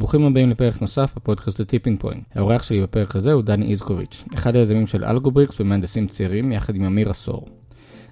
ברוכים 0.00 0.26
הבאים 0.26 0.50
לפרק 0.50 0.80
נוסף 0.80 1.10
בפודקאסט 1.16 1.60
ל 1.60 1.65
Tipping 1.65 2.00
Point. 2.00 2.24
האורח 2.34 2.62
שלי 2.62 2.82
בפרק 2.82 3.16
הזה 3.16 3.32
הוא 3.32 3.42
דני 3.42 3.70
איזקוביץ', 3.70 4.24
אחד 4.34 4.56
היזמים 4.56 4.86
של 4.86 5.04
אלגובריקס 5.04 5.60
ומהנדסים 5.60 6.06
צעירים 6.06 6.52
יחד 6.52 6.74
עם 6.74 6.84
אמיר 6.84 7.10
עשור. 7.10 7.46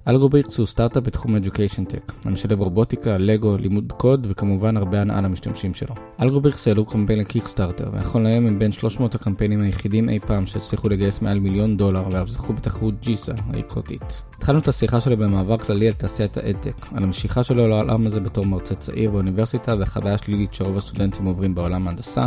אלגובריקס 0.08 0.58
הוא 0.58 0.66
סטארט-אפ 0.66 1.02
בתחום 1.02 1.36
Education 1.36 1.92
Tech, 1.92 2.12
המשלב 2.24 2.60
רובוטיקה, 2.60 3.18
לגו, 3.18 3.56
לימוד 3.56 3.92
קוד 3.96 4.26
וכמובן 4.30 4.76
הרבה 4.76 5.00
הנאה 5.00 5.20
למשתמשים 5.20 5.74
שלו. 5.74 5.94
אלגובריקס 6.22 6.68
העלו 6.68 6.84
קמפיין 6.84 7.18
לקיקסטארטר, 7.18 7.90
ונכון 7.92 8.22
להיום 8.22 8.46
הם 8.46 8.58
בין 8.58 8.72
300 8.72 9.14
הקמפיינים 9.14 9.62
היחידים 9.62 10.08
אי 10.08 10.18
פעם 10.18 10.46
שהצליחו 10.46 10.88
לגייס 10.88 11.22
מעל 11.22 11.40
מיליון 11.40 11.76
דולר 11.76 12.02
ואף 12.10 12.28
זכו 12.28 12.52
בתחרות 12.52 12.94
GESA 13.00 13.32
היוקרתית. 13.52 14.22
התחלנו 14.36 14.58
את 14.58 14.68
השיחה 14.68 15.00
שלנו 15.00 15.16
במעבר 15.16 15.58
כללי 15.58 15.86
על 15.86 15.92
תעשיית 15.92 16.36
ה 16.36 16.41
EdTech, 16.41 16.74
על 16.94 17.02
המשיכה 17.02 17.44
שלו 17.44 17.68
לעולם 17.68 18.06
הזה 18.06 18.20
בתור 18.20 18.46
מרצה 18.46 18.74
צעיר 18.74 19.10
באוניברסיטה 19.10 19.74
והחוויה 19.78 20.14
השלילית 20.14 20.54
שרוב 20.54 20.76
הסטודנטים 20.76 21.24
עוברים 21.24 21.54
בעולם 21.54 21.88
ההנדסה, 21.88 22.26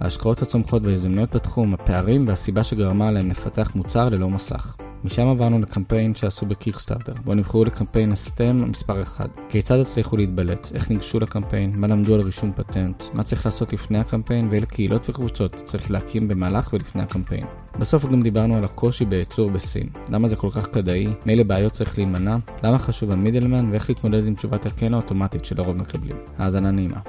ההשקעות 0.00 0.42
הצומחות 0.42 0.82
וההזדמנויות 0.84 1.36
בתחום, 1.36 1.74
הפערים 1.74 2.24
והסיבה 2.28 2.64
שגרמה 2.64 3.10
להם 3.10 3.30
לפתח 3.30 3.72
מוצר 3.74 4.08
ללא 4.08 4.30
מסך. 4.30 4.76
משם 5.04 5.26
עברנו 5.26 5.58
לקמפיין 5.58 6.14
שעשו 6.14 6.46
בקיקסטארטר, 6.46 7.12
בו 7.24 7.34
נבחרו 7.34 7.64
לקמפיין 7.64 8.12
הסטם 8.12 8.56
מספר 8.70 9.02
1. 9.02 9.30
כיצד 9.48 9.78
הצליחו 9.78 10.16
להתבלט, 10.16 10.72
איך 10.74 10.90
ניגשו 10.90 11.20
לקמפיין, 11.20 11.72
מה 11.76 11.86
למדו 11.86 12.14
על 12.14 12.20
רישום 12.20 12.52
פטנט, 12.52 13.02
מה 13.14 13.22
צריך 13.22 13.46
לעשות 13.46 13.72
לפני 13.72 13.98
הקמפיין? 13.98 14.48
ואילו 14.50 14.66
קהילות 14.66 15.10
וקבוצות 15.10 15.56
צריך 15.64 15.90
להקים 15.90 16.28
במהלך 16.28 16.72
ולפני 16.72 17.02
הקמפיין. 17.02 17.44
בסוף 17.78 18.04
גם 18.04 18.22
דיברנו 18.22 18.56
על 18.56 18.64
הקושי 18.64 19.04
בייצור 19.04 19.50
בסין, 19.50 19.88
למה 20.10 20.28
זה 20.28 20.36
כל 20.36 20.50
כך 20.50 20.74
כדאי, 20.74 21.06
מאילו 21.26 21.44
בעיות 21.44 21.72
צריך 21.72 21.98
להימנע, 21.98 22.36
למה 22.62 22.78
חשוב 22.78 23.10
המידלמן 23.10 23.70
ואיך 23.70 23.88
להתמודד 23.88 24.26
עם 24.26 24.34
תשובת 24.34 24.66
הכן 24.66 24.94
האוטומטית 24.94 25.44
שלרוב 25.44 25.76
מקבלים. 25.76 26.16
האזנה 26.38 26.70
נעימה. 26.70 27.00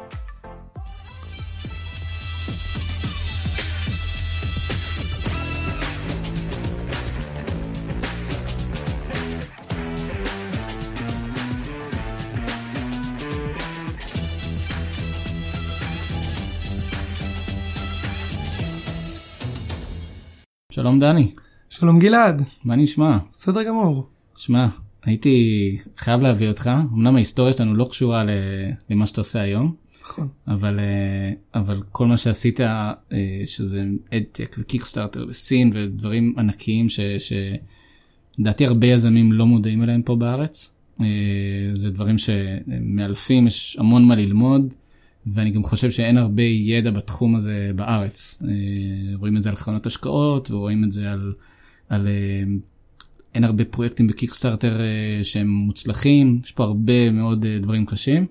שלום 20.80 21.00
דני. 21.00 21.32
שלום 21.70 22.00
גלעד. 22.00 22.42
מה 22.64 22.76
נשמע? 22.76 23.18
בסדר 23.32 23.64
גמור. 23.64 24.08
שמע, 24.36 24.68
הייתי 25.04 25.78
חייב 25.98 26.22
להביא 26.22 26.48
אותך, 26.48 26.70
אמנם 26.94 27.16
ההיסטוריה 27.16 27.54
שלנו 27.54 27.76
לא 27.76 27.88
קשורה 27.90 28.24
למה 28.90 29.06
שאתה 29.06 29.22
עושה 29.22 29.42
היום. 29.42 29.76
נכון. 30.04 30.28
אבל, 30.48 30.80
אה, 30.80 31.60
אבל 31.62 31.82
כל 31.92 32.08
מה 32.08 32.18
שעשית, 32.18 32.62
אה, 32.62 32.92
שזה 33.46 33.84
אדטק 34.14 34.56
וקיקסטארטר 34.60 35.26
וסין 35.30 35.72
ודברים 35.74 36.36
ענקיים 36.38 36.88
שלדעתי 38.40 38.66
הרבה 38.66 38.88
יזמים 38.88 39.34
לא 39.34 39.46
מודעים 39.46 39.84
אליהם 39.84 40.02
פה 40.02 40.16
בארץ. 40.16 40.74
אה, 41.02 41.06
זה 41.72 41.92
דברים 41.92 42.18
שמאלפים, 42.18 43.48
יש 43.48 43.78
המון 43.80 44.06
מה 44.06 44.16
ללמוד. 44.16 44.74
ואני 45.28 45.52
גם 45.52 45.64
חושב 45.64 45.92
שאין 45.92 46.18
הרבה 46.18 46.44
ידע 46.44 46.92
בתחום 46.92 47.36
הזה 47.36 47.72
בארץ. 47.76 48.44
רואים 49.16 49.38
את 49.38 49.44
זה 49.44 49.50
על 49.50 49.56
חנות 49.56 49.86
השקעות 49.86 50.52
ורואים 50.52 50.84
את 50.84 50.92
זה 50.92 51.12
על, 51.12 51.34
על 51.90 52.08
אין 53.36 53.44
הרבה 53.44 53.66
פרויקטים 53.66 54.08
בקיקסטארטר 54.08 54.80
שהם 55.24 55.48
מוצלחים, 55.48 56.40
יש 56.44 56.52
פה 56.52 56.64
הרבה 56.64 57.12
מאוד 57.12 57.46
דברים 57.62 57.86
קשים. 57.86 58.26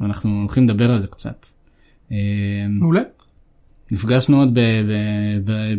ואנחנו 0.00 0.40
הולכים 0.40 0.64
לדבר 0.64 0.92
על 0.92 1.00
זה 1.00 1.06
קצת. 1.06 1.46
מעולה. 2.68 3.02
נפגשנו 3.90 4.38
עוד 4.38 4.58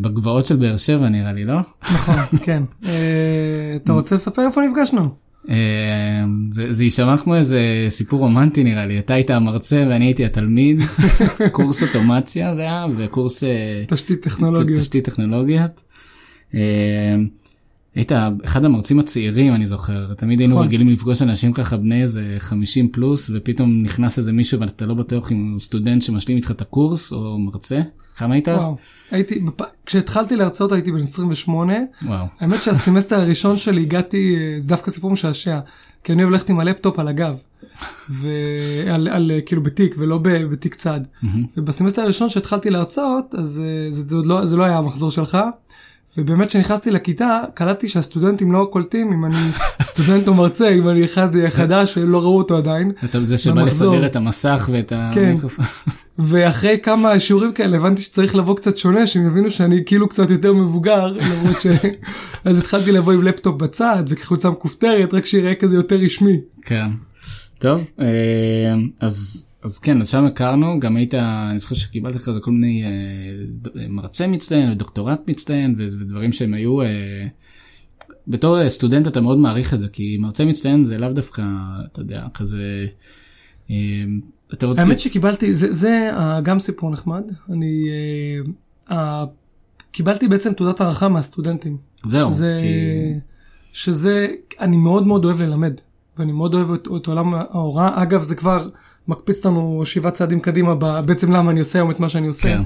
בגבעות 0.01 0.45
של 0.45 0.55
באר 0.55 0.77
שבע 0.77 1.09
נראה 1.09 1.33
לי, 1.33 1.45
לא? 1.45 1.59
נכון, 1.93 2.15
כן. 2.45 2.63
אתה 3.75 3.91
רוצה 3.93 4.15
לספר 4.15 4.41
איפה 4.47 4.61
נפגשנו? 4.61 5.15
זה 6.49 6.83
יישמע 6.83 7.17
כמו 7.17 7.35
איזה 7.35 7.85
סיפור 7.89 8.19
רומנטי 8.19 8.63
נראה 8.63 8.85
לי, 8.85 8.99
אתה 8.99 9.13
היית 9.13 9.29
המרצה 9.29 9.85
ואני 9.89 10.05
הייתי 10.05 10.25
התלמיד, 10.25 10.81
קורס 11.51 11.83
אוטומציה 11.83 12.55
זה 12.55 12.61
היה 12.61 12.85
וקורס 12.97 13.43
תשתית 13.87 14.21
טכנולוגיות. 14.21 14.79
תשתית 14.79 15.05
טכנולוגיות. 15.05 15.83
היית 17.95 18.11
אחד 18.45 18.65
המרצים 18.65 18.99
הצעירים 18.99 19.55
אני 19.55 19.65
זוכר 19.65 20.13
תמיד 20.13 20.39
היינו 20.39 20.55
נכון. 20.55 20.67
רגילים 20.67 20.89
לפגוש 20.89 21.21
אנשים 21.21 21.53
ככה 21.53 21.77
בני 21.77 22.01
איזה 22.01 22.35
50 22.37 22.89
פלוס 22.89 23.31
ופתאום 23.33 23.81
נכנס 23.81 24.17
איזה 24.17 24.33
מישהו 24.33 24.59
ואתה 24.59 24.85
לא 24.85 24.93
בטוח 24.93 25.31
אם 25.31 25.51
הוא 25.51 25.59
סטודנט 25.59 26.01
שמשלים 26.01 26.37
איתך 26.37 26.51
את 26.51 26.61
הקורס 26.61 27.13
או 27.13 27.39
מרצה. 27.39 27.81
כמה 28.17 28.33
היית 28.33 28.47
אז? 28.47 28.69
הייתי, 29.11 29.41
כשהתחלתי 29.85 30.35
להרצות 30.35 30.71
הייתי 30.71 30.91
בן 30.91 30.99
28. 30.99 31.73
וואו. 32.05 32.25
האמת 32.39 32.61
שהסמסטר 32.61 33.19
הראשון 33.19 33.57
שלי 33.57 33.81
הגעתי, 33.81 34.35
זה 34.57 34.69
דווקא 34.69 34.91
סיפור 34.91 35.11
משעשע. 35.11 35.59
כי 36.03 36.13
אני 36.13 36.23
הולכת 36.23 36.49
עם 36.49 36.59
הלפטופ 36.59 36.99
על 36.99 37.07
הגב. 37.07 37.35
ועל 38.09 39.07
על, 39.07 39.31
כאילו 39.45 39.63
בתיק 39.63 39.95
ולא 39.97 40.17
ב- 40.17 40.43
בתיק 40.43 40.75
צד. 40.75 40.99
ובסמסטר 41.57 42.01
הראשון 42.01 42.29
שהתחלתי 42.29 42.69
להרצות 42.69 43.35
אז 43.37 43.63
אה, 43.65 43.91
זה, 43.91 44.01
זה, 44.01 44.15
עוד 44.15 44.25
לא, 44.25 44.45
זה 44.45 44.55
לא 44.55 44.63
היה 44.63 44.77
המחזור 44.77 45.11
שלך. 45.11 45.37
ובאמת 46.17 46.47
כשנכנסתי 46.47 46.91
לכיתה 46.91 47.41
קלטתי 47.53 47.87
שהסטודנטים 47.87 48.51
לא 48.51 48.67
קולטים 48.71 49.13
אם 49.13 49.25
אני 49.25 49.35
סטודנט 49.81 50.27
או 50.27 50.33
מרצה 50.33 50.69
אם 50.69 50.89
אני 50.89 51.05
אחד 51.05 51.47
חדש 51.49 51.97
ולא 51.97 52.21
ראו 52.21 52.37
אותו 52.37 52.57
עדיין. 52.57 52.91
אתה 53.03 53.25
זה 53.25 53.37
שבא. 53.37 53.61
לסדר 53.61 54.05
את 54.05 54.15
המסך 54.15 54.69
ואת 54.71 54.93
כן. 55.13 55.35
ואחרי 56.19 56.79
כמה 56.83 57.19
שיעורים 57.19 57.53
כאלה 57.53 57.77
הבנתי 57.77 58.01
שצריך 58.01 58.35
לבוא 58.35 58.55
קצת 58.55 58.77
שונה 58.77 59.07
שהם 59.07 59.27
יבינו 59.27 59.51
שאני 59.51 59.83
כאילו 59.85 60.09
קצת 60.09 60.29
יותר 60.29 60.53
מבוגר 60.53 61.05
למרות 61.31 61.61
ש... 61.61 61.67
אז 62.45 62.59
התחלתי 62.59 62.91
לבוא 62.91 63.13
עם 63.13 63.23
לפטופ 63.23 63.55
בצד 63.61 64.03
וחולצה 64.07 64.49
מכופתרת 64.49 65.13
רק 65.13 65.25
שיראה 65.25 65.55
כזה 65.55 65.75
יותר 65.75 65.95
רשמי. 65.95 66.37
כן. 66.61 66.87
טוב 67.59 67.91
אה, 67.99 68.75
אז 68.99 69.47
אז 69.63 69.79
כן 69.79 70.01
אז 70.01 70.09
שם 70.09 70.25
הכרנו 70.25 70.79
גם 70.79 70.95
היית 70.95 71.13
אני 71.13 71.59
זוכר 71.59 71.75
שקיבלת 71.75 72.21
כזה 72.21 72.39
כל 72.39 72.51
מיני 72.51 72.83
אה, 72.83 72.89
ד- 73.61 73.87
מרצה 73.87 74.27
מצטיין 74.27 74.71
ודוקטורט 74.71 75.21
מצטיין 75.27 75.75
ודברים 75.77 76.31
שהם 76.33 76.53
היו 76.53 76.81
אה, 76.81 76.87
בתור 78.27 78.61
אה, 78.61 78.69
סטודנט 78.69 79.07
אתה 79.07 79.21
מאוד 79.21 79.37
מעריך 79.37 79.73
את 79.73 79.79
זה 79.79 79.87
כי 79.87 80.17
מרצה 80.19 80.45
מצטיין 80.45 80.83
זה 80.83 80.97
לאו 80.97 81.09
דווקא 81.09 81.43
אתה 81.91 82.01
יודע 82.01 82.25
כזה. 82.33 82.85
אתה 84.53 84.65
עוד- 84.65 84.79
האמת 84.79 84.99
שקיבלתי 84.99 85.53
זה, 85.53 85.73
זה 85.73 86.09
אה, 86.13 86.41
גם 86.41 86.59
סיפור 86.59 86.91
נחמד 86.91 87.21
אני 87.49 87.85
אה, 88.89 88.95
אה, 88.97 89.25
קיבלתי 89.91 90.27
בעצם 90.27 90.53
תעודת 90.53 90.81
הערכה 90.81 91.07
מהסטודנטים. 91.09 91.77
זהו 92.05 92.29
שזה, 92.31 92.57
כי- 92.61 93.19
שזה 93.73 94.27
אני 94.59 94.77
מאוד 94.77 95.07
מאוד 95.07 95.25
אוהב 95.25 95.41
ללמד 95.41 95.73
ואני 96.17 96.31
מאוד 96.31 96.53
אוהב 96.53 96.71
את, 96.71 96.87
את 96.97 97.07
עולם 97.07 97.33
ההוראה 97.35 98.01
אגב 98.03 98.23
זה 98.23 98.35
כבר 98.35 98.59
מקפיץ 99.07 99.45
לנו 99.45 99.81
שבעה 99.85 100.11
צעדים 100.11 100.39
קדימה 100.39 100.75
ב- 100.75 100.99
בעצם 101.05 101.31
למה 101.31 101.51
אני 101.51 101.59
עושה 101.59 101.79
היום 101.79 101.91
את 101.91 101.99
מה 101.99 102.09
שאני 102.09 102.27
עושה. 102.27 102.43
כן. 102.43 102.61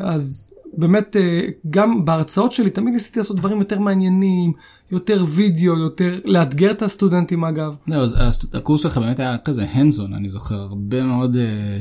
אז 0.00 0.54
באמת 0.78 1.16
אה, 1.16 1.40
גם 1.70 2.04
בהרצאות 2.04 2.52
שלי 2.52 2.70
תמיד 2.70 2.94
ניסיתי 2.94 3.18
לעשות 3.18 3.36
דברים 3.36 3.58
יותר 3.58 3.78
מעניינים 3.78 4.52
יותר 4.92 5.24
וידאו 5.28 5.78
יותר 5.78 6.20
לאתגר 6.24 6.70
את 6.70 6.82
הסטודנטים 6.82 7.44
אגב. 7.44 7.76
זהו, 7.86 8.02
אז 8.02 8.16
הס- 8.20 8.54
הקורס 8.54 8.82
שלך 8.82 8.98
באמת 8.98 9.20
היה 9.20 9.36
כזה 9.44 9.64
on 9.64 10.14
אני 10.16 10.28
זוכר 10.28 10.54
הרבה 10.60 11.02
מאוד 11.02 11.36
אה, 11.36 11.80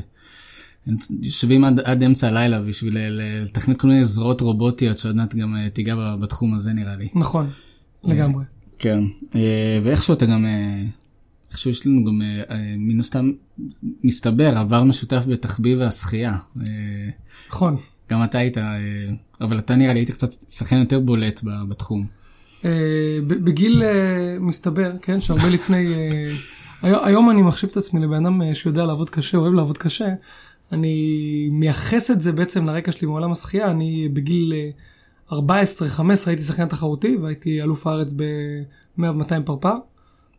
יושבים 1.21 1.63
עד, 1.63 1.79
עד 1.79 2.03
אמצע 2.03 2.27
הלילה 2.27 2.61
בשביל 2.61 2.97
ל- 2.97 3.09
ל- 3.21 3.41
לתכנת 3.43 3.77
כל 3.77 3.87
מיני 3.87 4.05
זרועות 4.05 4.41
רובוטיות 4.41 4.97
שעוד 4.97 5.15
מעט 5.15 5.35
גם 5.35 5.55
אה, 5.55 5.69
תיגע 5.69 5.95
בתחום 6.21 6.53
הזה 6.53 6.73
נראה 6.73 6.95
לי. 6.95 7.07
נכון 7.15 7.49
לגמרי. 8.03 8.43
כן. 8.79 8.99
ואיכשהו 9.83 10.13
אתה 10.13 10.25
גם 10.25 10.45
איכשהו 11.51 11.71
יש 11.71 11.87
לנו 11.87 12.05
גם 12.05 12.21
מן 12.77 12.99
הסתם 12.99 13.31
מסתבר 14.03 14.57
עבר 14.57 14.83
משותף 14.83 15.25
בתחביב 15.29 15.81
השחייה. 15.81 16.33
נכון. 17.49 17.75
גם 18.09 18.23
אתה 18.23 18.37
היית 18.37 18.57
אה, 18.57 18.63
אבל 19.41 19.59
אתה 19.59 19.75
נראה 19.75 19.93
לי 19.93 19.99
היית 19.99 20.11
קצת 20.11 20.31
שחקן 20.31 20.77
יותר 20.77 20.99
בולט 20.99 21.41
בתחום. 21.69 22.05
אה, 22.65 22.69
בגיל 23.27 23.83
אה, 23.83 24.37
מסתבר 24.39 24.91
כן 25.01 25.21
שהרבה 25.21 25.49
לפני 25.49 25.87
היום, 26.81 27.29
אני 27.29 27.41
מחשיב 27.41 27.69
את 27.71 27.77
עצמי 27.77 28.01
לבן 28.01 28.25
אדם 28.25 28.53
שיודע 28.53 28.85
לעבוד 28.85 29.09
קשה 29.09 29.37
אוהב 29.37 29.53
לעבוד 29.53 29.77
קשה. 29.77 30.13
אני 30.71 31.49
מייחס 31.51 32.11
את 32.11 32.21
זה 32.21 32.31
בעצם 32.31 32.65
לרקע 32.65 32.91
שלי 32.91 33.07
מעולם 33.07 33.31
השחייה 33.31 33.71
אני 33.71 34.09
בגיל 34.13 34.53
אה, 35.31 35.37
14-15 35.39 35.39
הייתי 36.27 36.41
שחקן 36.41 36.67
תחרותי 36.67 37.17
והייתי 37.21 37.61
אלוף 37.61 37.87
הארץ 37.87 38.13
ב-100 38.13 39.01
ו-200 39.01 39.41
פרפר. 39.45 39.75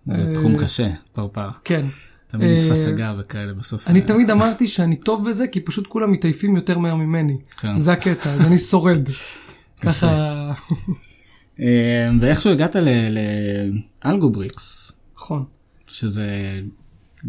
זה 0.05 0.33
תחום 0.35 0.57
קשה 0.59 0.89
פרפר. 1.13 1.49
כן. 1.65 1.87
תמיד 2.29 2.51
אה, 2.51 2.59
נתפס 2.59 2.87
הגב 2.87 3.15
וכאלה 3.19 3.53
בסוף. 3.53 3.89
אני 3.89 4.01
אה, 4.01 4.07
תמיד 4.07 4.31
אמרתי 4.31 4.67
שאני 4.67 4.97
טוב 4.97 5.29
בזה 5.29 5.47
כי 5.47 5.61
פשוט 5.61 5.87
כולם 5.87 6.13
מתעייפים 6.13 6.57
יותר 6.57 6.79
מהר 6.79 6.95
ממני. 6.95 7.37
כן. 7.61 7.77
זה 7.77 7.93
הקטע 7.93 8.33
אז 8.33 8.41
אני 8.41 8.59
שורד. 8.59 9.09
ככה 9.81 10.53
אה, 11.61 12.11
ואיכשהו 12.21 12.53
הגעת 12.53 12.77
לאלגובריקס, 14.05 14.93
נכון. 15.17 15.45
שזה 15.87 16.61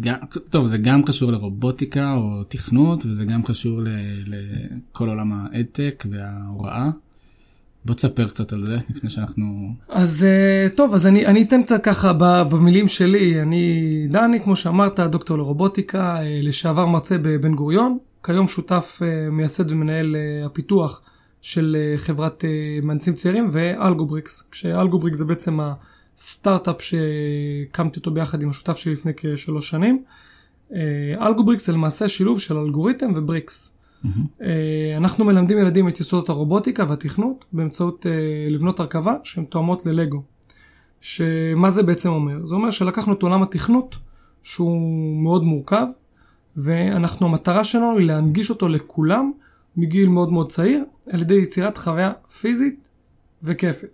גם, 0.00 0.16
טוב, 0.50 0.66
זה 0.66 0.78
גם 0.78 1.02
קשור 1.02 1.32
לרובוטיקה 1.32 2.12
או 2.12 2.44
תכנות, 2.44 3.06
וזה 3.06 3.24
גם 3.24 3.42
קשור 3.42 3.80
לכל 4.26 5.08
עולם 5.08 5.32
ה 5.32 5.42
EdTech 5.42 6.04
וההוראה. 6.10 6.90
בוא 7.84 7.94
תספר 7.94 8.28
קצת 8.28 8.52
על 8.52 8.62
זה 8.62 8.76
לפני 8.90 9.10
שאנחנו... 9.10 9.74
אז 9.88 10.24
אה, 10.24 10.68
טוב, 10.76 10.94
אז 10.94 11.06
אני, 11.06 11.26
אני 11.26 11.42
אתן 11.42 11.62
קצת 11.62 11.84
ככה 11.84 12.12
במילים 12.50 12.88
שלי. 12.88 13.42
אני 13.42 14.06
דני, 14.10 14.40
כמו 14.40 14.56
שאמרת, 14.56 15.00
דוקטור 15.00 15.38
לרובוטיקה, 15.38 16.16
אה, 16.20 16.40
לשעבר 16.42 16.86
מרצה 16.86 17.18
בבן 17.18 17.54
גוריון, 17.54 17.98
כיום 18.22 18.46
שותף 18.46 19.00
אה, 19.02 19.30
מייסד 19.30 19.72
ומנהל 19.72 20.16
הפיתוח 20.46 21.02
של 21.42 21.76
חברת 21.96 22.44
מהנדסים 22.82 23.14
צעירים 23.14 23.48
ואלגובריקס, 23.52 24.48
כשאלגובריקס 24.50 25.18
זה 25.18 25.24
בעצם 25.24 25.58
הסטארט-אפ 26.16 26.76
שהקמתי 26.82 27.98
אותו 27.98 28.10
ביחד 28.10 28.42
עם 28.42 28.50
השותף 28.50 28.76
שלי 28.76 28.92
לפני 28.92 29.12
כשלוש 29.16 29.70
שנים. 29.70 30.02
אלגובריקס 31.20 31.66
זה 31.66 31.72
למעשה 31.72 32.08
שילוב 32.08 32.40
של 32.40 32.56
אלגוריתם 32.56 33.12
ובריקס. 33.16 33.79
Mm-hmm. 34.04 34.44
אנחנו 34.96 35.24
מלמדים 35.24 35.58
ילדים 35.58 35.88
את 35.88 36.00
יסודות 36.00 36.28
הרובוטיקה 36.28 36.84
והתכנות 36.88 37.44
באמצעות 37.52 38.06
אה, 38.06 38.12
לבנות 38.50 38.80
הרכבה 38.80 39.14
שהן 39.24 39.44
תואמות 39.44 39.86
ללגו. 39.86 40.22
שמה 41.00 41.70
זה 41.70 41.82
בעצם 41.82 42.08
אומר? 42.08 42.44
זה 42.44 42.54
אומר 42.54 42.70
שלקחנו 42.70 43.12
את 43.12 43.22
עולם 43.22 43.42
התכנות 43.42 43.96
שהוא 44.42 45.22
מאוד 45.22 45.44
מורכב 45.44 45.86
ואנחנו 46.56 47.26
המטרה 47.26 47.64
שלנו 47.64 47.98
היא 47.98 48.06
להנגיש 48.06 48.50
אותו 48.50 48.68
לכולם 48.68 49.32
מגיל 49.76 50.08
מאוד 50.08 50.32
מאוד 50.32 50.48
צעיר 50.48 50.84
על 51.10 51.20
ידי 51.20 51.34
יצירת 51.34 51.78
חוויה 51.78 52.12
פיזית 52.40 52.88
וכיפת. 53.42 53.88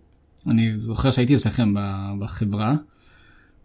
אני 0.47 0.75
זוכר 0.75 1.11
שהייתי 1.11 1.35
אצלכם 1.35 1.75
בחברה 2.19 2.75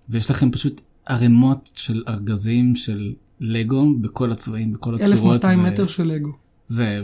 ויש 0.10 0.32
לכם 0.32 0.52
פשוט 0.52 0.82
ערימות 1.06 1.72
של 1.76 2.04
ארגזים 2.08 2.76
של 2.76 3.14
לגו 3.42 3.94
בכל 4.02 4.32
הצבעים, 4.32 4.74
בכל 4.74 4.96
הצורות. 4.96 5.46
1200 5.46 5.60
ו... 5.60 5.64
מטר 5.64 5.88
של 5.88 6.08
לגו. 6.08 6.32
זה, 6.68 7.02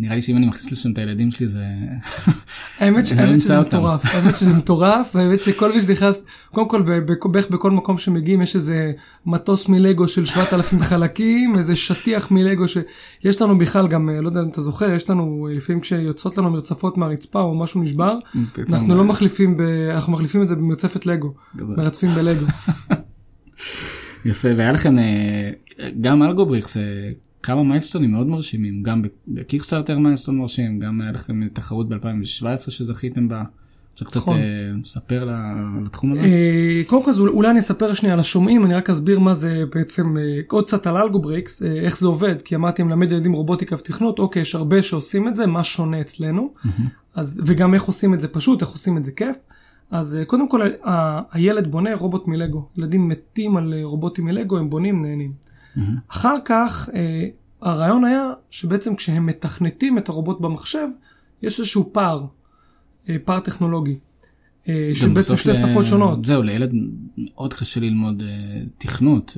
נראה 0.00 0.14
לי 0.14 0.22
שאם 0.22 0.36
אני 0.36 0.46
מכניס 0.46 0.72
לשם 0.72 0.92
את 0.92 0.98
הילדים 0.98 1.30
שלי 1.30 1.46
זה... 1.46 1.64
האמת 2.78 3.06
שזה 3.06 3.60
מטורף, 3.60 4.04
האמת 4.04 4.38
שזה 4.38 4.52
מטורף, 4.52 5.16
האמת 5.16 5.40
שכל 5.42 5.72
מי 5.72 5.82
שנכנס, 5.82 6.26
קודם 6.52 6.68
כל 6.68 6.82
בערך 7.32 7.50
בכל 7.50 7.70
מקום 7.70 7.98
שמגיעים 7.98 8.42
יש 8.42 8.56
איזה 8.56 8.92
מטוס 9.26 9.68
מלגו 9.68 10.08
של 10.08 10.24
7,000 10.24 10.82
חלקים, 10.82 11.58
איזה 11.58 11.76
שטיח 11.76 12.30
מלגו 12.30 12.64
שיש 12.68 13.42
לנו 13.42 13.58
בכלל 13.58 13.88
גם, 13.88 14.10
לא 14.22 14.28
יודע 14.28 14.40
אם 14.40 14.48
אתה 14.48 14.60
זוכר, 14.60 14.90
יש 14.90 15.10
לנו 15.10 15.48
לפעמים 15.50 15.80
כשיוצאות 15.80 16.38
לנו 16.38 16.50
מרצפות 16.50 16.98
מהרצפה 16.98 17.40
או 17.40 17.54
משהו 17.54 17.82
נשבר, 17.82 18.18
אנחנו 18.68 18.94
לא 18.94 19.04
מחליפים, 19.04 19.56
אנחנו 19.90 20.12
מחליפים 20.12 20.42
את 20.42 20.46
זה 20.46 20.56
במרצפת 20.56 21.06
לגו, 21.06 21.34
מרצפים 21.54 22.10
בלגו. 22.10 22.46
יפה, 24.26 24.48
והיה 24.56 24.72
לכם 24.72 24.98
אה, 24.98 25.50
גם 26.00 26.22
אלגובריקס, 26.22 26.76
אה, 26.76 26.82
כמה 27.42 27.62
milestoneים 27.62 28.10
מאוד 28.12 28.26
מרשימים, 28.26 28.82
גם 28.82 29.02
בקיקסטארטר 29.28 29.98
milestone 29.98 30.38
מרשים, 30.38 30.78
גם 30.78 31.00
היה 31.00 31.10
לכם 31.10 31.48
תחרות 31.48 31.88
ב-2017 31.88 32.70
שזכיתם 32.70 33.28
בה. 33.28 33.42
צריך 33.94 34.10
קצת 34.10 34.20
נכון. 34.20 34.36
אה, 34.36 34.42
לספר 34.84 35.28
לתחום 35.84 36.12
הזה? 36.12 36.22
קודם 36.86 37.04
כל 37.04 37.28
אולי 37.28 37.50
אני 37.50 37.58
אספר 37.58 37.94
שנייה 37.94 38.14
לשומעים, 38.14 38.64
אני 38.64 38.74
רק 38.74 38.90
אסביר 38.90 39.18
מה 39.18 39.34
זה 39.34 39.62
בעצם, 39.74 40.16
עוד 40.50 40.64
קצת 40.64 40.86
על 40.86 40.96
אלגובריקס, 40.96 41.62
איך 41.62 41.98
זה 41.98 42.06
עובד, 42.06 42.42
כי 42.42 42.54
אמרתי 42.54 42.82
אנחנו 42.82 42.88
נלמד 42.88 43.12
ילדים 43.12 43.32
רובוטיקה 43.32 43.74
ותכנות, 43.74 44.18
אוקיי, 44.18 44.42
יש 44.42 44.54
הרבה 44.54 44.82
שעושים 44.82 45.28
את 45.28 45.34
זה, 45.34 45.46
מה 45.46 45.64
שונה 45.64 46.00
אצלנו, 46.00 46.54
אז, 47.14 47.42
וגם 47.46 47.74
איך 47.74 47.82
עושים 47.82 48.14
את 48.14 48.20
זה 48.20 48.28
פשוט, 48.28 48.60
איך 48.60 48.70
עושים 48.70 48.96
את 48.96 49.04
זה 49.04 49.12
כיף. 49.12 49.36
אז 49.90 50.16
אה, 50.16 50.24
קודם 50.24 50.48
כל 50.48 50.60
הילד 51.32 51.70
בונה 51.70 51.94
רובוט 51.94 52.26
מלגו. 52.26 52.68
ילדים 52.76 53.08
מתים 53.08 53.56
על 53.56 53.74
אה, 53.74 53.84
רובוטים 53.84 54.24
מלגו, 54.24 54.58
הם 54.58 54.70
בונים, 54.70 55.02
נהנים. 55.02 55.32
Mm-hmm. 55.32 55.80
אחר 56.08 56.34
כך 56.44 56.90
אה, 56.94 57.28
הרעיון 57.62 58.04
היה 58.04 58.32
שבעצם 58.50 58.96
כשהם 58.96 59.26
מתכנתים 59.26 59.98
את 59.98 60.08
הרובוט 60.08 60.40
במחשב, 60.40 60.88
יש 61.42 61.58
איזשהו 61.58 61.90
פער, 61.92 62.24
פער 63.24 63.40
טכנולוגי. 63.40 63.98
של 64.92 65.08
בעצם 65.08 65.36
שתי 65.36 65.54
שפות 65.54 65.86
שונות. 65.86 66.24
זהו, 66.24 66.42
לילד 66.42 66.72
מאוד 67.18 67.54
קשה 67.54 67.80
ללמוד 67.80 68.22
תכנות 68.78 69.36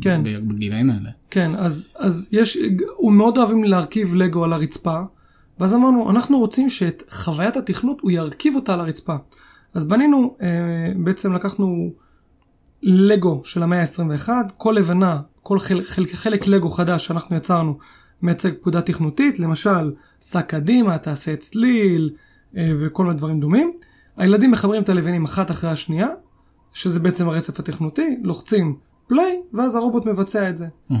כן. 0.00 0.20
בגילאים 0.24 0.90
האלה. 0.90 1.10
כן, 1.30 1.50
אז, 1.54 1.94
אז 1.98 2.28
יש, 2.32 2.58
הוא 2.96 3.12
מאוד 3.12 3.38
אוהבים 3.38 3.64
להרכיב 3.64 4.14
לגו 4.14 4.44
על 4.44 4.52
הרצפה, 4.52 5.00
ואז 5.60 5.74
אמרנו, 5.74 6.10
אנחנו 6.10 6.38
רוצים 6.38 6.68
שאת 6.68 7.02
חוויית 7.10 7.56
התכנות 7.56 8.00
הוא 8.00 8.10
ירכיב 8.10 8.54
אותה 8.54 8.74
על 8.74 8.80
הרצפה. 8.80 9.16
אז 9.76 9.88
בנינו, 9.88 10.36
אה, 10.42 10.48
בעצם 10.96 11.32
לקחנו 11.32 11.92
לגו 12.82 13.40
של 13.44 13.62
המאה 13.62 13.80
ה-21, 13.80 14.28
כל 14.56 14.74
לבנה, 14.78 15.20
כל 15.42 15.58
חלק, 15.58 15.84
חלק, 15.84 16.12
חלק 16.12 16.46
לגו 16.46 16.68
חדש 16.68 17.06
שאנחנו 17.06 17.36
יצרנו 17.36 17.78
מייצג 18.22 18.52
פקודה 18.54 18.82
תכנותית, 18.82 19.38
למשל, 19.40 19.92
סע 20.20 20.42
קדימה, 20.42 20.98
תעשה 20.98 21.36
צליל 21.36 22.10
אה, 22.56 22.70
וכל 22.80 23.04
מיני 23.04 23.16
דברים 23.16 23.40
דומים. 23.40 23.72
הילדים 24.16 24.50
מחברים 24.50 24.82
את 24.82 24.88
הלבנים 24.88 25.24
אחת 25.24 25.50
אחרי 25.50 25.70
השנייה, 25.70 26.08
שזה 26.72 27.00
בעצם 27.00 27.28
הרצף 27.28 27.60
התכנותי, 27.60 28.18
לוחצים 28.22 28.76
פליי, 29.06 29.40
ואז 29.52 29.74
הרובוט 29.74 30.06
מבצע 30.06 30.50
את 30.50 30.56
זה. 30.56 30.66
Mm-hmm. 30.90 30.94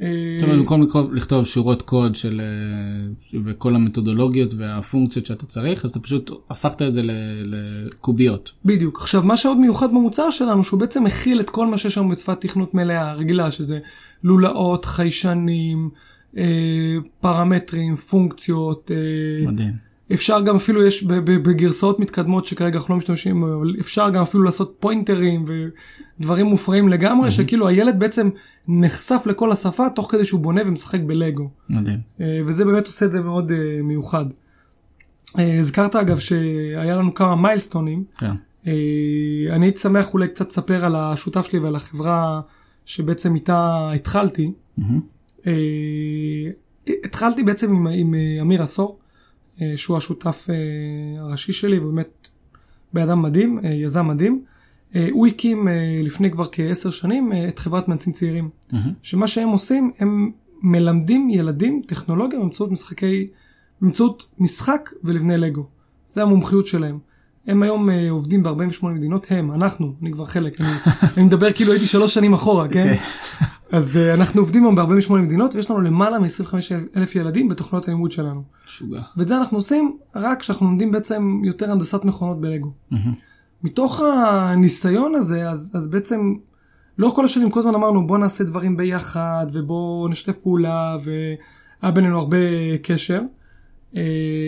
זאת 0.00 0.42
אומרת, 0.42 0.58
במקום 0.58 1.14
לכתוב 1.14 1.44
שורות 1.44 1.82
קוד 1.82 2.14
של 2.14 2.40
אה, 2.40 3.40
וכל 3.44 3.74
המתודולוגיות 3.74 4.54
והפונקציות 4.56 5.26
שאתה 5.26 5.46
צריך, 5.46 5.84
אז 5.84 5.90
אתה 5.90 6.00
פשוט 6.00 6.30
הפכת 6.50 6.82
את 6.82 6.92
זה 6.92 7.02
לקוביות. 7.44 8.52
בדיוק. 8.64 9.00
עכשיו, 9.00 9.22
מה 9.22 9.36
שעוד 9.36 9.58
מיוחד 9.58 9.90
במוצר 9.90 10.30
שלנו, 10.30 10.64
שהוא 10.64 10.80
בעצם 10.80 11.04
מכיל 11.04 11.40
את 11.40 11.50
כל 11.50 11.66
מה 11.66 11.78
שיש 11.78 11.98
לנו 11.98 12.08
בשפת 12.08 12.40
תכנות 12.40 12.74
מלאה, 12.74 13.12
רגילה, 13.12 13.50
שזה 13.50 13.78
לולאות, 14.24 14.84
חיישנים, 14.84 15.90
אה, 16.36 16.42
פרמטרים, 17.20 17.96
פונקציות. 17.96 18.90
אה, 18.90 19.46
מדהים. 19.52 19.90
אפשר 20.12 20.40
גם 20.40 20.56
אפילו, 20.56 20.86
יש 20.86 21.04
בגרסאות 21.04 22.00
מתקדמות 22.00 22.46
שכרגע 22.46 22.78
אנחנו 22.78 22.94
לא 22.94 22.98
משתמשים, 22.98 23.44
אפשר 23.80 24.10
גם 24.10 24.22
אפילו 24.22 24.42
לעשות 24.42 24.76
פוינטרים 24.80 25.44
ודברים 26.20 26.46
מופרעים 26.46 26.88
לגמרי, 26.88 27.28
mm-hmm. 27.28 27.32
שכאילו 27.32 27.68
הילד 27.68 27.98
בעצם 27.98 28.30
נחשף 28.68 29.22
לכל 29.26 29.52
השפה 29.52 29.90
תוך 29.90 30.12
כדי 30.12 30.24
שהוא 30.24 30.40
בונה 30.40 30.60
ומשחק 30.66 31.00
בלגו. 31.00 31.50
מדהים. 31.68 31.98
אה, 32.20 32.40
וזה 32.46 32.64
באמת 32.64 32.86
עושה 32.86 33.06
את 33.06 33.10
זה 33.10 33.20
מאוד 33.20 33.50
uh, 33.50 33.82
מיוחד. 33.82 34.24
Uh, 35.28 35.40
הזכרת 35.40 35.96
אגב 35.96 36.18
שהיה 36.18 36.96
לנו 36.96 37.14
כמה 37.14 37.36
מיילסטונים. 37.36 38.04
כן. 38.18 38.30
אני 39.50 39.66
הייתי 39.66 39.78
שמח 39.78 40.14
אולי 40.14 40.28
קצת 40.28 40.48
לספר 40.48 40.84
על 40.84 40.96
השותף 40.96 41.46
שלי 41.46 41.58
ועל 41.58 41.76
החברה 41.76 42.40
שבעצם 42.84 43.34
איתה 43.34 43.90
התחלתי. 43.94 44.52
Mm-hmm. 44.78 45.44
התחלתי 47.04 47.42
בעצם 47.42 47.74
עם, 47.74 47.86
עם 47.86 48.14
אמיר 48.40 48.62
עשור. 48.62 49.00
אה, 49.60 49.76
שהוא 49.76 49.96
השותף 49.96 50.46
אה, 50.50 51.22
הראשי 51.22 51.52
שלי, 51.52 51.78
ובאמת 51.78 52.28
בן 52.92 53.02
אדם 53.02 53.22
מדהים, 53.22 53.58
אה, 53.64 53.70
יזם 53.70 54.08
מדהים. 54.08 54.44
הוא 55.10 55.26
הקים 55.26 55.68
לפני 56.02 56.30
כבר 56.30 56.44
כעשר 56.52 56.90
שנים 56.90 57.32
את 57.48 57.58
חברת 57.58 57.88
מהנדסים 57.88 58.12
צעירים, 58.12 58.48
mm-hmm. 58.62 58.76
שמה 59.02 59.26
שהם 59.26 59.48
עושים, 59.48 59.90
הם 59.98 60.30
מלמדים 60.62 61.30
ילדים 61.30 61.82
טכנולוגיה 61.86 62.38
באמצעות 62.38 62.70
משחקי, 62.70 63.28
באמצעות 63.80 64.26
משחק 64.38 64.90
ולבני 65.04 65.36
לגו. 65.36 65.66
זה 66.06 66.22
המומחיות 66.22 66.66
שלהם. 66.66 66.98
הם 67.46 67.62
היום 67.62 67.88
עובדים 68.10 68.42
ב-48 68.42 68.86
מדינות, 68.86 69.26
הם, 69.30 69.52
אנחנו, 69.52 69.94
אני 70.02 70.12
כבר 70.12 70.24
חלק, 70.24 70.60
אני, 70.60 70.68
אני 71.16 71.24
מדבר 71.24 71.52
כאילו 71.52 71.72
הייתי 71.72 71.86
שלוש 71.86 72.14
שנים 72.14 72.32
אחורה, 72.32 72.68
כן? 72.68 72.94
Okay. 72.94 73.44
אז 73.72 73.96
אנחנו 73.96 74.40
עובדים 74.40 74.62
היום 74.64 74.74
ב-48 74.74 75.12
מדינות 75.14 75.54
ויש 75.54 75.70
לנו 75.70 75.80
למעלה 75.80 76.18
מ-25 76.18 76.54
אלף 76.96 77.16
ילדים 77.16 77.48
בתוכניות 77.48 77.88
הלימוד 77.88 78.12
שלנו. 78.12 78.42
שוגע. 78.66 79.00
ואת 79.16 79.28
זה 79.28 79.36
אנחנו 79.38 79.58
עושים 79.58 79.96
רק 80.16 80.40
כשאנחנו 80.40 80.66
לומדים 80.66 80.90
בעצם 80.90 81.40
יותר 81.44 81.72
הנדסת 81.72 82.04
מכונות 82.04 82.40
בלגו. 82.40 82.72
מתוך 83.62 84.00
הניסיון 84.00 85.14
הזה, 85.14 85.50
אז, 85.50 85.72
אז 85.74 85.90
בעצם 85.90 86.34
לאורך 86.98 87.14
כל 87.14 87.24
השנים 87.24 87.50
כל 87.50 87.60
הזמן 87.60 87.74
אמרנו 87.74 88.06
בוא 88.06 88.18
נעשה 88.18 88.44
דברים 88.44 88.76
ביחד 88.76 89.46
ובוא 89.52 90.08
נשתף 90.08 90.36
פעולה 90.36 90.96
והיה 91.00 91.92
בינינו 91.94 92.18
הרבה 92.18 92.36
קשר. 92.82 93.20
Uh, 93.92 93.96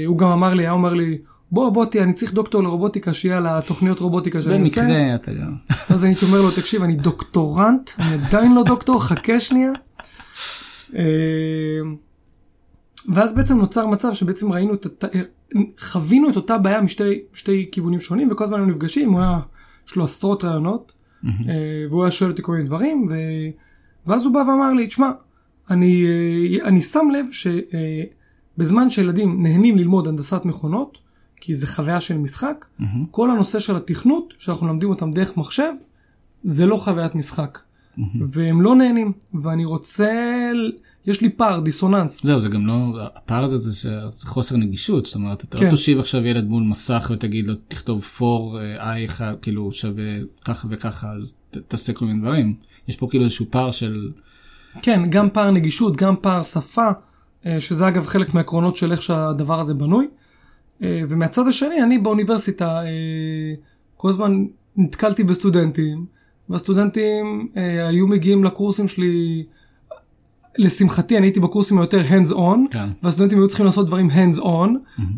הוא 0.07 0.19
גם 0.19 0.29
אמר 0.29 0.55
לי, 0.55 0.63
היה 0.63 0.73
אומר 0.73 0.95
לי, 0.95 1.19
בוא 1.53 1.71
בוא 1.71 1.85
תהיה, 1.85 2.03
אני 2.03 2.13
צריך 2.13 2.35
דוקטור 2.35 2.63
לרובוטיקה 2.63 3.15
שיהיה 3.15 3.37
על 3.37 3.47
התוכניות 3.47 3.99
רובוטיקה 4.01 4.43
שאני 4.43 4.61
עושה. 4.61 4.83
במקרה 4.83 5.15
אתה 5.15 5.33
גם. 5.33 5.57
אז 5.91 6.05
הייתי 6.05 6.25
אומר 6.25 6.41
לו, 6.41 6.51
תקשיב, 6.51 6.83
אני 6.83 6.97
דוקטורנט, 6.97 7.91
אני 7.99 8.27
עדיין 8.27 8.55
לא 8.55 8.65
דוקטור, 8.65 9.03
חכה 9.03 9.41
שנייה. 9.41 9.73
אה, 10.97 11.03
ואז 13.09 13.35
בעצם 13.35 13.59
נוצר 13.59 13.87
מצב 13.87 14.13
שבעצם 14.13 14.53
ראינו 14.53 14.75
את, 14.75 15.05
חווינו 15.79 16.31
את 16.31 16.37
אותה 16.37 16.59
בעיה 16.59 16.81
משתי 16.81 17.69
כיוונים 17.73 18.01
שונים, 18.01 18.29
וכל 18.31 18.45
הזמן 18.45 18.59
היינו 18.59 18.73
נפגשים, 18.73 19.13
הוא 19.13 19.21
היה, 19.21 19.41
יש 19.89 19.97
לו 19.97 20.05
עשרות 20.05 20.45
רעיונות, 20.45 20.93
אה, 21.25 21.31
והוא 21.91 22.03
היה 22.05 22.11
שואל 22.11 22.31
אותי 22.31 22.43
כל 22.43 22.53
מיני 22.53 22.65
דברים, 22.65 23.07
ו... 23.11 23.15
ואז 24.07 24.27
הוא 24.27 24.35
בא 24.35 24.39
ואמר 24.39 24.73
לי, 24.73 24.87
תשמע, 24.87 25.11
אני, 25.71 26.05
אה, 26.07 26.69
אני 26.69 26.81
שם 26.81 27.09
לב 27.13 27.27
שבזמן 27.33 28.91
שילדים 28.91 29.43
נהנים 29.43 29.79
ללמוד 29.79 30.09
הנדסת 30.09 30.45
מכונות, 30.45 30.99
כי 31.37 31.55
זה 31.55 31.67
חוויה 31.67 32.01
של 32.01 32.19
משחק. 32.19 32.65
Mm-hmm. 32.81 32.85
כל 33.11 33.31
הנושא 33.31 33.59
של 33.59 33.77
התכנות, 33.77 34.35
שאנחנו 34.39 34.67
לומדים 34.67 34.91
אותם 34.91 35.11
דרך 35.11 35.37
מחשב, 35.37 35.73
זה 36.43 36.67
לא 36.67 36.77
חוויית 36.77 37.15
משחק. 37.15 37.59
והם 38.21 38.63
לא 38.63 38.75
נהנים, 38.75 39.13
ואני 39.35 39.65
רוצה, 39.65 40.51
יש 41.07 41.21
לי 41.21 41.31
פער, 41.31 41.61
דיסוננס. 41.61 42.23
זהו, 42.23 42.41
זה 42.41 42.49
גם 42.49 42.67
לא, 42.67 42.99
הפער 43.15 43.45
הזה 43.45 43.59
זה, 43.59 43.71
זה 44.11 44.27
חוסר 44.27 44.57
נגישות, 44.57 45.05
זאת 45.05 45.15
אומרת, 45.15 45.45
אתה 45.45 45.59
כן. 45.59 45.65
לא 45.65 45.71
תושיב 45.71 45.99
עכשיו 45.99 46.27
ילד 46.27 46.49
מול 46.49 46.63
מסך 46.63 47.11
ותגיד 47.15 47.49
לו, 47.49 47.55
תכתוב 47.69 48.05
for 48.19 48.57
i 48.81 49.05
אחד, 49.05 49.35
כאילו 49.43 49.73
שווה 49.73 50.05
ככה 50.45 50.69
וככה, 50.71 51.13
אז 51.13 51.35
ת, 51.51 51.57
תעשה 51.57 51.93
כל 51.93 52.05
מיני 52.05 52.21
דברים. 52.21 52.55
יש 52.89 52.97
פה 52.97 53.07
כאילו 53.11 53.25
איזשהו 53.25 53.47
פער 53.51 53.71
של, 53.71 54.11
כן, 54.83 55.11
גם 55.11 55.31
פער 55.31 55.51
נגישות, 55.51 55.97
גם 55.97 56.15
פער 56.21 56.43
שפה, 56.43 56.89
אה, 57.47 57.61
שזה 57.61 57.89
אגב 57.89 58.07
חלק 58.07 58.35
מהעקרונות 58.35 58.77
של 58.77 58.93
איך 58.93 59.03
שהדבר 59.03 59.61
הזה 59.61 59.75
בנוי. 59.75 60.07
אה, 60.83 61.03
ומהצד 61.09 61.49
השני, 61.49 61.83
אני 61.83 61.99
באוניברסיטה 61.99 62.83
אה, 62.85 63.55
כל 63.97 64.09
הזמן 64.09 64.45
נתקלתי 64.77 65.25
בסטודנטים, 65.25 66.07
והסטודנטים 66.49 67.49
אה, 67.57 67.89
היו 67.89 68.07
מגיעים 68.07 68.45
לקורסים 68.45 68.89
שלי, 68.89 69.45
לשמחתי 70.59 71.19
אני 71.19 71.27
הייתי 71.27 71.41
בקורסים 71.41 71.79
היותר 71.79 72.01
hands 72.01 72.33
on, 72.33 72.59
כן. 72.71 72.89
והסטודנטים 73.03 73.39
היו 73.39 73.49
צריכים 73.49 73.67
לעשות 73.67 73.87
דברים 73.87 74.11
hands 74.11 74.39
on, 74.39 74.69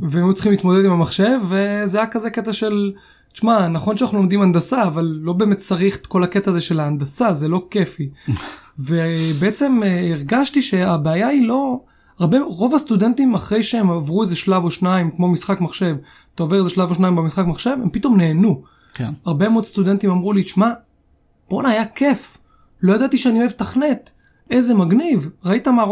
והם 0.02 0.24
היו 0.24 0.34
צריכים 0.34 0.52
להתמודד 0.52 0.84
עם 0.84 0.92
המחשב, 0.92 1.40
וזה 1.48 1.98
היה 1.98 2.06
כזה 2.06 2.30
קטע 2.30 2.52
של, 2.52 2.92
תשמע, 3.32 3.68
נכון 3.68 3.96
שאנחנו 3.96 4.18
לומדים 4.18 4.42
הנדסה, 4.42 4.86
אבל 4.86 5.18
לא 5.22 5.32
באמת 5.32 5.58
צריך 5.58 5.96
את 5.96 6.06
כל 6.06 6.24
הקטע 6.24 6.50
הזה 6.50 6.60
של 6.60 6.80
ההנדסה, 6.80 7.32
זה 7.32 7.48
לא 7.48 7.66
כיפי. 7.70 8.08
ובעצם 8.78 9.80
אה, 9.84 10.10
הרגשתי 10.10 10.62
שהבעיה 10.62 11.28
היא 11.28 11.46
לא, 11.46 11.80
הרבה, 12.18 12.38
רוב 12.40 12.74
הסטודנטים 12.74 13.34
אחרי 13.34 13.62
שהם 13.62 13.90
עברו 13.90 14.22
איזה 14.22 14.36
שלב 14.36 14.64
או 14.64 14.70
שניים, 14.70 15.10
כמו 15.16 15.28
משחק 15.28 15.60
מחשב, 15.60 15.96
אתה 16.34 16.42
עובר 16.42 16.58
איזה 16.58 16.70
שלב 16.70 16.90
או 16.90 16.94
שניים 16.94 17.16
במשחק 17.16 17.46
מחשב, 17.46 17.76
הם 17.82 17.90
פתאום 17.90 18.16
נהנו. 18.16 18.62
כן, 18.94 19.10
הרבה 19.24 19.48
מאוד 19.48 19.64
סטודנטים 19.64 20.10
אמרו 20.10 20.32
לי, 20.32 20.42
תשמע, 20.42 20.70
בואנה, 21.50 21.68
היה 21.68 21.86
כיף. 21.86 22.38
לא 22.82 22.94
ידעתי 22.94 23.16
שאני 23.16 23.40
אוהב 23.40 23.50
תכנת. 23.50 24.13
איזה 24.50 24.74
מגניב. 24.74 25.30
ראית 25.44 25.68
מה... 25.68 25.84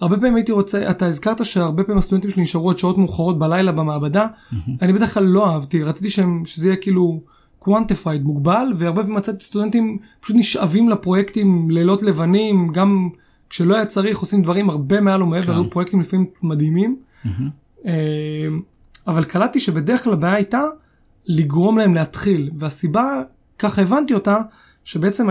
הרבה 0.00 0.16
פעמים 0.16 0.34
הייתי 0.36 0.52
רוצה, 0.52 0.90
אתה 0.90 1.06
הזכרת 1.06 1.44
שהרבה 1.44 1.82
פעמים 1.82 1.98
הסטודנטים 1.98 2.30
שלי 2.30 2.42
נשארו 2.42 2.70
עד 2.70 2.78
שעות 2.78 2.98
מאוחרות 2.98 3.38
בלילה 3.38 3.72
במעבדה. 3.72 4.26
אני 4.82 4.92
בדרך 4.92 5.14
כלל 5.14 5.24
לא 5.24 5.50
אהבתי, 5.50 5.82
רציתי 5.82 6.08
שהם, 6.08 6.42
שזה 6.44 6.68
יהיה 6.68 6.76
כאילו 6.76 7.20
quantified, 7.64 8.22
מוגבל, 8.22 8.72
והרבה 8.76 9.02
פעמים 9.02 9.16
מצאתי 9.16 9.44
סטודנטים 9.44 9.98
פשוט 10.20 10.36
נשאבים 10.36 10.88
לפרויקטים 10.88 11.70
לילות 11.70 12.02
לבנים, 12.02 12.68
גם 12.72 13.08
כשלא 13.50 13.74
היה 13.76 13.86
צריך, 13.86 14.18
עושים 14.18 14.42
דברים 14.42 14.70
הרבה 14.70 15.00
מעל 15.00 15.22
ומעבר, 15.22 15.46
כן. 15.46 15.52
היו 15.52 15.70
פרויקטים 15.70 16.00
לפעמים 16.00 16.26
מדהימים. 16.42 16.96
אה, 17.86 17.92
אבל 19.06 19.24
קלטתי 19.24 19.60
שבדרך 19.60 20.04
כלל 20.04 20.12
הבעיה 20.12 20.34
הייתה 20.34 20.62
לגרום 21.26 21.78
להם 21.78 21.94
להתחיל, 21.94 22.50
והסיבה, 22.58 23.22
ככה 23.58 23.82
הבנתי 23.82 24.14
אותה, 24.14 24.38
שבעצם 24.84 25.28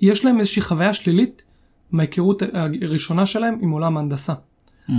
יש 0.00 0.24
להם 0.24 0.40
איזושהי 0.40 0.62
חוויה 0.62 0.94
שלילית 0.94 1.42
מההיכרות 1.92 2.42
הראשונה 2.82 3.26
שלהם 3.26 3.58
עם 3.60 3.70
עולם 3.70 3.96
ההנדסה. 3.96 4.34
Mm. 4.88 4.92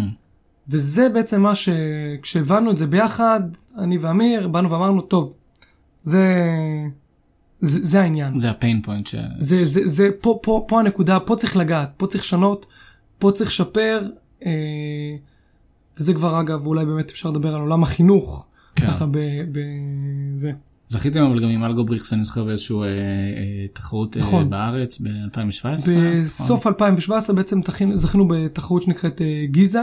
וזה 0.68 1.10
בעצם 1.10 1.42
מה 1.42 1.56
ש... 1.56 1.70
כשהבנו 2.22 2.72
את 2.72 2.78
זה 2.78 2.88
ביחד, 2.88 3.42
אני 3.78 3.98
ואמיר, 3.98 4.48
באנו 4.48 4.72
ואמרנו, 4.72 5.02
טוב, 5.02 5.34
זה, 6.04 6.24
זה, 7.60 7.86
זה 7.86 8.02
העניין. 8.02 8.38
זה 8.38 8.50
ה 8.50 8.56
pain 8.56 8.82
point 8.82 9.08
ש... 9.08 9.16
זה, 9.38 9.66
זה, 9.66 9.82
זה, 9.86 10.10
פה, 10.22 10.40
פה, 10.44 10.66
פה 10.68 10.80
הנקודה, 10.80 11.20
פה 11.20 11.36
צריך 11.36 11.58
לגעת, 11.58 11.92
פה 11.98 12.08
צריך 12.08 12.24
לשנות, 12.24 12.66
פה 13.18 13.32
צריך 13.32 13.50
לשפר, 13.50 14.10
אה, 14.46 14.52
וזה 15.98 16.14
כבר 16.14 16.42
אגב, 16.42 16.66
אולי 16.66 16.86
באמת 16.86 17.12
אפשר 17.12 17.30
לדבר 17.30 17.56
על 17.56 17.62
עולם 17.62 17.84
החינוך, 17.84 18.48
כן. 18.76 18.88
ככה 18.88 19.06
בזה. 19.52 20.52
זכיתם 20.94 21.20
אבל 21.22 21.40
גם 21.44 21.50
עם 21.50 21.64
אלגובריקס, 21.64 22.14
אני 22.14 22.24
זוכר 22.26 22.44
באיזשהו 22.44 22.84
אה, 22.84 22.88
אה, 22.88 22.94
תחרות 23.74 24.18
אה, 24.18 24.22
נכון. 24.22 24.50
בארץ 24.50 25.02
ב-2017. 25.02 25.90
בסוף 26.24 26.68
2017 26.68 27.36
בעצם 27.36 27.62
תכין- 27.62 27.96
זכינו 27.96 28.28
בתחרות 28.28 28.84
שנקראת 28.84 29.22
אה, 29.22 29.46
GESA, 29.50 29.82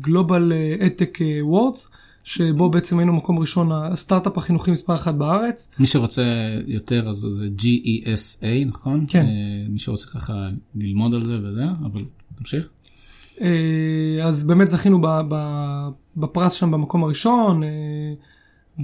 Global 0.00 0.52
EdTech 0.86 1.18
Awards, 1.42 1.90
שבו 2.24 2.70
בעצם 2.70 2.98
היינו 2.98 3.12
מקום 3.12 3.38
ראשון, 3.38 3.72
הסטארט-אפ 3.72 4.38
החינוכי 4.38 4.70
מספר 4.70 4.94
אחת 4.94 5.14
בארץ. 5.14 5.74
מי 5.78 5.86
שרוצה 5.86 6.22
יותר 6.66 7.08
אז 7.08 7.16
זה 7.16 7.48
GESA, 7.58 8.44
נכון? 8.66 9.04
כן. 9.08 9.26
אה, 9.26 9.30
מי 9.68 9.78
שרוצה 9.78 10.06
ככה 10.08 10.48
ללמוד 10.74 11.14
על 11.14 11.26
זה 11.26 11.38
וזה, 11.38 11.64
אבל 11.84 12.00
תמשיך. 12.38 12.68
אה, 13.40 13.46
אז 14.24 14.46
באמת 14.46 14.70
זכינו 14.70 15.00
ב- 15.02 15.20
ב- 15.28 15.88
בפרס 16.16 16.52
שם 16.52 16.70
במקום 16.70 17.04
הראשון, 17.04 17.62
אה, 17.62 17.68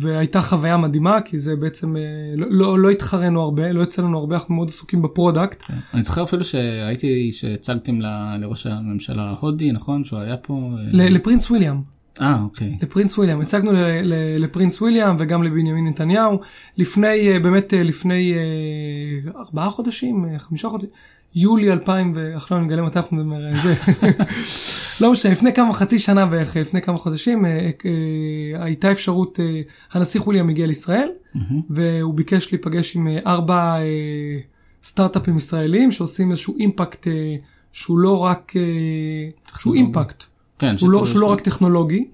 והייתה 0.01 0.41
חוויה 0.41 0.77
מדהימה, 0.77 1.21
כי 1.21 1.39
זה 1.39 1.57
בעצם, 1.57 1.97
אה, 1.97 2.03
לא- 2.37 2.47
לא 2.51 2.79
לא 2.79 2.91
התחרנו 2.91 3.41
הרבה, 3.43 3.73
לא 3.73 3.83
יצא 3.83 4.03
לנו 4.03 4.19
הרבה, 4.19 4.35
אנחנו 4.37 4.55
מאוד 4.55 4.69
עסוקים 4.69 5.03
ב 5.03 5.10
product. 5.10 5.63
כן. 5.63 5.75
אני 5.95 6.03
זוכר 6.03 6.23
אפילו 6.25 6.45
שהייתי, 6.45 7.33
שהצגתם 7.33 8.01
ל- 8.01 8.37
לראש 8.41 8.67
הממשלה 8.67 9.23
ההודי, 9.23 9.73
נכון? 9.73 10.05
שהוא 10.05 10.19
היה 10.21 10.37
פה. 10.37 10.55
אה, 10.79 10.83
ל- 10.93 11.15
ל 11.15 11.20
Prince 11.20 11.51
William. 11.51 11.77
אה, 12.21 12.41
אוקיי. 12.43 12.79
ל 12.83 12.88
Prince 12.88 13.19
William, 13.19 13.41
הצגנו 13.41 13.73
ל- 13.73 13.77
ל- 14.03 14.45
ל 14.45 14.50
Prince 14.50 14.83
William 14.83 15.17
וגם 15.19 15.43
לבנימין 15.43 15.87
נתניהו, 15.89 16.41
לפני, 16.79 17.33
אה, 17.33 17.39
באמת 17.39 17.73
לפני 17.77 18.35
ארבעה 19.37 19.71
חודשים, 19.71 20.27
חמישה 20.39 20.69
חודשים, 20.69 20.91
יולי 21.35 21.73
2000, 21.73 22.13
ועכשיו 22.15 22.59
אני 22.59 22.67
מגלה 22.67 22.83
מתי 22.83 22.99
אנחנו 22.99 23.17
מדברים 23.17 23.33
על 23.33 23.53
זה, 23.63 23.75
לא 25.01 25.13
משנה, 25.13 25.33
לפני 25.33 25.53
כמה, 25.53 25.73
חצי 25.73 25.99
שנה 25.99 26.27
בערך, 26.27 26.57
לפני 26.57 26.83
כמה 26.83 26.97
חודשים, 26.97 27.47
אה, 27.47 27.51
אה, 27.51 28.65
הייתה 28.65 28.93
אפשרות, 28.93 29.41
אה, 29.41 29.61
הנסיך 29.93 30.27
וויליאם 30.27 30.49
הגיע 30.49 30.67
לישראל, 30.67 31.09
והוא 31.71 32.15
ביקש 32.15 32.53
להיפגש 32.53 32.97
עם 32.97 33.09
ארבע 33.27 33.77
סטארט-אפים 34.83 35.37
ישראלים 35.37 35.93
שעושים 35.93 36.31
איזשהו 36.31 36.57
אימפקט 36.59 37.07
שהוא 37.73 37.99
לא 37.99 38.25
רק, 38.25 38.53
שהוא. 39.59 39.75
אימפקט. 39.75 40.25
כן, 40.59 40.79
שהוא 40.79 40.91
לא, 40.91 41.07
שהוא 41.07 41.21
לא 41.21 41.33
רק 41.33 41.41
טכנולוגי, 41.41 42.05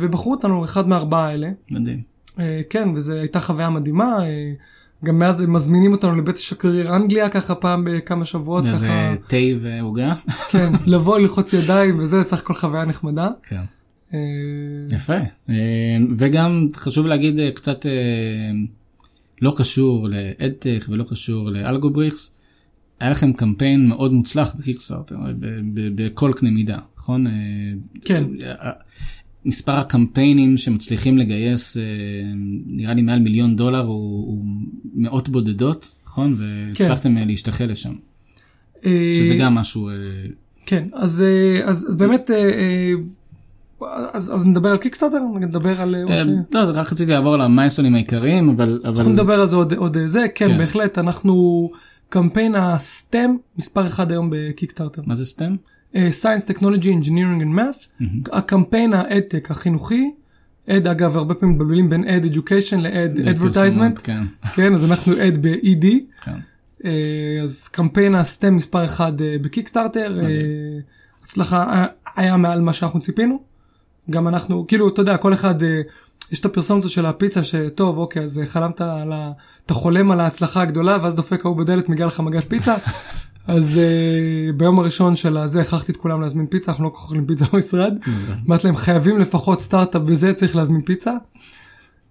ובחרו 0.00 0.32
אותנו 0.32 0.64
אחד 0.64 0.88
מהארבעה 0.88 1.26
האלה. 1.26 1.48
מדהים. 1.70 2.02
כן, 2.70 2.88
וזו 2.94 3.14
הייתה 3.14 3.40
חוויה 3.40 3.70
מדהימה. 3.70 4.18
גם 5.04 5.18
מאז 5.18 5.40
הם 5.40 5.52
מזמינים 5.52 5.92
אותנו 5.92 6.16
לבית 6.16 6.36
השגריר 6.36 6.96
אנגליה 6.96 7.28
ככה 7.28 7.54
פעם 7.54 7.84
בכמה 7.90 8.24
שבועות, 8.24 8.68
איזה 8.68 8.88
תה 9.26 9.36
ועוגה. 9.60 10.14
כן, 10.50 10.72
לבוא 10.92 11.18
ללחוץ 11.18 11.52
ידיים 11.52 11.98
וזה 11.98 12.22
סך 12.22 12.40
הכל 12.40 12.54
חוויה 12.54 12.84
נחמדה. 12.84 13.28
כן. 13.42 13.60
אה, 14.14 14.18
יפה. 14.90 15.16
אה, 15.48 15.54
וגם 16.16 16.68
חשוב 16.76 17.06
להגיד 17.06 17.38
אה, 17.38 17.50
קצת 17.54 17.86
לא 19.42 19.54
קשור 19.56 20.08
ל 20.08 20.19
EdTech 20.19 20.84
ולא 20.88 21.04
קשור 21.08 21.50
לאלגובריקס. 21.50 22.36
היה 23.00 23.10
לכם 23.10 23.32
קמפיין 23.32 23.88
מאוד 23.88 24.12
מוצלח 24.12 24.54
בקיקסטארטר 24.54 25.16
ב- 25.40 25.46
ב- 25.74 26.02
בכל 26.02 26.32
קנה 26.36 26.50
מידה, 26.50 26.78
נכון? 26.96 27.26
כן. 28.04 28.24
מספר 29.44 29.72
הקמפיינים 29.72 30.56
שמצליחים 30.56 31.18
לגייס 31.18 31.76
אה, 31.76 31.82
נראה 32.66 32.94
לי 32.94 33.02
מעל 33.02 33.18
מיליון 33.18 33.56
דולר 33.56 33.80
הוא, 33.80 34.26
הוא 34.26 34.44
מאות 34.94 35.28
בודדות, 35.28 35.94
נכון? 36.04 36.34
והצלחתם 36.36 37.18
אה, 37.18 37.24
להשתחל 37.24 37.64
לשם. 37.64 37.92
אה, 38.84 39.12
שזה 39.14 39.34
גם 39.34 39.54
משהו... 39.54 39.90
כן, 40.66 40.84
אז, 40.92 41.24
אז, 41.64 41.86
אז 41.88 41.96
באמת, 41.96 42.30
אז, 44.12 44.34
אז 44.34 44.46
נדבר 44.46 44.68
על 44.68 44.76
קיקסטארטר? 44.76 45.18
נדבר 45.40 45.80
על... 45.80 45.94
ש... 46.08 46.26
לא, 46.52 46.60
רק 46.74 46.92
רציתי 46.92 47.12
לעבור 47.12 47.36
למיינסטונים 47.36 47.94
העיקריים, 47.94 48.48
אבל... 48.48 48.80
אבל... 48.84 48.96
אנחנו 48.96 49.12
נדבר 49.12 49.40
על 49.40 49.48
זה 49.48 49.56
עוד, 49.56 49.72
עוד 49.72 49.96
זה, 50.06 50.26
כן, 50.34 50.48
כן. 50.48 50.58
בהחלט, 50.58 50.98
אנחנו 50.98 51.70
קמפיין 52.08 52.54
הסטם 52.54 53.36
מספר 53.58 53.86
אחד 53.86 54.10
היום 54.10 54.30
בקיקסטארטר. 54.32 55.02
מה 55.06 55.14
זה 55.14 55.24
סטם? 55.24 55.56
אה, 55.96 56.08
Science, 56.22 56.50
Technology, 56.50 56.84
Engineering 56.84 57.42
and 57.42 57.58
Math, 57.58 58.04
הקמפיין 58.32 58.92
האדטק 58.92 59.50
החינוכי, 59.50 60.10
אד 60.70 60.86
אגב 60.86 61.16
הרבה 61.16 61.34
פעמים 61.34 61.54
מתבלבלים 61.54 61.90
בין 61.90 62.04
אד 62.08 62.24
education 62.24 62.76
לאד 62.76 63.18
advertisement, 63.18 64.00
כן, 64.02 64.22
כן 64.54 64.74
אז 64.74 64.90
אנחנו 64.90 65.12
אד 65.12 65.46
ב-ED, 65.46 65.86
כן. 66.24 66.38
אה, 66.84 67.40
אז 67.42 67.68
קמפיין 67.68 68.14
הסטם 68.14 68.56
מספר 68.56 68.84
אחד 68.84 69.20
אה, 69.20 69.36
בקיקסטארטר, 69.40 70.20
הצלחה 71.22 71.86
היה 72.16 72.36
מעל 72.36 72.60
מה 72.60 72.72
שאנחנו 72.72 73.00
ציפינו, 73.00 73.42
גם 74.10 74.28
אנחנו 74.28 74.66
כאילו 74.68 74.88
אתה 74.88 75.02
יודע 75.02 75.16
כל 75.16 75.32
אחד 75.32 75.54
יש 76.32 76.40
את 76.40 76.44
הפרסומת 76.44 76.88
של 76.88 77.06
הפיצה 77.06 77.44
שטוב 77.44 77.98
אוקיי 77.98 78.22
אז 78.22 78.42
חלמת 78.44 78.80
על 78.80 79.12
ה... 79.12 79.32
אתה 79.66 79.74
חולם 79.74 80.10
על 80.10 80.20
ההצלחה 80.20 80.62
הגדולה 80.62 80.98
ואז 81.02 81.14
דופק 81.14 81.44
ההוא 81.44 81.56
בדלת 81.56 81.88
מגיע 81.88 82.06
לך 82.06 82.20
מגש 82.20 82.44
פיצה. 82.44 82.74
אז 83.46 83.80
uh, 83.80 84.52
ביום 84.56 84.78
הראשון 84.78 85.14
של 85.14 85.36
הזה 85.36 85.60
הכרחתי 85.60 85.92
את 85.92 85.96
כולם 85.96 86.22
להזמין 86.22 86.46
פיצה 86.46 86.72
אנחנו 86.72 86.84
לא 86.84 86.88
כל 86.88 86.96
כך 86.96 87.02
אוכלים 87.02 87.24
פיצה 87.24 87.44
במשרד. 87.52 87.94
אמרתי 88.46 88.66
להם 88.66 88.76
חייבים 88.76 89.18
לפחות 89.18 89.60
סטארט-אפ 89.60 90.02
בזה 90.02 90.32
צריך 90.32 90.56
להזמין 90.56 90.82
פיצה. 90.82 91.12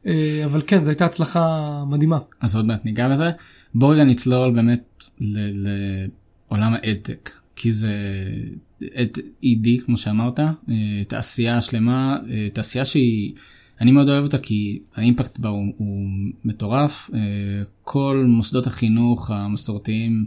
Uh, 0.03 0.07
אבל 0.45 0.61
כן 0.67 0.83
זו 0.83 0.89
הייתה 0.89 1.05
הצלחה 1.05 1.83
מדהימה. 1.89 2.17
אז 2.41 2.55
עוד 2.55 2.65
מעט 2.65 2.85
ניגע 2.85 3.09
בזה. 3.09 3.31
בוא 3.75 3.93
רגע 3.93 4.03
נצלול 4.03 4.55
באמת 4.55 5.03
לעולם 5.21 6.73
האדטק, 6.73 7.29
כי 7.55 7.71
זה 7.71 7.93
אד 8.95 9.17
ED 9.43 9.85
כמו 9.85 9.97
שאמרת, 9.97 10.39
אה, 10.39 10.45
תעשייה 11.07 11.61
שלמה, 11.61 12.17
תעשייה 12.53 12.85
שהיא, 12.85 13.33
אני 13.81 13.91
מאוד 13.91 14.09
אוהב 14.09 14.23
אותה 14.23 14.37
כי 14.37 14.79
האימפקט 14.95 15.39
בה 15.39 15.49
הוא, 15.49 15.73
הוא 15.77 16.09
מטורף. 16.45 17.09
כל 17.83 18.25
מוסדות 18.27 18.67
החינוך 18.67 19.31
המסורתיים 19.31 20.25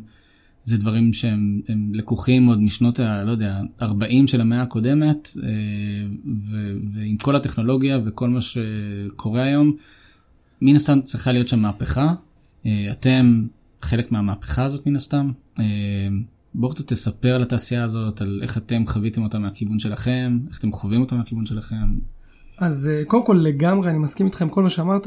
זה 0.66 0.78
דברים 0.78 1.12
שהם 1.12 1.60
לקוחים 1.92 2.46
עוד 2.46 2.62
משנות 2.62 3.00
ה... 3.00 3.24
לא 3.24 3.30
יודע, 3.30 3.60
40 3.82 4.26
של 4.26 4.40
המאה 4.40 4.62
הקודמת, 4.62 5.28
אה, 5.42 5.48
ו, 6.50 6.76
ועם 6.94 7.16
כל 7.16 7.36
הטכנולוגיה 7.36 7.98
וכל 8.04 8.28
מה 8.28 8.40
שקורה 8.40 9.42
היום, 9.42 9.76
מן 10.62 10.76
הסתם 10.76 11.00
צריכה 11.00 11.32
להיות 11.32 11.48
שם 11.48 11.60
מהפכה. 11.60 12.14
אה, 12.66 12.88
אתם 12.90 13.46
חלק 13.82 14.12
מהמהפכה 14.12 14.64
הזאת 14.64 14.86
מן 14.86 14.96
הסתם. 14.96 15.30
בואו 16.54 16.72
קצת 16.72 16.92
תספר 16.92 17.34
על 17.34 17.42
התעשייה 17.42 17.84
הזאת, 17.84 18.20
על 18.20 18.40
איך 18.42 18.58
אתם 18.58 18.86
חוויתם 18.86 19.22
אותה 19.22 19.38
מהכיוון 19.38 19.78
שלכם, 19.78 20.38
איך 20.48 20.58
אתם 20.58 20.72
חווים 20.72 21.00
אותה 21.00 21.16
מהכיוון 21.16 21.46
שלכם. 21.46 21.94
אז 22.58 22.90
אה, 22.92 23.04
קודם 23.04 23.26
כל 23.26 23.40
לגמרי, 23.42 23.90
אני 23.90 23.98
מסכים 23.98 24.26
איתך 24.26 24.42
עם 24.42 24.48
כל 24.48 24.62
מה 24.62 24.68
שאמרת, 24.68 25.06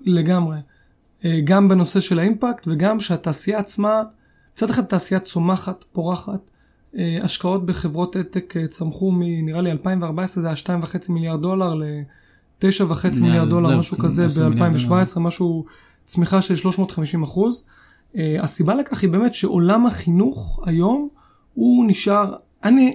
לגמרי. 0.00 0.58
אה, 1.24 1.40
גם 1.44 1.68
בנושא 1.68 2.00
של 2.00 2.18
האימפקט 2.18 2.68
וגם 2.68 3.00
שהתעשייה 3.00 3.58
עצמה, 3.58 4.02
מצד 4.54 4.70
אחד 4.70 4.84
תעשייה 4.84 5.20
צומחת, 5.20 5.84
פורחת. 5.92 6.50
אה, 6.98 7.18
השקעות 7.22 7.66
בחברות 7.66 8.16
עתק 8.16 8.54
צמחו 8.68 9.10
מנראה 9.12 9.60
לי 9.60 9.70
2014 9.70 10.42
זה 10.42 10.48
היה 10.48 10.56
2.5 10.82 11.12
מיליארד 11.12 11.42
דולר 11.42 11.74
ל-9.5 11.74 13.20
מיליארד 13.20 13.48
דולר, 13.48 13.78
משהו 13.78 13.98
כזה 13.98 14.26
ב-2017, 14.50 15.18
משהו 15.20 15.64
צמיחה 16.04 16.42
של 16.42 16.56
350 16.56 17.22
אחוז. 17.22 17.68
הסיבה 18.18 18.74
לכך 18.74 19.02
היא 19.02 19.10
באמת 19.10 19.34
שעולם 19.34 19.86
החינוך 19.86 20.60
היום 20.66 21.08
הוא 21.54 21.84
נשאר, 21.88 22.34
אני, 22.64 22.94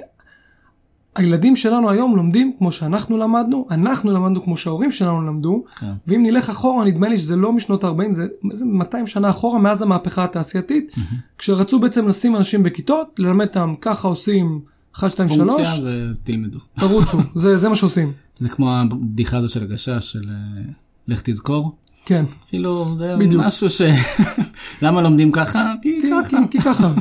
הילדים 1.17 1.55
שלנו 1.55 1.89
היום 1.89 2.15
לומדים 2.15 2.51
כמו 2.57 2.71
שאנחנו 2.71 3.17
למדנו, 3.17 3.67
אנחנו 3.71 4.11
למדנו 4.11 4.43
כמו 4.43 4.57
שההורים 4.57 4.91
שלנו 4.91 5.21
למדו, 5.21 5.63
כן. 5.79 5.87
ואם 6.07 6.23
נלך 6.23 6.49
אחורה 6.49 6.85
נדמה 6.85 7.09
לי 7.09 7.17
שזה 7.17 7.35
לא 7.35 7.53
משנות 7.53 7.83
ה-40, 7.83 8.11
זה, 8.11 8.27
זה 8.51 8.65
200 8.65 9.07
שנה 9.07 9.29
אחורה 9.29 9.59
מאז 9.59 9.81
המהפכה 9.81 10.23
התעשייתית, 10.23 10.93
mm-hmm. 10.95 11.15
כשרצו 11.37 11.79
בעצם 11.79 12.07
לשים 12.07 12.35
אנשים 12.35 12.63
בכיתות, 12.63 13.19
ללמד 13.19 13.47
אותם 13.47 13.73
ככה 13.81 14.07
עושים 14.07 14.59
1, 14.95 15.11
2, 15.11 15.29
3. 15.29 15.51
פונקציה 15.51 15.73
ותלמדו. 16.11 16.59
תרוצו, 16.79 17.17
זה, 17.35 17.57
זה 17.57 17.69
מה 17.69 17.75
שעושים. 17.75 18.11
זה 18.39 18.49
כמו 18.49 18.73
הבדיחה 18.73 19.37
הזו 19.37 19.49
של 19.49 19.63
הגשש 19.63 20.11
של 20.11 20.29
אה, 20.29 20.61
לך 21.07 21.21
תזכור. 21.21 21.75
כן. 22.05 22.25
כאילו 22.49 22.95
זה 22.95 23.15
בדיוק. 23.19 23.43
משהו 23.45 23.69
ש... 23.69 23.81
למה 24.81 25.01
לומדים 25.01 25.31
ככה? 25.31 25.73
כי 25.81 25.99
ככה. 26.11 26.37
כי 26.51 26.59
ככה. 26.59 26.93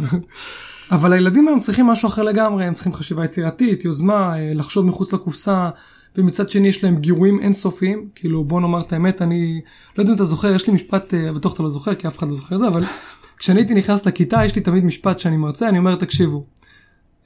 אבל 0.91 1.13
הילדים 1.13 1.49
היום 1.49 1.61
צריכים 1.61 1.87
משהו 1.87 2.09
אחר 2.09 2.23
לגמרי, 2.23 2.65
הם 2.65 2.75
צריכים 2.75 2.93
חשיבה 2.93 3.25
יצירתית, 3.25 3.85
יוזמה, 3.85 4.39
אה, 4.39 4.53
לחשוב 4.55 4.87
מחוץ 4.87 5.13
לקופסה, 5.13 5.71
ומצד 6.17 6.49
שני 6.49 6.69
יש 6.69 6.85
להם 6.85 6.97
גירויים 6.97 7.41
אינסופיים, 7.41 8.09
כאילו 8.15 8.45
בוא 8.45 8.61
נאמר 8.61 8.81
את 8.81 8.93
האמת, 8.93 9.23
אני 9.23 9.61
לא 9.97 10.03
יודע 10.03 10.11
אם 10.11 10.17
אתה 10.17 10.25
זוכר, 10.25 10.55
יש 10.55 10.69
לי 10.69 10.75
משפט, 10.75 11.15
אה, 11.15 11.33
בטוח 11.33 11.55
אתה 11.55 11.63
לא 11.63 11.69
זוכר, 11.69 11.95
כי 11.95 12.09
אף 12.09 12.19
אחד 12.19 12.29
לא 12.29 12.35
זוכר 12.35 12.55
את 12.55 12.61
זה, 12.61 12.69
אבל 12.69 12.83
כשאני 13.39 13.61
הייתי 13.61 13.75
נכנס 13.75 14.07
לכיתה, 14.07 14.45
יש 14.45 14.57
לי 14.57 14.63
תמיד 14.63 14.85
משפט 14.85 15.19
שאני 15.19 15.37
מרצה, 15.37 15.69
אני 15.69 15.79
אומר, 15.79 15.97
תקשיבו, 15.97 16.45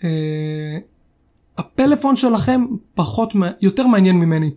אה, 0.04 0.08
הפלאפון 1.58 2.16
שלכם 2.16 2.64
פחות, 2.94 3.34
יותר 3.60 3.86
מעניין 3.86 4.16
ממני, 4.16 4.50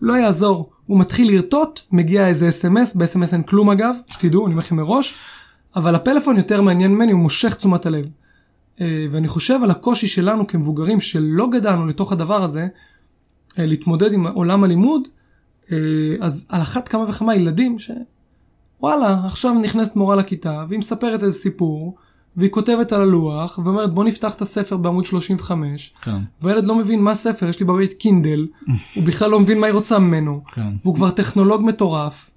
לא 0.00 0.14
יעזור, 0.14 0.70
הוא 0.86 1.00
מתחיל 1.00 1.28
לרטוט, 1.34 1.80
מגיע 1.92 2.28
איזה 2.28 2.48
אס.אם.אס, 2.48 2.96
ב-אס.אם.אס 2.96 3.34
אין 3.34 3.42
כלום 3.42 3.70
אגב, 3.70 3.94
שתדעו, 4.06 4.46
אני 4.46 4.52
אומר 4.52 4.64
לכם 4.64 4.76
מראש, 4.76 5.14
אבל 5.76 5.94
הפלאפון 5.94 6.36
יותר 6.36 6.62
מעניין 6.62 6.90
ממני, 6.94 7.12
הוא 7.12 7.20
מושך 7.20 7.54
תשומת 7.54 7.86
הלב. 7.86 8.04
אה, 8.80 9.06
ואני 9.10 9.28
חושב 9.28 9.60
על 9.62 9.70
הקושי 9.70 10.06
שלנו 10.06 10.46
כמבוגרים 10.46 11.00
שלא 11.00 11.50
גדלנו 11.50 11.86
לתוך 11.86 12.12
הדבר 12.12 12.44
הזה, 12.44 12.66
אה, 13.58 13.66
להתמודד 13.66 14.12
עם 14.12 14.26
עולם 14.26 14.64
הלימוד, 14.64 15.08
אה, 15.72 15.76
אז 16.20 16.46
על 16.48 16.62
אחת 16.62 16.88
כמה 16.88 17.04
וכמה 17.08 17.34
ילדים 17.34 17.76
שוואלה, 17.78 19.20
עכשיו 19.24 19.54
נכנסת 19.54 19.96
מורה 19.96 20.16
לכיתה, 20.16 20.64
והיא 20.68 20.78
מספרת 20.78 21.22
איזה 21.22 21.38
סיפור, 21.38 21.96
והיא 22.36 22.50
כותבת 22.50 22.92
על 22.92 23.00
הלוח, 23.00 23.58
ואומרת 23.64 23.94
בוא 23.94 24.04
נפתח 24.04 24.34
את 24.34 24.42
הספר 24.42 24.76
בעמוד 24.76 25.04
35, 25.04 25.94
כן. 26.02 26.18
והילד 26.42 26.66
לא 26.66 26.74
מבין 26.74 27.00
מה 27.00 27.14
ספר, 27.14 27.48
יש 27.48 27.60
לי 27.60 27.66
בבית 27.66 27.92
קינדל, 27.92 28.46
הוא 28.94 29.04
בכלל 29.04 29.30
לא 29.30 29.40
מבין 29.40 29.60
מה 29.60 29.66
היא 29.66 29.74
רוצה 29.74 29.98
ממנו, 29.98 30.42
כן. 30.52 30.68
והוא 30.82 30.94
כבר 30.94 31.10
טכנולוג 31.10 31.62
מטורף, 31.64 32.30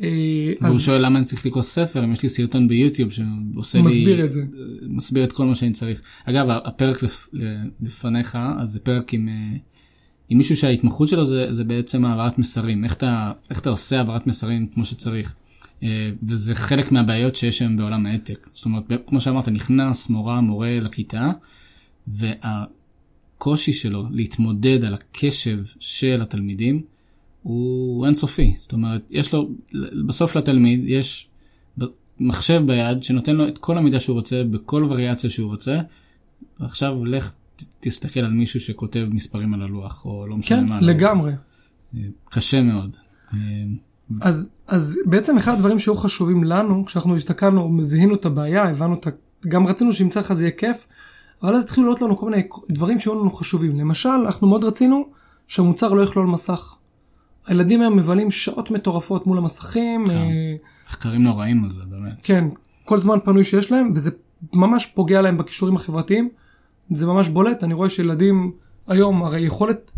והוא 0.00 0.76
אז... 0.76 0.82
שואל 0.82 1.06
למה 1.06 1.18
אני 1.18 1.26
צריך 1.26 1.46
לקרוא 1.46 1.62
ספר 1.62 2.04
אם 2.04 2.12
יש 2.12 2.22
לי 2.22 2.28
סרטון 2.28 2.68
ביוטיוב 2.68 3.10
שעושה 3.10 3.78
לי... 3.78 3.84
מסביר 3.84 4.24
את 4.24 4.32
זה. 4.32 4.42
מסביר 4.82 5.24
את 5.24 5.32
כל 5.32 5.46
מה 5.46 5.54
שאני 5.54 5.72
צריך. 5.72 6.02
אגב, 6.24 6.46
הפרק 6.64 7.02
לפ... 7.02 7.28
לפניך, 7.80 8.38
אז 8.58 8.68
זה 8.68 8.80
פרק 8.80 9.14
עם, 9.14 9.28
אה, 9.28 9.56
עם 10.28 10.38
מישהו 10.38 10.56
שההתמחות 10.56 11.08
שלו 11.08 11.24
זה, 11.24 11.46
זה 11.50 11.64
בעצם 11.64 12.04
העברת 12.04 12.38
מסרים. 12.38 12.84
איך 12.84 12.94
אתה, 12.94 13.32
איך 13.50 13.60
אתה 13.60 13.70
עושה 13.70 13.96
העברת 13.98 14.26
מסרים 14.26 14.66
כמו 14.66 14.84
שצריך. 14.84 15.36
אה, 15.82 16.10
וזה 16.28 16.54
חלק 16.54 16.92
מהבעיות 16.92 17.36
שיש 17.36 17.62
היום 17.62 17.76
בעולם 17.76 18.06
העתק. 18.06 18.48
זאת 18.52 18.64
אומרת, 18.64 18.84
כמו 19.06 19.20
שאמרת, 19.20 19.48
נכנס 19.48 20.10
מורה, 20.10 20.40
מורה 20.40 20.80
לכיתה, 20.80 21.30
והקושי 22.08 23.72
שלו 23.72 24.06
להתמודד 24.10 24.84
על 24.84 24.94
הקשב 24.94 25.58
של 25.80 26.22
התלמידים, 26.22 26.82
הוא 27.42 28.06
אינסופי. 28.06 28.54
זאת 28.56 28.72
אומרת, 28.72 29.02
יש 29.10 29.34
לו, 29.34 29.50
בסוף 30.06 30.36
לתלמיד 30.36 30.80
יש 30.84 31.28
מחשב 32.20 32.62
ביד 32.66 33.02
שנותן 33.02 33.36
לו 33.36 33.48
את 33.48 33.58
כל 33.58 33.78
המידע 33.78 34.00
שהוא 34.00 34.14
רוצה, 34.14 34.42
בכל 34.50 34.86
וריאציה 34.90 35.30
שהוא 35.30 35.50
רוצה, 35.50 35.80
ועכשיו 36.60 37.04
לך 37.04 37.34
תסתכל 37.80 38.20
על 38.20 38.30
מישהו 38.30 38.60
שכותב 38.60 39.06
מספרים 39.10 39.54
על 39.54 39.62
הלוח, 39.62 40.04
או 40.04 40.26
לא 40.26 40.36
משנה 40.36 40.58
כן, 40.58 40.66
מה. 40.66 40.80
כן, 40.80 40.86
לגמרי. 40.86 41.32
אה, 41.94 42.00
קשה 42.30 42.62
מאוד. 42.62 42.96
אה, 43.34 43.38
אז, 44.20 44.52
אז 44.66 44.98
בעצם 45.06 45.36
אחד 45.36 45.52
הדברים 45.52 45.78
שהיו 45.78 45.94
חשובים 45.94 46.44
לנו, 46.44 46.84
כשאנחנו 46.84 47.16
הסתכלנו, 47.16 47.68
מזיהינו 47.68 48.14
את 48.14 48.24
הבעיה, 48.24 48.64
הבנו 48.64 48.94
את 48.94 49.06
ה... 49.06 49.10
גם 49.48 49.66
רצינו 49.66 49.92
שימצא 49.92 50.20
לך 50.20 50.32
זה 50.32 50.44
יהיה 50.44 50.56
כיף, 50.56 50.86
אבל 51.42 51.54
אז 51.54 51.64
התחילו 51.64 51.86
לעלות 51.86 52.02
לנו 52.02 52.16
כל 52.16 52.30
מיני 52.30 52.42
דברים 52.70 52.98
שהיו 52.98 53.14
לנו 53.14 53.30
חשובים. 53.30 53.78
למשל, 53.78 54.08
אנחנו 54.08 54.48
מאוד 54.48 54.64
רצינו 54.64 55.08
שהמוצר 55.46 55.92
לא 55.92 56.02
יכלול 56.02 56.26
מסך. 56.26 56.76
הילדים 57.50 57.80
היום 57.80 57.96
מבלים 57.96 58.30
שעות 58.30 58.70
מטורפות 58.70 59.26
מול 59.26 59.38
המסכים. 59.38 60.06
כן. 60.06 60.16
אה, 60.16 60.54
מחקרים 60.88 61.22
נוראים 61.22 61.64
על 61.64 61.70
זה 61.70 61.82
באמת. 61.90 62.12
כן, 62.22 62.44
כל 62.84 62.98
זמן 62.98 63.18
פנוי 63.24 63.44
שיש 63.44 63.72
להם 63.72 63.92
וזה 63.94 64.10
ממש 64.52 64.86
פוגע 64.86 65.22
להם 65.22 65.38
בכישורים 65.38 65.76
החברתיים. 65.76 66.28
זה 66.90 67.06
ממש 67.06 67.28
בולט, 67.28 67.64
אני 67.64 67.74
רואה 67.74 67.88
שילדים 67.88 68.52
היום, 68.88 69.22
הרי 69.22 69.40
יכולת, 69.40 69.90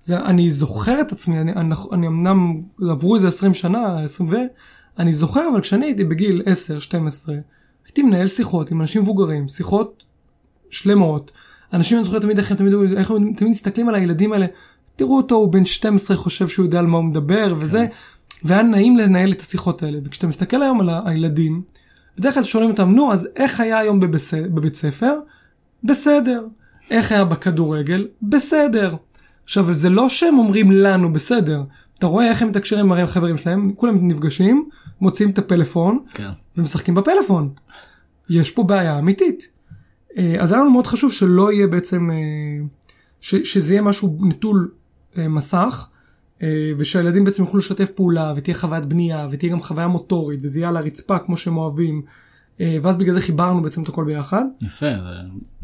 זה, 0.00 0.18
אני 0.18 0.50
זוכר 0.50 1.00
את 1.00 1.12
עצמי, 1.12 1.40
אני, 1.40 1.52
אני, 1.52 1.74
אני 1.92 2.06
אמנם 2.06 2.60
עברו 2.90 3.14
איזה 3.14 3.28
20 3.28 3.54
שנה, 3.54 4.00
20 4.00 4.28
ו... 4.28 4.36
אני 4.98 5.12
זוכר, 5.12 5.48
אבל 5.52 5.60
כשאני 5.60 5.86
הייתי 5.86 6.04
בגיל 6.04 6.42
10-12, 6.90 7.30
הייתי 7.86 8.02
מנהל 8.02 8.28
שיחות 8.28 8.70
עם 8.70 8.80
אנשים 8.80 9.02
מבוגרים, 9.02 9.48
שיחות 9.48 10.04
שלמות. 10.70 11.32
אנשים, 11.72 11.98
אני 11.98 12.04
זוכר 12.04 12.18
תמיד 12.18 12.38
איך 12.38 12.50
הם 12.50 12.56
תמיד, 12.56 12.74
איך 12.96 13.10
הם 13.10 13.32
תמיד 13.36 13.50
מסתכלים 13.50 13.88
על 13.88 13.94
הילדים 13.94 14.32
האלה, 14.32 14.46
תראו 14.96 15.16
אותו, 15.16 15.34
הוא 15.34 15.52
בן 15.52 15.64
12 15.64 16.16
חושב 16.16 16.48
שהוא 16.48 16.66
יודע 16.66 16.78
על 16.78 16.86
מה 16.86 16.96
הוא 16.96 17.04
מדבר 17.04 17.54
וזה, 17.58 17.78
כן. 17.78 17.94
והיה 18.44 18.62
נעים 18.62 18.96
לנהל 18.96 19.32
את 19.32 19.40
השיחות 19.40 19.82
האלה. 19.82 19.98
וכשאתה 20.04 20.26
מסתכל 20.26 20.62
היום 20.62 20.80
על 20.80 20.90
הילדים, 21.04 21.62
בדרך 22.18 22.34
כלל 22.34 22.42
שואלים 22.42 22.70
אותם, 22.70 22.90
נו, 22.90 23.12
אז 23.12 23.28
איך 23.36 23.60
היה 23.60 23.78
היום 23.78 24.00
בבס... 24.00 24.34
בבית 24.34 24.74
ספר? 24.74 25.14
בסדר. 25.84 26.46
איך 26.90 27.12
היה 27.12 27.24
בכדורגל? 27.24 28.08
בסדר. 28.22 28.96
עכשיו, 29.44 29.74
זה 29.74 29.90
לא 29.90 30.08
שהם 30.08 30.38
אומרים 30.38 30.72
לנו 30.72 31.12
בסדר. 31.12 31.62
אתה 31.98 32.06
רואה 32.06 32.28
איך 32.28 32.42
הם 32.42 32.48
מתקשרים 32.48 32.92
עם 32.92 33.04
החברים 33.04 33.36
שלהם, 33.36 33.72
כולם 33.76 34.08
נפגשים, 34.08 34.68
מוציאים 35.00 35.30
את 35.30 35.38
הפלאפון, 35.38 35.98
כן. 36.14 36.28
ומשחקים 36.56 36.94
בפלאפון. 36.94 37.50
יש 38.30 38.50
פה 38.50 38.62
בעיה 38.62 38.98
אמיתית. 38.98 39.50
אה, 40.18 40.36
אז 40.40 40.52
היה 40.52 40.60
לנו 40.60 40.70
מאוד 40.70 40.86
חשוב 40.86 41.12
שלא 41.12 41.52
יהיה 41.52 41.66
בעצם, 41.66 42.10
אה, 42.10 42.16
ש, 43.20 43.34
שזה 43.34 43.74
יהיה 43.74 43.82
משהו 43.82 44.18
נטול 44.20 44.70
מסך, 45.16 45.88
אה, 46.42 46.72
ושהילדים 46.78 47.24
בעצם 47.24 47.42
יוכלו 47.42 47.58
לשתף 47.58 47.90
פעולה, 47.90 48.32
ותהיה 48.36 48.54
חוויית 48.54 48.84
בנייה, 48.84 49.28
ותהיה 49.30 49.52
גם 49.52 49.62
חוויה 49.62 49.88
מוטורית, 49.88 50.40
וזה 50.42 50.58
יהיה 50.60 50.68
על 50.68 50.76
הרצפה 50.76 51.18
כמו 51.18 51.36
שהם 51.36 51.56
אוהבים, 51.56 52.02
אה, 52.60 52.76
ואז 52.82 52.96
בגלל 52.96 53.14
זה 53.14 53.20
חיברנו 53.20 53.62
בעצם 53.62 53.82
את 53.82 53.88
הכל 53.88 54.04
ביחד. 54.04 54.44
יפה, 54.62 54.86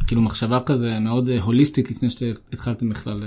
כאילו 0.07 0.23
מחשבה 0.23 0.61
כזה 0.61 0.99
מאוד 0.99 1.29
הוליסטית 1.29 1.91
לפני 1.91 2.11
שהתחלתם 2.11 2.89
בכלל. 2.89 3.23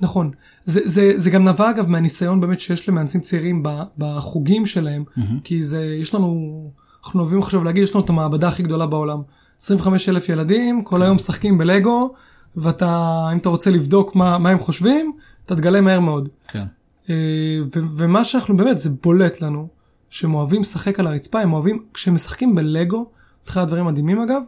נכון, 0.00 0.30
זה, 0.64 0.80
זה, 0.84 1.12
זה 1.16 1.30
גם 1.30 1.48
נבע 1.48 1.70
אגב 1.70 1.88
מהניסיון 1.88 2.40
באמת 2.40 2.60
שיש 2.60 2.88
למהנדסים 2.88 3.20
צעירים 3.20 3.62
בחוגים 3.98 4.66
שלהם, 4.66 5.04
mm-hmm. 5.08 5.22
כי 5.44 5.62
זה, 5.62 5.84
יש 6.00 6.14
לנו, 6.14 6.70
אנחנו 7.04 7.20
אוהבים 7.20 7.38
עכשיו 7.38 7.64
להגיד, 7.64 7.82
יש 7.82 7.94
לנו 7.94 8.04
את 8.04 8.10
המעבדה 8.10 8.48
הכי 8.48 8.62
גדולה 8.62 8.86
בעולם. 8.86 9.22
25 9.60 10.08
אלף 10.08 10.28
ילדים, 10.28 10.84
כל 10.84 11.02
היום 11.02 11.16
משחקים 11.16 11.58
בלגו, 11.58 12.14
ואתה, 12.56 13.24
אם 13.32 13.38
אתה 13.38 13.48
רוצה 13.48 13.70
לבדוק 13.70 14.16
מה, 14.16 14.38
מה 14.38 14.50
הם 14.50 14.58
חושבים, 14.58 15.10
אתה 15.48 15.56
תגלה 15.56 15.80
מהר 15.80 16.00
מאוד. 16.00 16.28
כן. 16.48 16.64
אה, 17.10 17.14
ו- 17.76 17.96
ומה 17.96 18.24
שאנחנו 18.24 18.56
באמת, 18.56 18.78
זה 18.78 18.90
בולט 19.02 19.40
לנו, 19.40 19.68
שהם 20.10 20.34
אוהבים 20.34 20.60
לשחק 20.60 21.00
על 21.00 21.06
הרצפה, 21.06 21.40
הם 21.40 21.52
אוהבים, 21.52 21.84
כשהם 21.94 22.14
משחקים 22.14 22.54
בלגו, 22.54 23.06
זה 23.42 23.50
אחד 23.50 23.62
הדברים 23.62 23.86
מדהימים 23.86 24.20
אגב, 24.20 24.42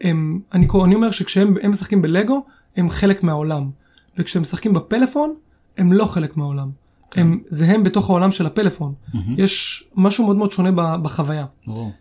הם, 0.00 0.40
אני, 0.52 0.66
אני 0.84 0.94
אומר 0.94 1.10
שכשהם 1.10 1.54
משחקים 1.68 2.02
בלגו, 2.02 2.44
הם 2.76 2.88
חלק 2.88 3.22
מהעולם. 3.22 3.70
וכשהם 4.18 4.42
משחקים 4.42 4.72
בפלאפון, 4.74 5.34
הם 5.78 5.92
לא 5.92 6.04
חלק 6.04 6.36
מהעולם. 6.36 6.70
כן. 7.10 7.20
הם, 7.20 7.40
זה 7.48 7.66
הם 7.66 7.82
בתוך 7.82 8.10
העולם 8.10 8.30
של 8.30 8.46
הפלאפון. 8.46 8.94
יש 9.36 9.84
משהו 9.96 10.24
מאוד 10.24 10.36
מאוד 10.36 10.52
שונה 10.52 10.70
ב- 10.72 11.02
בחוויה. 11.02 11.46
ברור. 11.66 11.92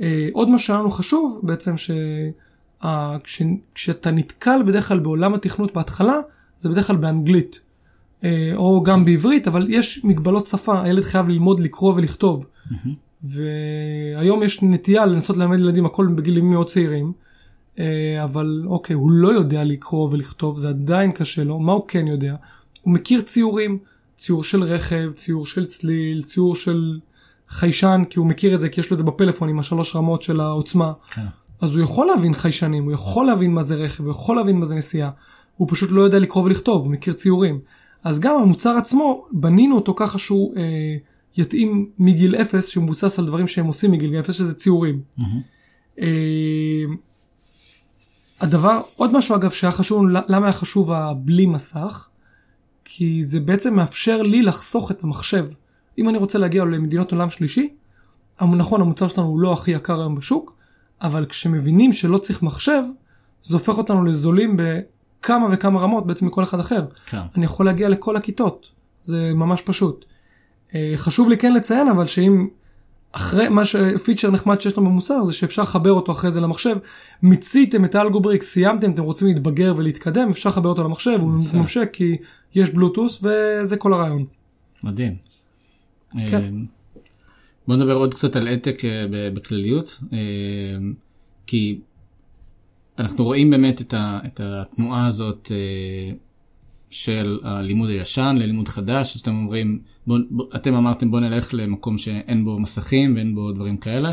אה, 0.00 0.28
עוד 0.32 0.48
מה 0.48 0.58
שלנו 0.58 0.90
חשוב 0.90 1.40
בעצם 1.42 1.74
שכשאתה 3.24 4.10
נתקל 4.10 4.62
בדרך 4.66 4.88
כלל 4.88 4.98
בעולם 4.98 5.34
התכנות 5.34 5.74
בהתחלה, 5.74 6.14
זה 6.58 6.68
בדרך 6.68 6.86
כלל 6.86 6.96
באנגלית. 6.96 7.60
אה, 8.24 8.52
או 8.56 8.82
גם 8.82 9.04
בעברית, 9.04 9.48
אבל 9.48 9.66
יש 9.70 10.04
מגבלות 10.04 10.46
שפה, 10.46 10.82
הילד 10.82 11.02
חייב 11.02 11.28
ללמוד 11.28 11.60
לקרוא 11.60 11.94
ולכתוב. 11.94 12.46
והיום 13.22 14.42
יש 14.42 14.62
נטייה 14.62 15.06
לנסות 15.06 15.36
ללמד 15.36 15.58
ילדים 15.58 15.86
הכל 15.86 16.06
בגילים 16.06 16.50
מאוד 16.50 16.68
צעירים, 16.68 17.12
אה, 17.78 18.24
אבל 18.24 18.62
אוקיי, 18.66 18.94
הוא 18.94 19.10
לא 19.10 19.28
יודע 19.28 19.64
לקרוא 19.64 20.08
ולכתוב, 20.12 20.58
זה 20.58 20.68
עדיין 20.68 21.12
קשה 21.12 21.44
לו, 21.44 21.58
מה 21.58 21.72
הוא 21.72 21.84
כן 21.88 22.06
יודע? 22.06 22.34
הוא 22.82 22.94
מכיר 22.94 23.20
ציורים, 23.20 23.78
ציור 24.16 24.44
של 24.44 24.62
רכב, 24.62 25.10
ציור 25.14 25.46
של 25.46 25.64
צליל, 25.64 26.22
ציור 26.22 26.54
של 26.54 26.98
חיישן, 27.48 28.02
כי 28.10 28.18
הוא 28.18 28.26
מכיר 28.26 28.54
את 28.54 28.60
זה, 28.60 28.68
כי 28.68 28.80
יש 28.80 28.90
לו 28.90 28.94
את 28.94 28.98
זה 28.98 29.04
בפלאפון 29.04 29.48
עם 29.48 29.58
השלוש 29.58 29.96
רמות 29.96 30.22
של 30.22 30.40
העוצמה. 30.40 30.92
כן. 31.10 31.22
אז 31.60 31.76
הוא 31.76 31.84
יכול 31.84 32.06
להבין 32.06 32.34
חיישנים, 32.34 32.84
הוא 32.84 32.92
יכול 32.92 33.26
להבין 33.26 33.54
מה 33.54 33.62
זה 33.62 33.74
רכב, 33.74 34.04
הוא 34.04 34.10
יכול 34.10 34.36
להבין 34.36 34.58
מה 34.58 34.66
זה 34.66 34.74
נסיעה. 34.74 35.10
הוא 35.56 35.68
פשוט 35.70 35.90
לא 35.92 36.02
יודע 36.02 36.18
לקרוא 36.18 36.44
ולכתוב, 36.44 36.82
הוא 36.82 36.90
מכיר 36.92 37.12
ציורים. 37.12 37.60
אז 38.06 38.20
גם 38.20 38.36
המוצר 38.36 38.76
עצמו, 38.76 39.26
בנינו 39.32 39.74
אותו 39.74 39.94
ככה 39.96 40.18
שהוא 40.18 40.56
אה, 40.56 40.96
יתאים 41.36 41.90
מגיל 41.98 42.34
אפס, 42.34 42.68
שהוא 42.68 42.84
מבוסס 42.84 43.18
על 43.18 43.26
דברים 43.26 43.46
שהם 43.46 43.66
עושים 43.66 43.90
מגיל 43.90 44.20
אפס, 44.20 44.34
שזה 44.34 44.54
ציורים. 44.54 45.00
אה, 46.00 46.84
הדבר, 48.40 48.80
עוד 48.96 49.16
משהו 49.16 49.36
אגב 49.36 49.50
שהיה 49.50 49.70
חשוב, 49.70 50.04
למה 50.08 50.46
היה 50.46 50.52
חשוב 50.52 50.92
הבלי 50.92 51.46
מסך? 51.46 52.08
כי 52.84 53.24
זה 53.24 53.40
בעצם 53.40 53.74
מאפשר 53.74 54.22
לי 54.22 54.42
לחסוך 54.42 54.90
את 54.90 55.04
המחשב. 55.04 55.46
אם 55.98 56.08
אני 56.08 56.18
רוצה 56.18 56.38
להגיע 56.38 56.64
למדינות 56.64 57.12
עולם 57.12 57.30
שלישי, 57.30 57.74
נכון 58.40 58.80
המוצר 58.80 59.08
שלנו 59.08 59.26
הוא 59.26 59.40
לא 59.40 59.52
הכי 59.52 59.70
יקר 59.70 60.00
היום 60.00 60.14
בשוק, 60.14 60.56
אבל 61.02 61.26
כשמבינים 61.26 61.92
שלא 61.92 62.18
צריך 62.18 62.42
מחשב, 62.42 62.82
זה 63.42 63.56
הופך 63.56 63.78
אותנו 63.78 64.04
לזולים 64.04 64.56
בכמה 65.26 65.48
וכמה 65.52 65.80
רמות 65.80 66.06
בעצם 66.06 66.26
מכל 66.26 66.42
אחד 66.42 66.60
אחר. 66.60 66.84
כן. 67.06 67.18
אני 67.36 67.44
יכול 67.44 67.66
להגיע 67.66 67.88
לכל 67.88 68.16
הכיתות, 68.16 68.68
זה 69.02 69.32
ממש 69.34 69.62
פשוט. 69.62 70.04
אה, 70.74 70.92
חשוב 70.96 71.28
לי 71.28 71.36
כן 71.36 71.54
לציין 71.54 71.88
אבל 71.88 72.06
שאם 72.06 72.48
אחרי 73.12 73.48
מה 73.48 73.64
שפיצ'ר 73.64 74.30
נחמד 74.30 74.60
שיש 74.60 74.78
לנו 74.78 74.86
במוצר 74.86 75.24
זה 75.24 75.32
שאפשר 75.32 75.62
לחבר 75.62 75.92
אותו 75.92 76.12
אחרי 76.12 76.30
זה 76.32 76.40
למחשב. 76.40 76.76
מיציתם 77.22 77.84
את 77.84 77.94
האלגובריק, 77.94 78.42
סיימתם, 78.42 78.90
אתם 78.90 79.02
רוצים 79.02 79.28
להתבגר 79.28 79.74
ולהתקדם, 79.76 80.28
אפשר 80.30 80.50
לחבר 80.50 80.68
אותו 80.68 80.84
למחשב, 80.84 81.18
הוא 81.20 81.40
יפה. 81.40 81.56
מממשק 81.56 81.88
כי 81.92 82.16
יש 82.54 82.70
בלוטוס 82.70 83.22
וזה 83.22 83.76
כל 83.76 83.92
הרעיון. 83.92 84.24
מדהים. 84.82 85.16
כן. 86.12 86.34
אה, 86.34 86.50
בוא 87.68 87.76
נדבר 87.76 87.94
עוד 87.94 88.14
קצת 88.14 88.36
על 88.36 88.48
אתק 88.48 88.84
אה, 88.84 89.06
בכלליות, 89.34 90.00
כי 91.46 91.80
אנחנו 92.98 93.24
רואים 93.24 93.50
באמת 93.50 93.80
את, 93.80 93.94
ה, 93.94 94.20
את 94.26 94.40
התנועה 94.44 95.06
הזאת 95.06 95.52
אה, 95.54 96.12
של 96.90 97.40
הלימוד 97.42 97.90
הישן 97.90 98.36
ללימוד 98.38 98.68
חדש, 98.68 99.16
אז 99.16 99.20
אתם 99.20 99.34
אומרים, 99.34 99.78
בוא, 100.06 100.18
אתם 100.56 100.74
אמרתם 100.74 101.10
בוא 101.10 101.20
נלך 101.20 101.54
למקום 101.54 101.98
שאין 101.98 102.44
בו 102.44 102.58
מסכים 102.58 103.14
ואין 103.16 103.34
בו 103.34 103.52
דברים 103.52 103.76
כאלה. 103.76 104.12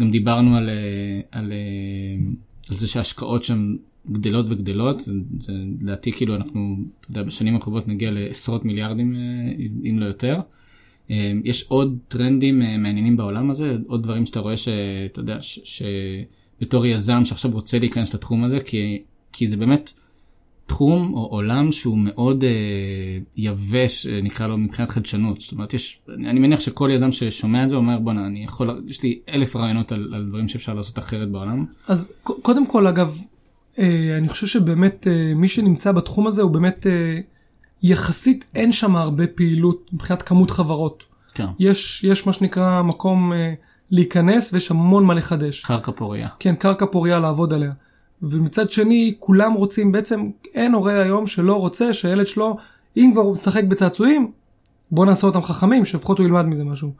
גם 0.00 0.10
דיברנו 0.10 0.56
על, 0.56 0.70
אה, 0.70 1.20
על, 1.30 1.52
אה, 1.52 2.24
על 2.70 2.76
זה 2.76 2.86
שההשקעות 2.88 3.42
שם 3.42 3.76
גדלות 4.12 4.46
וגדלות, 4.48 5.02
זה 5.38 5.52
לדעתי 5.80 6.12
כאילו 6.12 6.36
אנחנו, 6.36 6.76
אתה 7.00 7.10
יודע, 7.10 7.22
בשנים 7.22 7.56
הקרובות 7.56 7.88
נגיע 7.88 8.10
לעשרות 8.10 8.64
מיליארדים, 8.64 9.16
אם 9.90 9.98
לא 9.98 10.04
יותר. 10.04 10.40
יש 11.44 11.66
עוד 11.68 11.98
טרנדים 12.08 12.58
מעניינים 12.58 13.16
בעולם 13.16 13.50
הזה, 13.50 13.76
עוד 13.86 14.02
דברים 14.02 14.26
שאתה 14.26 14.40
רואה 14.40 14.56
שאתה 14.56 15.20
יודע, 15.20 15.36
ש- 15.40 15.82
שבתור 16.62 16.86
יזם 16.86 17.24
שעכשיו 17.24 17.50
רוצה 17.50 17.78
להיכנס 17.78 18.14
לתחום 18.14 18.44
הזה, 18.44 18.60
כי, 18.60 19.02
כי 19.32 19.46
זה 19.46 19.56
באמת 19.56 19.92
תחום 20.66 21.14
או 21.14 21.26
עולם 21.26 21.72
שהוא 21.72 21.98
מאוד 21.98 22.44
אה, 22.44 22.50
יבש, 23.36 24.06
אה, 24.06 24.20
נקרא 24.22 24.46
לו 24.46 24.58
מבחינת 24.58 24.90
חדשנות. 24.90 25.40
זאת 25.40 25.52
אומרת, 25.52 25.74
יש, 25.74 26.00
אני 26.14 26.30
אני 26.30 26.40
מניח 26.40 26.60
שכל 26.60 26.90
יזם 26.92 27.12
ששומע 27.12 27.64
את 27.64 27.68
זה 27.68 27.76
אומר, 27.76 27.98
בואנה, 27.98 28.26
אני 28.26 28.44
יכול, 28.44 28.82
יש 28.86 29.02
לי 29.02 29.18
אלף 29.28 29.56
רעיונות 29.56 29.92
על, 29.92 30.14
על 30.14 30.26
דברים 30.28 30.48
שאפשר 30.48 30.74
לעשות 30.74 30.98
אחרת 30.98 31.30
בעולם. 31.30 31.64
אז 31.88 32.12
קודם 32.22 32.66
כל 32.66 32.86
אגב, 32.86 33.18
אה, 33.78 34.18
אני 34.18 34.28
חושב 34.28 34.46
שבאמת 34.46 35.06
אה, 35.10 35.34
מי 35.34 35.48
שנמצא 35.48 35.92
בתחום 35.92 36.26
הזה 36.26 36.42
הוא 36.42 36.50
באמת 36.50 36.86
אה, 36.86 37.20
יחסית 37.82 38.44
אין 38.54 38.72
שם 38.72 38.96
הרבה 38.96 39.26
פעילות 39.26 39.90
מבחינת 39.92 40.22
כמות 40.22 40.50
חברות. 40.50 41.04
כן. 41.34 41.46
יש, 41.58 42.04
יש 42.04 42.26
מה 42.26 42.32
שנקרא 42.32 42.82
מקום 42.82 43.32
אה, 43.32 43.54
להיכנס 43.92 44.52
ויש 44.52 44.70
המון 44.70 45.04
מה 45.04 45.14
לחדש. 45.14 45.60
קרקע 45.60 45.92
פוריה. 45.92 46.28
כן, 46.38 46.54
קרקע 46.54 46.86
פוריה 46.86 47.18
לעבוד 47.18 47.52
עליה. 47.52 47.72
ומצד 48.22 48.70
שני, 48.70 49.14
כולם 49.18 49.52
רוצים, 49.52 49.92
בעצם 49.92 50.30
אין 50.54 50.74
הורה 50.74 51.02
היום 51.02 51.26
שלא 51.26 51.60
רוצה 51.60 51.92
שהילד 51.92 52.26
שלו, 52.26 52.56
אם 52.96 53.10
כבר 53.12 53.22
הוא 53.22 53.32
משחק 53.32 53.64
בצעצועים, 53.64 54.30
בוא 54.90 55.06
נעשה 55.06 55.26
אותם 55.26 55.42
חכמים, 55.42 55.84
שלפחות 55.84 56.18
הוא 56.18 56.26
ילמד 56.26 56.46
מזה 56.46 56.64
משהו. 56.64 56.92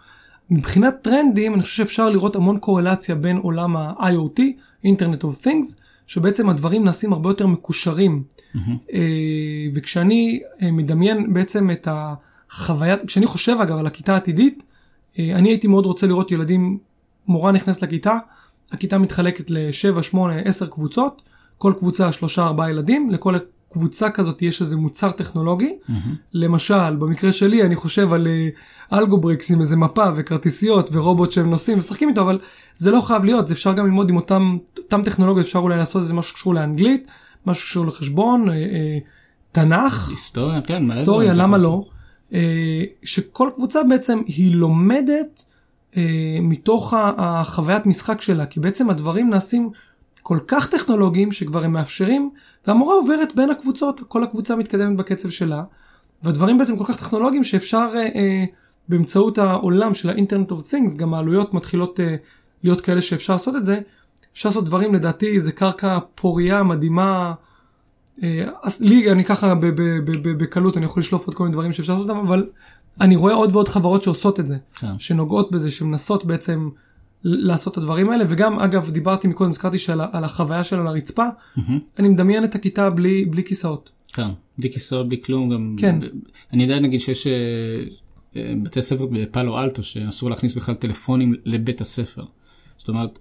מבחינת 0.50 1.02
טרנדים, 1.02 1.54
אני 1.54 1.62
חושב 1.62 1.74
שאפשר 1.76 2.10
לראות 2.10 2.36
המון 2.36 2.58
קורלציה 2.58 3.14
בין 3.14 3.36
עולם 3.36 3.76
ה-IoT, 3.76 4.40
Internet 4.84 5.22
of 5.22 5.46
Things, 5.46 5.80
שבעצם 6.06 6.48
הדברים 6.48 6.84
נעשים 6.84 7.12
הרבה 7.12 7.30
יותר 7.30 7.46
מקושרים. 7.46 8.22
אה, 8.92 9.00
וכשאני 9.74 10.40
אה, 10.62 10.70
מדמיין 10.70 11.32
בעצם 11.32 11.70
את 11.70 11.88
החוויה, 11.90 12.96
כשאני 13.06 13.26
חושב 13.26 13.56
אגב 13.62 13.78
על 13.78 13.86
הכיתה 13.86 14.14
העתידית, 14.14 14.62
אני 15.18 15.48
הייתי 15.48 15.66
מאוד 15.66 15.86
רוצה 15.86 16.06
לראות 16.06 16.30
ילדים, 16.30 16.78
מורה 17.28 17.52
נכנסת 17.52 17.82
לכיתה, 17.82 18.18
הכיתה 18.72 18.98
מתחלקת 18.98 19.50
ל-7, 19.50 20.02
8, 20.02 20.38
10 20.44 20.66
קבוצות, 20.66 21.22
כל 21.58 21.72
קבוצה 21.78 22.10
3-4 22.36 22.40
ילדים, 22.70 23.10
לכל 23.10 23.34
קבוצה 23.72 24.10
כזאת 24.10 24.42
יש 24.42 24.60
איזה 24.60 24.76
מוצר 24.76 25.10
טכנולוגי. 25.10 25.72
למשל, 26.32 26.96
במקרה 26.96 27.32
שלי 27.32 27.62
אני 27.62 27.76
חושב 27.76 28.12
על 28.12 28.26
אה, 28.26 28.48
אלגובריקס 28.98 29.50
עם 29.50 29.60
איזה 29.60 29.76
מפה 29.76 30.04
וכרטיסיות 30.16 30.90
ורובוט 30.92 31.32
שהם 31.32 31.50
נוסעים 31.50 31.78
ומשחקים 31.78 32.08
איתו, 32.08 32.20
אבל 32.20 32.38
זה 32.74 32.90
לא 32.90 33.00
חייב 33.00 33.24
להיות, 33.24 33.48
זה 33.48 33.54
אפשר 33.54 33.72
גם 33.72 33.84
ללמוד 33.84 34.10
עם 34.10 34.16
אותם, 34.16 34.56
אותם 34.78 35.02
טכנולוגיות, 35.02 35.46
אפשר 35.46 35.58
אולי 35.58 35.76
לעשות 35.76 36.02
איזה 36.02 36.14
משהו 36.14 36.30
שקשור 36.30 36.54
לאנגלית, 36.54 37.08
משהו 37.46 37.66
שקשור 37.66 37.86
לחשבון, 37.86 38.48
אה, 38.48 38.54
אה, 38.54 38.98
תנ"ך. 39.52 40.10
היסטוריה, 40.10 40.60
כן, 40.60 40.84
היסטוריה, 40.84 41.34
למה 41.34 41.56
שאתה 41.56 41.68
לא? 41.68 41.84
אה, 42.34 42.84
שכל 43.02 43.50
קבוצה 43.54 43.84
בעצם 43.84 44.20
היא 44.26 44.54
לומדת 44.56 45.44
אה, 45.96 46.38
מתוך 46.42 46.94
החוויית 46.96 47.86
משחק 47.86 48.20
שלה, 48.20 48.46
כי 48.46 48.60
בעצם 48.60 48.90
הדברים 48.90 49.30
נעשים 49.30 49.70
כל 50.22 50.38
כך 50.46 50.70
טכנולוגיים 50.70 51.32
שכבר 51.32 51.64
הם 51.64 51.72
מאפשרים, 51.72 52.30
והמורה 52.66 52.94
עוברת 52.94 53.34
בין 53.34 53.50
הקבוצות, 53.50 54.00
כל 54.08 54.24
הקבוצה 54.24 54.56
מתקדמת 54.56 54.96
בקצב 54.96 55.30
שלה, 55.30 55.62
והדברים 56.22 56.58
בעצם 56.58 56.76
כל 56.76 56.84
כך 56.84 56.96
טכנולוגיים 56.96 57.44
שאפשר 57.44 57.88
אה, 57.96 58.44
באמצעות 58.88 59.38
העולם 59.38 59.94
של 59.94 60.10
ה-Internet 60.10 60.52
of 60.52 60.72
Things, 60.72 60.98
גם 60.98 61.14
העלויות 61.14 61.54
מתחילות 61.54 62.00
להיות 62.64 62.80
כאלה 62.80 63.00
שאפשר 63.00 63.32
לעשות 63.32 63.56
את 63.56 63.64
זה, 63.64 63.80
אפשר 64.32 64.48
לעשות 64.48 64.64
דברים 64.64 64.94
לדעתי 64.94 65.40
זה 65.40 65.52
קרקע 65.52 65.98
פוריה 66.14 66.62
מדהימה. 66.62 67.34
אה, 68.22 68.44
אז 68.62 68.82
לי 68.82 69.12
אני 69.12 69.24
ככה 69.24 69.54
בקלות 70.38 70.76
אני 70.76 70.84
יכול 70.84 71.00
לשלוף 71.00 71.26
עוד 71.26 71.34
כל 71.34 71.44
מיני 71.44 71.52
דברים 71.52 71.72
שאפשר 71.72 71.92
לעשות 71.92 72.10
אותם 72.10 72.26
אבל 72.26 72.46
אני 73.00 73.16
רואה 73.16 73.34
עוד 73.34 73.56
ועוד 73.56 73.68
חברות 73.68 74.02
שעושות 74.02 74.40
את 74.40 74.46
זה 74.46 74.56
כן. 74.74 74.98
שנוגעות 74.98 75.50
בזה 75.50 75.70
שמנסות 75.70 76.24
בעצם 76.24 76.68
לעשות 77.24 77.72
את 77.72 77.78
הדברים 77.78 78.10
האלה 78.10 78.24
וגם 78.28 78.60
אגב 78.60 78.90
דיברתי 78.90 79.28
מקודם 79.28 79.50
הזכרתי 79.50 79.78
שעל 79.78 80.00
על 80.12 80.24
החוויה 80.24 80.64
שלה 80.64 80.84
לרצפה 80.84 81.26
אני 81.98 82.08
מדמיין 82.08 82.44
את 82.44 82.54
הכיתה 82.54 82.90
בלי 82.90 83.24
בלי 83.24 83.44
כיסאות 83.44 83.90
כן, 84.12 84.28
בלי 84.58 84.72
כיסאות, 84.72 85.08
בלי 85.08 85.22
כלום, 85.22 85.50
גם... 85.50 85.76
כן. 85.78 86.00
ב- 86.00 86.04
אני 86.52 86.62
יודע 86.62 86.80
נגיד 86.80 87.00
שיש 87.00 87.26
אה, 87.26 87.32
אה, 88.36 88.54
בתי 88.62 88.82
ספר 88.82 89.06
בפאלו 89.06 89.58
אלטו 89.58 89.82
שאסור 89.82 90.30
להכניס 90.30 90.54
בכלל 90.54 90.74
טלפונים 90.74 91.34
לבית 91.44 91.80
הספר. 91.80 92.24
זאת 92.78 92.88
אומרת, 92.88 93.18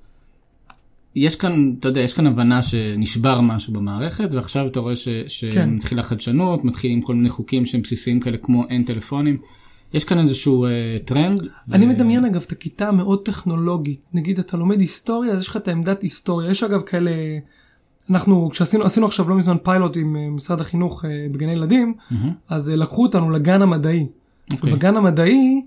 יש 1.15 1.35
כאן, 1.35 1.73
אתה 1.79 1.87
יודע, 1.87 2.01
יש 2.01 2.13
כאן 2.13 2.27
הבנה 2.27 2.61
שנשבר 2.61 3.41
משהו 3.41 3.73
במערכת, 3.73 4.29
ועכשיו 4.33 4.67
אתה 4.67 4.79
רואה 4.79 4.95
ש- 4.95 5.07
כן. 5.07 5.69
שמתחילה 5.69 6.03
חדשנות, 6.03 6.65
מתחילים 6.65 7.01
כל 7.01 7.15
מיני 7.15 7.29
חוקים 7.29 7.65
שהם 7.65 7.81
בסיסיים 7.81 8.19
כאלה 8.19 8.37
כמו 8.37 8.65
אין 8.69 8.83
טלפונים. 8.83 9.37
יש 9.93 10.05
כאן 10.05 10.19
איזשהו 10.19 10.65
אה, 10.65 10.69
טרנד. 11.05 11.47
אני 11.71 11.85
ו- 11.85 11.89
מדמיין 11.89 12.25
אגב 12.25 12.43
את 12.47 12.51
הכיתה 12.51 12.87
המאוד 12.87 13.21
טכנולוגית 13.25 14.01
נגיד 14.13 14.39
אתה 14.39 14.57
לומד 14.57 14.79
היסטוריה 14.79 15.33
אז 15.33 15.41
יש 15.41 15.47
לך 15.47 15.57
את 15.57 15.67
העמדת 15.67 16.01
היסטוריה 16.01 16.51
יש 16.51 16.63
אגב 16.63 16.81
כאלה 16.81 17.11
אנחנו 18.09 18.49
כשעשינו 18.49 18.85
עשינו 18.85 19.05
עכשיו 19.05 19.29
לא 19.29 19.35
מזמן 19.35 19.57
פיילוט 19.63 19.97
עם 19.97 20.15
אה, 20.15 20.29
משרד 20.29 20.61
החינוך 20.61 21.05
אה, 21.05 21.09
בגני 21.31 21.51
ילדים 21.51 21.93
אז 22.49 22.69
אה, 22.69 22.75
לקחו 22.75 23.03
אותנו 23.03 23.31
לגן 23.31 23.61
המדעי. 23.61 24.07
אוקיי. 24.53 24.73
בגן 24.73 24.95
המדעי 24.97 25.61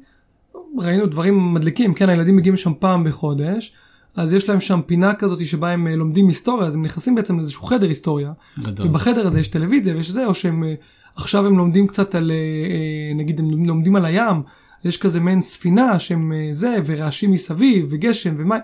ראינו 0.79 1.07
דברים 1.07 1.55
מדליקים 1.55 1.95
כן 1.95 2.09
הילדים 2.09 2.37
מגיעים 2.37 2.57
שם 2.57 2.73
פעם 2.79 3.05
בחודש 3.05 3.75
אז 4.17 4.35
יש 4.35 4.49
להם 4.49 4.61
שם 4.61 4.81
פינה 4.87 5.15
כזאת 5.15 5.47
שבה 5.47 5.71
הם 5.71 5.87
אה, 5.87 5.97
לומדים 5.97 6.29
היסטוריה 6.29 6.67
אז 6.67 6.75
הם 6.75 6.83
נכנסים 6.83 7.15
בעצם 7.15 7.37
לאיזשהו 7.37 7.63
חדר 7.63 7.89
היסטוריה 7.89 8.33
גדול. 8.59 8.87
ובחדר 8.87 9.27
הזה 9.27 9.41
יש 9.41 9.49
טלוויזיה 9.49 9.95
ויש 9.95 10.11
זה 10.11 10.27
או 10.27 10.35
שהם 10.35 10.65
אה, 10.65 10.75
עכשיו 11.17 11.47
הם 11.47 11.59
לומדים 11.59 11.87
קצת 11.87 12.15
על, 12.15 12.31
אה, 12.31 13.15
נגיד 13.15 13.39
הם 13.39 13.67
לומדים 13.67 13.97
על 13.97 14.05
הים, 14.05 14.43
יש 14.85 14.99
כזה 14.99 15.21
מעין 15.21 15.43
ספינה 15.43 15.99
שהם 15.99 16.33
זה, 16.53 16.77
ורעשים 16.87 17.31
מסביב, 17.31 17.87
וגשם 17.91 18.35
ומים, 18.39 18.61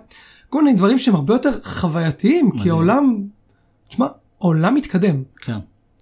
כל 0.50 0.64
מיני 0.64 0.76
דברים 0.76 0.98
שהם 0.98 1.14
הרבה 1.14 1.34
יותר 1.34 1.50
חווייתיים, 1.62 2.46
מדהים. 2.46 2.62
כי 2.62 2.70
העולם, 2.70 3.16
תשמע, 3.88 4.06
העולם 4.40 4.74
מתקדם. 4.74 5.22
כן. 5.36 5.58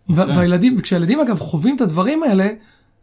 והילדים, 0.09 0.77
וכשהילדים 0.79 1.21
אגב 1.21 1.39
חווים 1.39 1.77
את 1.77 1.81
הדברים 1.81 2.23
האלה, 2.23 2.49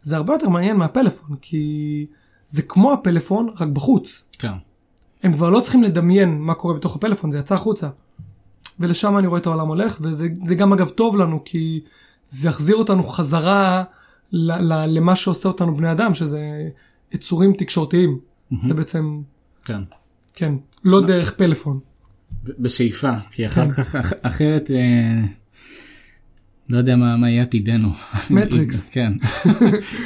זה 0.00 0.16
הרבה 0.16 0.32
יותר 0.32 0.48
מעניין 0.48 0.76
מהפלאפון, 0.76 1.36
כי 1.40 2.06
זה 2.46 2.62
כמו 2.62 2.92
הפלאפון, 2.92 3.48
רק 3.60 3.68
בחוץ. 3.68 4.28
כן. 4.38 4.48
הם 5.26 5.32
כבר 5.32 5.50
לא 5.50 5.60
צריכים 5.60 5.82
לדמיין 5.82 6.38
מה 6.38 6.54
קורה 6.54 6.74
בתוך 6.74 6.96
הפלאפון, 6.96 7.30
זה 7.30 7.38
יצא 7.38 7.54
החוצה. 7.54 7.88
ולשם 8.80 9.18
אני 9.18 9.26
רואה 9.26 9.40
את 9.40 9.46
העולם 9.46 9.68
הולך, 9.68 9.98
וזה 10.00 10.54
גם 10.56 10.72
אגב 10.72 10.88
טוב 10.88 11.16
לנו, 11.16 11.42
כי 11.44 11.80
זה 12.28 12.48
יחזיר 12.48 12.76
אותנו 12.76 13.04
חזרה 13.04 13.84
ל, 14.32 14.52
ל, 14.52 14.86
למה 14.86 15.16
שעושה 15.16 15.48
אותנו 15.48 15.76
בני 15.76 15.92
אדם, 15.92 16.14
שזה 16.14 16.68
יצורים 17.12 17.52
תקשורתיים. 17.52 18.18
Mm-hmm. 18.18 18.56
זה 18.60 18.74
בעצם... 18.74 19.20
כן. 19.64 19.80
כן, 20.34 20.54
לא. 20.84 21.06
דרך 21.06 21.34
פלאפון. 21.34 21.78
בשאיפה, 22.58 23.18
כי 23.30 23.46
אחר 23.46 23.70
כן. 23.70 23.82
כך, 23.82 24.12
אחרת... 24.22 24.70
אה... 24.70 25.20
לא 26.70 26.78
יודע 26.78 26.96
מה, 26.96 27.16
מה 27.16 27.30
יהיה 27.30 27.42
עתידנו. 27.42 27.88
מטריקס. 28.30 28.88
כן. 28.94 29.10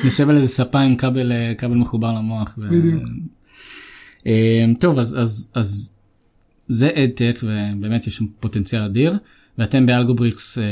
נשב 0.05 0.29
על 0.29 0.37
איזה 0.37 0.49
ספה 0.49 0.81
עם 0.81 0.97
כבל, 0.97 1.33
אה, 1.33 1.53
כבל 1.59 1.77
מחובר 1.77 2.13
למוח. 2.13 2.59
בדיוק. 2.59 3.03
אה, 4.27 4.65
טוב, 4.81 4.99
אז, 4.99 5.19
אז, 5.21 5.51
אז 5.55 5.95
זה 6.69 6.91
EdTech 6.95 7.39
ובאמת 7.43 8.07
יש 8.07 8.17
שם 8.17 8.25
פוטנציאל 8.41 8.83
אדיר, 8.83 9.19
ואתם 9.59 9.87
באלגובריקס 9.87 10.59
אה, 10.59 10.65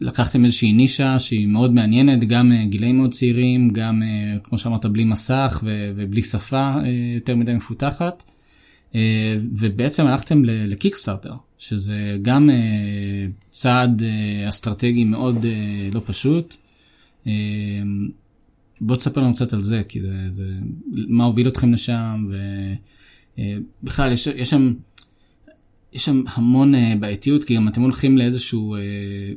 לקחתם 0.00 0.44
איזושהי 0.44 0.72
נישה 0.72 1.18
שהיא 1.18 1.46
מאוד 1.46 1.74
מעניינת, 1.74 2.24
גם 2.24 2.52
גילאים 2.68 2.96
מאוד 2.98 3.12
צעירים, 3.12 3.70
גם 3.70 4.02
כמו 4.44 4.58
שאמרת 4.58 4.86
בלי 4.86 5.04
מסך 5.04 5.62
ובלי 5.64 6.22
שפה 6.22 6.74
יותר 7.14 7.36
מדי 7.36 7.54
מפותחת, 7.54 8.30
ובעצם 9.52 10.06
הלכתם 10.06 10.44
לקיקסטארטר. 10.44 11.32
שזה 11.58 12.16
גם 12.22 12.50
צעד 13.50 14.02
אסטרטגי 14.48 15.04
מאוד 15.04 15.46
לא 15.92 16.00
פשוט. 16.06 16.56
בוא 18.80 18.96
תספר 18.96 19.20
לנו 19.20 19.34
קצת 19.34 19.52
על 19.52 19.60
זה, 19.60 19.82
כי 19.88 20.00
זה, 20.00 20.14
זה 20.28 20.44
מה 21.08 21.24
הוביל 21.24 21.48
אתכם 21.48 21.72
לשם, 21.72 22.30
ובכלל 23.82 24.10
uh, 24.10 24.12
יש, 24.12 24.26
יש 24.26 24.50
שם, 24.50 24.74
יש 25.92 26.04
שם 26.04 26.22
המון 26.34 26.74
uh, 26.74 26.78
בעייתיות, 27.00 27.44
כי 27.44 27.56
גם 27.56 27.68
אתם 27.68 27.82
הולכים 27.82 28.18
לאיזשהו 28.18 28.76
uh, 28.76 28.78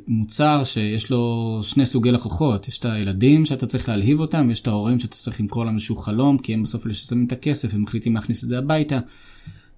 מוצר 0.08 0.64
שיש 0.64 1.10
לו 1.10 1.58
שני 1.62 1.86
סוגי 1.86 2.10
לקוחות, 2.10 2.68
יש 2.68 2.78
את 2.78 2.84
הילדים 2.84 3.44
שאתה 3.44 3.66
צריך 3.66 3.88
להלהיב 3.88 4.20
אותם, 4.20 4.44
ויש 4.48 4.60
את 4.60 4.66
ההורים 4.66 4.98
שאתה 4.98 5.16
צריך 5.16 5.40
למכור 5.40 5.64
להם 5.64 5.74
איזשהו 5.74 5.96
חלום, 5.96 6.38
כי 6.38 6.54
הם 6.54 6.62
בסוף 6.62 6.86
אלה 6.86 6.94
ששמים 6.94 7.26
את 7.26 7.32
הכסף 7.32 7.74
ומחליטים 7.74 8.14
להכניס 8.14 8.44
את 8.44 8.48
זה 8.48 8.58
הביתה. 8.58 8.98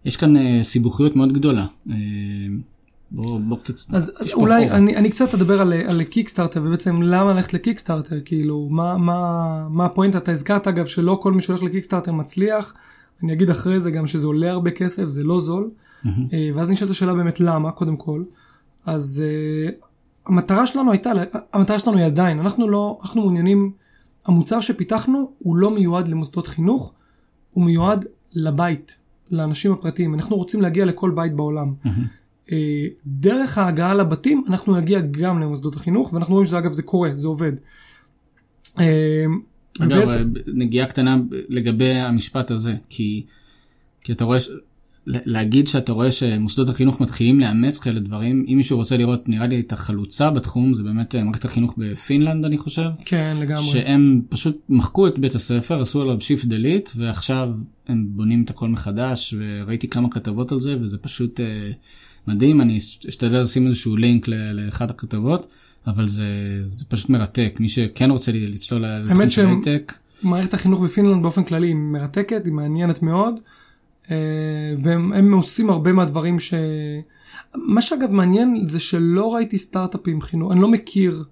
יש 0.04 0.16
כאן 0.16 0.62
סיבוכיות 0.62 1.16
מאוד 1.16 1.32
גדולה. 1.32 1.66
בוא, 3.10 3.40
בוא 3.40 3.56
קצת 3.58 3.94
אז, 3.94 4.12
אז 4.18 4.32
אולי 4.32 4.70
אני, 4.70 4.96
אני 4.96 5.10
קצת 5.10 5.34
אדבר 5.34 5.60
על, 5.60 5.72
על 5.72 6.04
קיקסטארטר 6.04 6.62
ובעצם 6.64 7.02
למה 7.02 7.32
ללכת 7.32 7.54
לקיקסטארטר? 7.54 8.16
כאילו 8.24 8.68
מה 8.70 8.96
מה 8.98 9.68
מה 9.70 9.86
הפואנט 9.86 10.16
אתה 10.16 10.32
הזכרת 10.32 10.68
אגב 10.68 10.86
שלא 10.86 11.18
כל 11.22 11.32
מי 11.32 11.40
שהולך 11.40 11.62
לקיקסטארטר 11.62 12.12
מצליח. 12.12 12.74
אני 13.22 13.32
אגיד 13.32 13.50
אחרי 13.50 13.80
זה 13.80 13.90
גם 13.90 14.06
שזה 14.06 14.26
עולה 14.26 14.50
הרבה 14.50 14.70
כסף 14.70 15.08
זה 15.08 15.24
לא 15.24 15.40
זול. 15.40 15.70
mm-hmm. 16.04 16.08
ואז 16.54 16.70
נשאלת 16.70 16.90
השאלה 16.90 17.14
באמת 17.14 17.40
למה 17.40 17.70
קודם 17.70 17.96
כל. 17.96 18.22
אז 18.86 19.22
uh, 19.24 19.86
המטרה 20.26 20.66
שלנו 20.66 20.92
הייתה 20.92 21.12
המטרה 21.52 21.78
שלנו 21.78 21.96
היא 21.96 22.06
עדיין 22.06 22.40
אנחנו 22.40 22.68
לא 22.68 22.98
אנחנו 23.02 23.20
מעוניינים 23.20 23.72
המוצר 24.26 24.60
שפיתחנו 24.60 25.32
הוא 25.38 25.56
לא 25.56 25.70
מיועד 25.70 26.08
למוסדות 26.08 26.46
חינוך 26.46 26.92
הוא 27.52 27.64
מיועד 27.64 28.04
לבית 28.32 28.98
לאנשים 29.30 29.72
הפרטיים, 29.72 30.14
אנחנו 30.14 30.36
רוצים 30.36 30.62
להגיע 30.62 30.84
לכל 30.84 31.10
בית 31.10 31.36
בעולם. 31.36 31.72
Mm-hmm. 31.84 31.88
דרך 33.06 33.58
ההגעה 33.58 33.94
לבתים 33.94 34.44
אנחנו 34.48 34.76
נגיע 34.76 35.00
גם 35.10 35.40
למוסדות 35.40 35.74
החינוך 35.74 36.12
ואנחנו 36.12 36.34
רואים 36.34 36.46
שזה 36.46 36.58
אגב 36.58 36.72
זה 36.72 36.82
קורה, 36.82 37.10
זה 37.14 37.28
עובד. 37.28 37.52
אה, 38.80 39.24
אגב, 39.80 39.98
ובעצם... 39.98 40.32
נגיעה 40.46 40.86
קטנה 40.86 41.16
לגבי 41.48 41.90
המשפט 41.90 42.50
הזה, 42.50 42.74
כי, 42.88 43.24
כי 44.02 44.12
אתה 44.12 44.24
רואה, 44.24 44.38
להגיד 45.06 45.68
שאתה 45.68 45.92
רואה 45.92 46.10
שמוסדות 46.10 46.68
החינוך 46.68 47.00
מתחילים 47.00 47.40
לאמץ 47.40 47.78
כאלה 47.78 48.00
דברים, 48.00 48.44
אם 48.48 48.56
מישהו 48.56 48.76
רוצה 48.76 48.96
לראות, 48.96 49.28
נראה 49.28 49.46
לי 49.46 49.60
את 49.60 49.72
החלוצה 49.72 50.30
בתחום, 50.30 50.74
זה 50.74 50.82
באמת 50.82 51.14
אה, 51.14 51.24
מערכת 51.24 51.44
החינוך 51.44 51.74
בפינלנד, 51.78 52.44
אני 52.44 52.58
חושב. 52.58 52.88
כן, 53.04 53.36
לגמרי. 53.40 53.62
שהם 53.64 54.22
פשוט 54.28 54.60
מחקו 54.68 55.06
את 55.06 55.18
בית 55.18 55.34
הספר, 55.34 55.80
עשו 55.80 56.02
עליו 56.02 56.20
Shift 56.20 56.44
Delete, 56.44 56.90
ועכשיו 56.96 57.50
הם 57.88 58.06
בונים 58.08 58.42
את 58.42 58.50
הכל 58.50 58.68
מחדש, 58.68 59.34
וראיתי 59.38 59.88
כמה 59.88 60.10
כתבות 60.10 60.52
על 60.52 60.60
זה, 60.60 60.76
וזה 60.80 60.98
פשוט 60.98 61.40
אה, 61.40 61.70
מדהים, 62.28 62.60
אני 62.60 62.78
אשתדל 62.78 63.40
לשים 63.40 63.66
איזשהו 63.66 63.96
לינק 63.96 64.28
לאחת 64.28 64.90
הכתבות, 64.90 65.46
אבל 65.86 66.08
זה, 66.08 66.26
זה 66.64 66.84
פשוט 66.88 67.10
מרתק, 67.10 67.56
מי 67.60 67.68
שכן 67.68 68.10
רוצה 68.10 68.32
לצלול 68.34 68.86
לתחום 68.86 69.30
של 69.30 69.46
הייטק. 69.46 69.92
מערכת 70.22 70.54
החינוך 70.54 70.80
בפינלנד 70.80 71.22
באופן 71.22 71.44
כללי 71.44 71.66
היא 71.66 71.74
מרתקת, 71.74 72.44
היא 72.44 72.52
מעניינת 72.52 73.02
מאוד. 73.02 73.40
אה, 74.10 74.16
והם 74.82 75.32
עושים 75.32 75.70
הרבה 75.70 75.92
מהדברים 75.92 76.38
ש... 76.38 76.54
מה 77.54 77.82
שאגב 77.82 78.10
מעניין 78.10 78.66
זה 78.66 78.80
שלא 78.80 79.34
ראיתי 79.34 79.58
סטארט-אפים 79.58 80.20
חינוך, 80.20 80.52
אני 80.52 80.60
לא 80.60 80.68
מכיר 80.68 81.24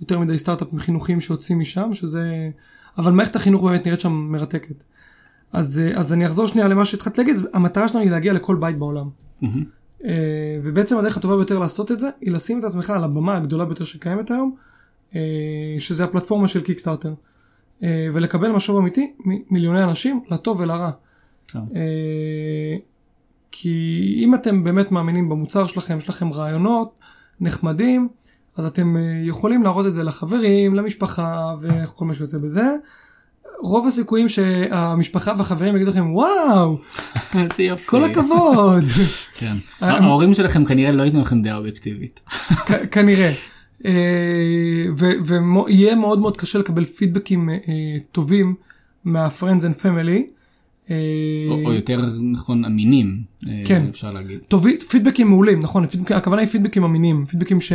יותר 0.00 0.18
מדי 0.18 0.38
סטארט-אפים 0.38 0.78
חינוכיים 0.78 1.20
שיוצאים 1.20 1.58
משם, 1.58 1.94
שזה... 1.94 2.50
אבל 2.98 3.12
מערכת 3.12 3.36
החינוך 3.36 3.62
באמת 3.62 3.86
נראית 3.86 4.00
שם 4.00 4.12
מרתקת. 4.12 4.84
אז, 5.52 5.78
אה, 5.84 5.98
אז 5.98 6.12
אני 6.12 6.24
אחזור 6.24 6.46
שנייה 6.46 6.68
למה 6.68 6.84
שהתחלתי 6.84 7.20
להגיד, 7.24 7.36
המטרה 7.52 7.88
שלנו 7.88 8.04
היא 8.04 8.10
להגיע 8.10 8.32
לכל 8.32 8.56
בית 8.56 8.78
בעולם. 8.78 9.08
Mm-hmm. 9.42 9.46
ובעצם 10.62 10.98
הדרך 10.98 11.16
הטובה 11.16 11.36
ביותר 11.36 11.58
לעשות 11.58 11.92
את 11.92 12.00
זה, 12.00 12.08
היא 12.20 12.32
לשים 12.32 12.58
את 12.58 12.64
עצמך 12.64 12.90
על 12.90 13.04
הבמה 13.04 13.36
הגדולה 13.36 13.64
ביותר 13.64 13.84
שקיימת 13.84 14.30
היום, 14.30 14.56
שזה 15.78 16.04
הפלטפורמה 16.04 16.48
של 16.48 16.62
קיקסטארטר. 16.62 17.14
ולקבל 17.82 18.52
משוב 18.52 18.76
אמיתי 18.76 19.12
ממיליוני 19.24 19.84
אנשים, 19.84 20.20
לטוב 20.30 20.60
ולרע. 20.60 20.90
כן. 21.48 21.58
אה, 21.58 22.76
כי 23.52 24.14
אם 24.18 24.34
אתם 24.34 24.64
באמת 24.64 24.92
מאמינים 24.92 25.28
במוצר 25.28 25.66
שלכם, 25.66 25.96
יש 25.96 26.08
לכם 26.08 26.32
רעיונות 26.32 26.92
נחמדים, 27.40 28.08
אז 28.56 28.66
אתם 28.66 28.96
אה, 28.96 29.02
יכולים 29.24 29.62
להראות 29.62 29.86
את 29.86 29.92
זה 29.92 30.02
לחברים, 30.02 30.74
למשפחה 30.74 31.54
וכל 31.60 32.04
מה 32.04 32.14
שיוצא 32.14 32.38
בזה. 32.38 32.76
רוב 33.62 33.86
הסיכויים 33.86 34.28
שהמשפחה 34.28 35.34
והחברים 35.38 35.76
יגידו 35.76 35.90
לכם 35.90 36.14
וואו, 36.14 36.78
איזה 37.38 37.62
יופי, 37.62 37.86
כל 37.86 38.04
הכבוד. 38.04 38.84
כן. 39.38 39.56
אה, 39.82 39.90
ההורים 39.90 40.34
שלכם 40.34 40.64
כנראה 40.64 40.92
לא 40.92 41.02
ייתנו 41.02 41.20
לכם 41.20 41.42
דעה 41.42 41.56
אובייקטיבית. 41.56 42.20
כנראה. 42.90 43.32
ויהיה 45.24 45.94
מאוד 45.94 46.18
מאוד 46.18 46.36
קשה 46.36 46.58
לקבל 46.58 46.84
פידבקים 46.84 47.48
טובים 48.12 48.54
מה-Friends 49.04 49.62
and 49.62 49.82
Family. 49.82 50.22
או, 51.66 51.72
יותר 51.72 52.00
נכון 52.32 52.64
אמינים, 52.64 53.22
אה, 53.48 53.62
כן. 53.64 53.86
אפשר 53.90 54.12
להגיד. 54.12 54.38
טוב, 54.48 54.66
פידבקים 54.90 55.28
מעולים, 55.28 55.60
נכון, 55.60 55.86
הכוונה 56.10 56.42
היא 56.42 56.48
פידבקים 56.48 56.84
אמינים, 56.84 57.24
פידבקים 57.24 57.60
ש... 57.60 57.72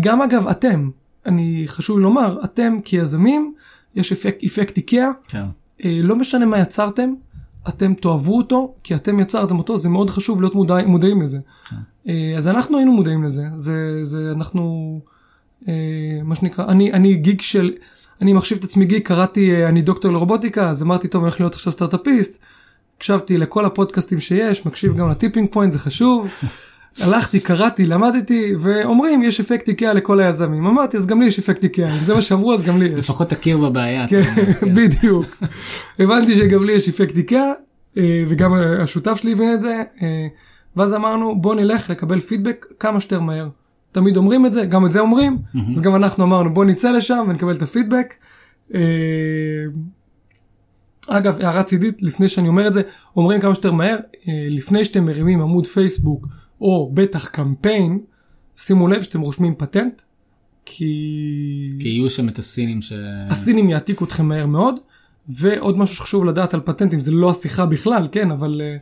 גם 0.00 0.22
אגב 0.22 0.48
אתם, 0.48 0.90
אני 1.26 1.64
חשוב 1.66 1.98
לומר, 1.98 2.38
אתם 2.44 2.78
כיזמים, 2.84 3.54
יש 3.94 4.12
אפקט, 4.12 4.44
אפקט 4.44 4.76
איקאה, 4.76 5.10
כן. 5.28 5.44
אה, 5.84 6.00
לא 6.02 6.16
משנה 6.16 6.46
מה 6.46 6.58
יצרתם, 6.58 7.14
אתם 7.68 7.94
תאהבו 7.94 8.36
אותו, 8.36 8.74
כי 8.82 8.94
אתם 8.94 9.20
יצרתם 9.20 9.58
אותו, 9.58 9.76
זה 9.76 9.88
מאוד 9.88 10.10
חשוב 10.10 10.40
להיות 10.40 10.54
מודע, 10.54 10.86
מודעים 10.86 11.22
לזה. 11.22 11.38
כן. 11.70 11.76
אה, 12.08 12.34
אז 12.36 12.48
אנחנו 12.48 12.76
היינו 12.78 12.92
מודעים 12.92 13.24
לזה, 13.24 13.44
זה, 13.56 14.04
זה 14.04 14.32
אנחנו, 14.36 15.00
מה 16.24 16.34
שנקרא, 16.34 16.64
אני, 16.64 16.92
אני 16.92 17.16
גיג 17.16 17.40
של... 17.40 17.72
אני 18.20 18.32
מחשיב 18.32 18.58
את 18.58 18.64
עצמי 18.64 18.84
גיק, 18.84 19.08
קראתי, 19.08 19.54
אה, 19.54 19.68
אני 19.68 19.82
דוקטור 19.82 20.12
לרובוטיקה, 20.12 20.70
אז 20.70 20.82
אמרתי, 20.82 21.08
טוב, 21.08 21.22
אני 21.22 21.28
הולך 21.28 21.40
להיות 21.40 21.54
עכשיו 21.54 21.72
סטארט-אפיסט. 21.72 22.38
הקשבתי 22.96 23.38
לכל 23.38 23.64
הפודקאסטים 23.64 24.20
שיש, 24.20 24.66
מקשיב 24.66 24.96
גם 24.96 25.10
לטיפינג 25.10 25.48
פוינט, 25.50 25.72
זה 25.72 25.78
חשוב. 25.78 26.28
הלכתי, 26.98 27.40
קראתי, 27.40 27.86
למדתי, 27.86 28.54
ואומרים, 28.58 29.22
יש 29.22 29.40
אפקט 29.40 29.68
איקאה 29.68 29.92
לכל 29.92 30.20
היזמים. 30.20 30.66
אמרתי, 30.66 30.96
אז 30.96 31.06
גם 31.06 31.20
לי 31.20 31.26
יש 31.26 31.38
אפקט 31.38 31.64
איקאה, 31.64 31.94
אם 31.98 32.04
זה 32.04 32.14
מה 32.14 32.20
שאמרו, 32.20 32.54
אז 32.54 32.62
גם 32.62 32.78
לי 32.78 32.84
יש. 32.84 32.92
לפחות 32.92 33.28
תכיר 33.28 33.58
בבעיה. 33.58 34.08
כן, 34.08 34.22
כן, 34.22 34.74
בדיוק. 34.74 35.42
הבנתי 35.98 36.36
שגם 36.36 36.64
לי 36.64 36.72
יש 36.72 36.88
אפקט 36.88 37.16
איקאה, 37.16 37.52
אה, 37.96 38.24
וגם 38.28 38.54
השותף 38.54 39.16
שלי 39.16 39.32
הבין 39.32 39.54
את 39.54 39.60
זה, 39.60 39.82
אה, 40.02 40.26
ואז 40.76 40.94
אמרנו, 40.94 41.40
בוא 41.40 41.54
נלך 41.54 41.90
לקבל 41.90 42.20
פידבק 42.20 42.66
כמה 42.80 43.00
שיותר 43.00 43.20
מהר. 43.20 43.48
תמיד 43.92 44.16
אומרים 44.16 44.46
את 44.46 44.52
זה, 44.52 44.64
גם 44.64 44.86
את 44.86 44.90
זה 44.90 45.00
אומרים. 45.00 45.38
אז 45.76 45.80
גם 45.80 45.96
אנחנו 45.96 46.24
אמרנו 46.24 46.54
בוא 46.54 46.64
נצא 46.64 46.90
לשם 46.90 47.26
ונקבל 47.28 47.52
את 47.52 47.62
הפידבק. 47.62 48.14
אה, 48.74 48.80
אגב, 51.08 51.40
הערה 51.40 51.62
צידית, 51.62 52.02
לפני 52.02 52.28
שאני 52.28 52.48
אומר 52.48 52.66
את 52.66 52.72
זה, 52.72 52.82
אומרים 53.16 53.40
כמה 53.40 53.54
שיותר 53.54 53.72
מהר, 53.72 53.96
לפני 54.50 54.84
שאתם 54.84 55.04
מרימים 55.04 55.40
עמוד 55.40 55.66
פייסבוק 55.66 56.26
או 56.60 56.90
בטח 56.94 57.28
קמפיין, 57.28 57.98
שימו 58.56 58.88
לב 58.88 59.02
שאתם 59.02 59.20
רושמים 59.20 59.54
פטנט, 59.54 60.02
כי... 60.64 60.84
כי 61.78 61.88
יהיו 61.88 62.10
שם 62.10 62.28
את 62.28 62.38
הסינים 62.38 62.82
ש... 62.82 62.92
הסינים 63.30 63.70
יעתיקו 63.70 64.04
אתכם 64.04 64.28
מהר 64.28 64.46
מאוד, 64.46 64.74
ועוד 65.28 65.78
משהו 65.78 65.96
שחשוב 65.96 66.24
לדעת 66.24 66.54
על 66.54 66.60
פטנטים, 66.60 67.00
זה 67.00 67.12
לא 67.12 67.30
השיחה 67.30 67.66
בכלל, 67.66 68.08
כן, 68.12 68.30
אבל 68.30 68.60
אה, 68.64 68.76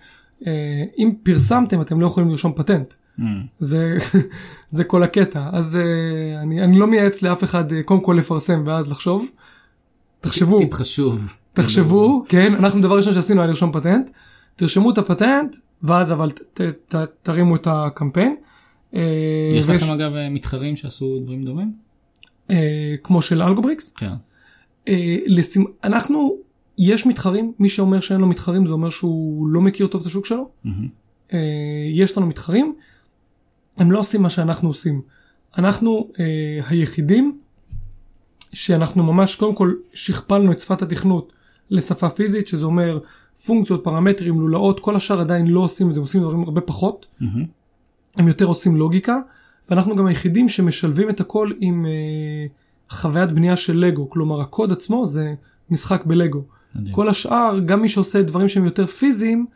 אה, 0.46 0.84
אם 0.98 1.12
פרסמתם 1.22 1.80
אתם 1.80 2.00
לא 2.00 2.06
יכולים 2.06 2.28
לרשום 2.28 2.52
פטנט. 2.56 2.94
Mm. 3.18 3.22
זה, 3.58 3.96
זה 4.68 4.84
כל 4.84 5.02
הקטע. 5.02 5.48
אז 5.52 5.76
אה, 5.76 6.42
אני, 6.42 6.64
אני 6.64 6.78
לא 6.78 6.86
מייעץ 6.86 7.22
לאף 7.22 7.44
אחד 7.44 7.72
אה, 7.72 7.82
קודם 7.82 8.00
כל 8.00 8.16
לפרסם 8.18 8.62
ואז 8.66 8.90
לחשוב. 8.90 9.30
תחשבו, 10.20 10.58
טיפ 10.58 10.74
חשוב. 10.74 11.26
תחשבו, 11.52 12.24
כן, 12.28 12.54
אנחנו 12.54 12.80
דבר 12.80 12.96
ראשון 12.96 13.12
שעשינו 13.12 13.40
היה 13.40 13.48
לרשום 13.48 13.72
פטנט. 13.72 14.10
תרשמו 14.56 14.90
את 14.90 14.98
הפטנט, 14.98 15.56
ואז 15.82 16.12
אבל 16.12 16.30
ת, 16.30 16.60
ת, 16.60 16.94
ת, 16.94 17.08
תרימו 17.22 17.56
את 17.56 17.66
הקמפיין. 17.70 18.36
אה, 18.94 19.00
יש 19.52 19.68
ויש- 19.68 19.82
לכם 19.82 19.92
אגב 19.92 20.10
מתחרים 20.30 20.76
שעשו 20.76 21.18
דברים 21.24 21.44
דומים? 21.44 21.72
אה, 22.50 22.94
כמו 23.02 23.22
של 23.22 23.42
אלגובריקס. 23.42 23.92
כן. 23.92 24.10
אה, 24.88 25.16
לשים, 25.26 25.64
אנחנו, 25.84 26.36
יש 26.78 27.06
מתחרים, 27.06 27.52
מי 27.58 27.68
שאומר 27.68 28.00
שאין 28.00 28.20
לו 28.20 28.26
מתחרים 28.26 28.66
זה 28.66 28.72
אומר 28.72 28.90
שהוא 28.90 29.48
לא 29.48 29.60
מכיר 29.60 29.86
טוב 29.86 30.00
את 30.00 30.06
השוק 30.06 30.26
שלו. 30.26 30.48
אה, 31.32 31.38
יש 31.92 32.18
לנו 32.18 32.26
מתחרים, 32.26 32.74
הם 33.76 33.92
לא 33.92 33.98
עושים 33.98 34.22
מה 34.22 34.30
שאנחנו 34.30 34.68
עושים. 34.68 35.00
אנחנו 35.58 36.08
היחידים 36.68 37.38
שאנחנו 38.52 39.02
ממש 39.12 39.36
קודם 39.36 39.54
כל 39.54 39.72
שכפלנו 39.94 40.52
את 40.52 40.60
שפת 40.60 40.82
התכנות 40.82 41.32
לשפה 41.70 42.10
פיזית, 42.10 42.48
שזה 42.48 42.64
אומר 42.64 42.98
פונקציות, 43.46 43.84
פרמטרים, 43.84 44.40
לולאות, 44.40 44.80
כל 44.80 44.96
השאר 44.96 45.20
עדיין 45.20 45.46
לא 45.46 45.60
עושים 45.60 45.88
את 45.88 45.94
זה, 45.94 46.00
עושים 46.00 46.22
דברים 46.22 46.40
הרבה 46.40 46.60
פחות. 46.60 47.06
הם 48.16 48.28
יותר 48.28 48.44
עושים 48.44 48.76
לוגיקה, 48.76 49.18
ואנחנו 49.70 49.96
גם 49.96 50.06
היחידים 50.06 50.48
שמשלבים 50.48 51.10
את 51.10 51.20
הכל 51.20 51.52
עם 51.58 51.86
אה, 51.86 52.46
חוויית 52.90 53.30
בנייה 53.30 53.56
של 53.56 53.78
לגו, 53.78 54.10
כלומר 54.10 54.40
הקוד 54.40 54.72
עצמו 54.72 55.06
זה 55.06 55.34
משחק 55.70 56.04
בלגו. 56.04 56.42
מדהים. 56.74 56.94
כל 56.94 57.08
השאר, 57.08 57.58
גם 57.66 57.82
מי 57.82 57.88
שעושה 57.88 58.22
דברים 58.22 58.48
שהם 58.48 58.64
יותר 58.64 58.86
פיזיים, 58.86 59.46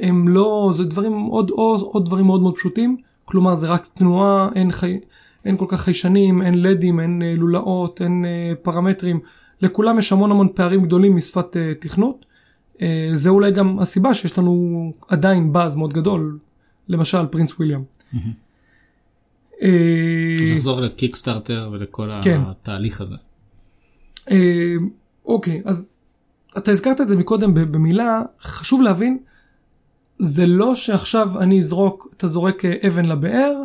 הם 0.00 0.28
לא, 0.28 0.70
זה 0.74 0.84
דברים 0.84 1.12
עוד, 1.12 1.50
עוד, 1.50 1.80
עוד 1.80 2.04
דברים 2.04 2.26
מאוד 2.26 2.42
מאוד 2.42 2.54
פשוטים, 2.54 2.96
כלומר 3.24 3.54
זה 3.54 3.66
רק 3.66 3.86
תנועה, 3.94 4.48
אין, 4.54 4.72
חי, 4.72 4.98
אין 5.44 5.56
כל 5.56 5.64
כך 5.68 5.80
חיישנים, 5.80 6.42
אין 6.42 6.62
לדים, 6.62 7.00
אין 7.00 7.22
אה, 7.22 7.34
לולאות, 7.36 8.02
אין 8.02 8.24
אה, 8.24 8.52
פרמטרים, 8.62 9.20
לכולם 9.60 9.98
יש 9.98 10.12
המון 10.12 10.30
המון 10.30 10.48
פערים 10.54 10.84
גדולים 10.84 11.16
משפת 11.16 11.56
אה, 11.56 11.72
תכנות. 11.80 12.25
אה, 12.82 13.10
זה 13.14 13.30
אולי 13.30 13.50
גם 13.50 13.78
הסיבה 13.78 14.14
שיש 14.14 14.38
לנו 14.38 14.92
עדיין 15.08 15.52
באז 15.52 15.76
מאוד 15.76 15.92
גדול, 15.92 16.38
למשל 16.88 17.26
פרינס 17.26 17.52
וויליאם. 17.54 17.82
אה, 19.62 20.38
אז 20.42 20.52
נחזור 20.52 20.80
לקיקסטארטר 20.80 21.70
ולכל 21.72 22.10
כן. 22.22 22.40
התהליך 22.46 23.00
הזה. 23.00 23.16
אה, 24.30 24.74
אוקיי, 25.24 25.62
אז 25.64 25.92
אתה 26.58 26.70
הזכרת 26.70 27.00
את 27.00 27.08
זה 27.08 27.16
מקודם 27.16 27.54
במילה, 27.54 28.22
חשוב 28.42 28.82
להבין, 28.82 29.18
זה 30.18 30.46
לא 30.46 30.74
שעכשיו 30.74 31.40
אני 31.40 31.58
אזרוק, 31.58 32.08
אתה 32.16 32.28
זורק 32.28 32.64
אה, 32.64 32.88
אבן 32.88 33.04
לבאר, 33.04 33.62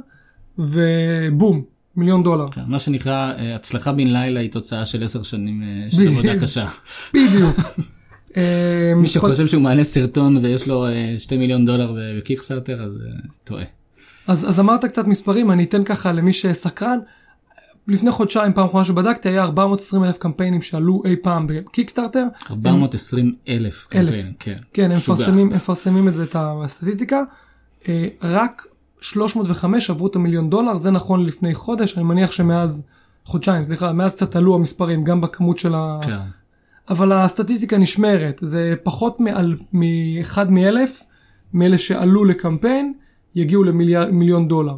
ובום, 0.58 1.63
מיליון 1.95 2.24
דולר. 2.24 2.52
כן, 2.52 2.62
מה 2.67 2.80
שנקרא 2.80 3.34
אה, 3.34 3.56
הצלחה 3.56 3.91
בן 3.91 4.08
לילה 4.08 4.39
היא 4.39 4.52
תוצאה 4.52 4.86
של 4.86 5.04
עשר 5.04 5.24
שנים 5.24 5.63
אה, 5.63 5.91
של. 5.91 6.08
עבודה 6.08 6.39
קשה. 6.39 6.67
בדיוק. 7.13 7.58
אה, 8.38 8.94
מי 8.96 9.08
שחושב 9.08 9.48
שהוא 9.48 9.63
מעלה 9.63 9.84
סרטון 9.84 10.38
ויש 10.38 10.67
לו 10.67 10.88
אה, 10.88 11.13
שתי 11.17 11.38
מיליון 11.38 11.65
דולר 11.65 11.96
בקיקסטארטר 12.17 12.84
אז 12.84 13.02
אה, 13.06 13.30
טועה. 13.44 13.63
אז, 14.28 14.50
אז 14.50 14.60
אמרת 14.60 14.86
קצת 14.86 15.08
מספרים, 15.08 15.52
אני 15.52 15.63
אתן 15.63 15.84
ככה 15.84 16.12
למי 16.12 16.34
שסקרן. 16.34 17.00
לפני 17.88 18.12
חודשיים, 18.12 18.54
פעם 18.54 18.65
אחרונה 18.65 18.86
שבדקתי, 18.86 19.30
היה 19.30 19.44
420 19.44 20.04
אלף 20.04 20.17
קמפיינים 20.17 20.62
שעלו 20.62 21.02
אי 21.06 21.15
פעם 21.15 21.48
בקיקסטארטר. 21.48 22.26
420 22.52 23.36
אלף 23.48 23.88
קמפיינים, 23.89 24.34
כן. 24.39 24.58
כן, 24.74 24.91
הם. 24.91 24.98
מפרסמים, 24.98 25.48
הם 25.48 25.50
מפרסמים 25.50 26.08
את 26.08 26.13
זה, 26.13 26.24
את 26.24 26.36
הסטטיסטיקה. 26.39 27.24
אה, 27.88 28.08
רק 28.24 28.67
305 29.02 29.89
עברו 29.89 30.08
את 30.08 30.15
המיליון 30.15 30.50
דולר, 30.50 30.74
זה 30.74 30.91
נכון 30.91 31.26
לפני 31.26 31.54
חודש, 31.54 31.98
אני 31.98 32.04
מניח 32.04 32.32
שמאז, 32.32 32.88
חודשיים, 33.26 33.63
סליחה, 33.63 33.91
מאז 33.91 34.15
קצת 34.15 34.36
עלו 34.36 34.56
המספרים, 34.56 35.04
גם 35.04 35.22
בכמות 35.22 35.58
של 35.58 35.76
ה... 35.76 36.00
כן. 36.02 36.17
אבל 36.89 37.12
הסטטיסטיקה 37.12 37.78
נשמרת, 37.78 38.39
זה 38.44 38.74
פחות 38.84 39.17
מאחד 39.74 40.52
מאלף, 40.52 41.04
מאלה 41.54 41.78
שעלו 41.78 42.26
לקמפיין, 42.26 42.94
יגיעו 43.36 43.63
למיליון 43.63 44.48
דולר. 44.48 44.78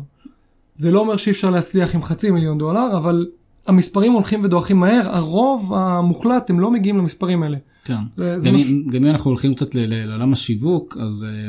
זה 0.74 0.92
לא 0.92 1.00
אומר 1.00 1.16
שאי 1.18 1.32
אפשר 1.32 1.50
להצליח 1.50 1.96
עם 1.96 2.04
חצי 2.04 2.32
מיליון 2.32 2.58
דולר, 2.58 2.98
אבל 2.98 3.28
המספרים 3.68 4.12
הולכים 4.13 4.44
ודועכים 4.44 4.80
מהר, 4.80 5.16
הרוב 5.16 5.74
המוחלט 5.74 6.50
הם 6.50 6.60
לא 6.60 6.72
מגיעים 6.72 6.98
למספרים 6.98 7.44
האלה. 7.44 7.58
כן. 7.84 7.96
זה- 8.12 8.39
זה 8.39 8.50
גם, 8.50 8.56
מש- 8.56 8.72
אם, 8.72 8.88
גם 8.88 9.04
אם 9.04 9.10
אנחנו 9.12 9.30
הולכים 9.32 9.54
קצת 9.56 9.70
לעולם 9.76 10.34
השיווק, 10.34 10.98
אז 11.02 11.28
אה, 11.30 11.48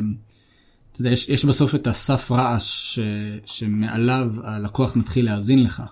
אתה 0.93 1.01
יודע, 1.01 1.11
יש, 1.11 1.29
יש 1.29 1.45
בסוף 1.45 1.75
את 1.75 1.87
הסף 1.87 2.33
רעש 2.33 2.95
ש, 2.95 2.99
שמעליו 3.47 4.27
הלקוח 4.45 4.97
מתחיל 4.97 5.25
להאזין 5.25 5.62
לך. 5.62 5.83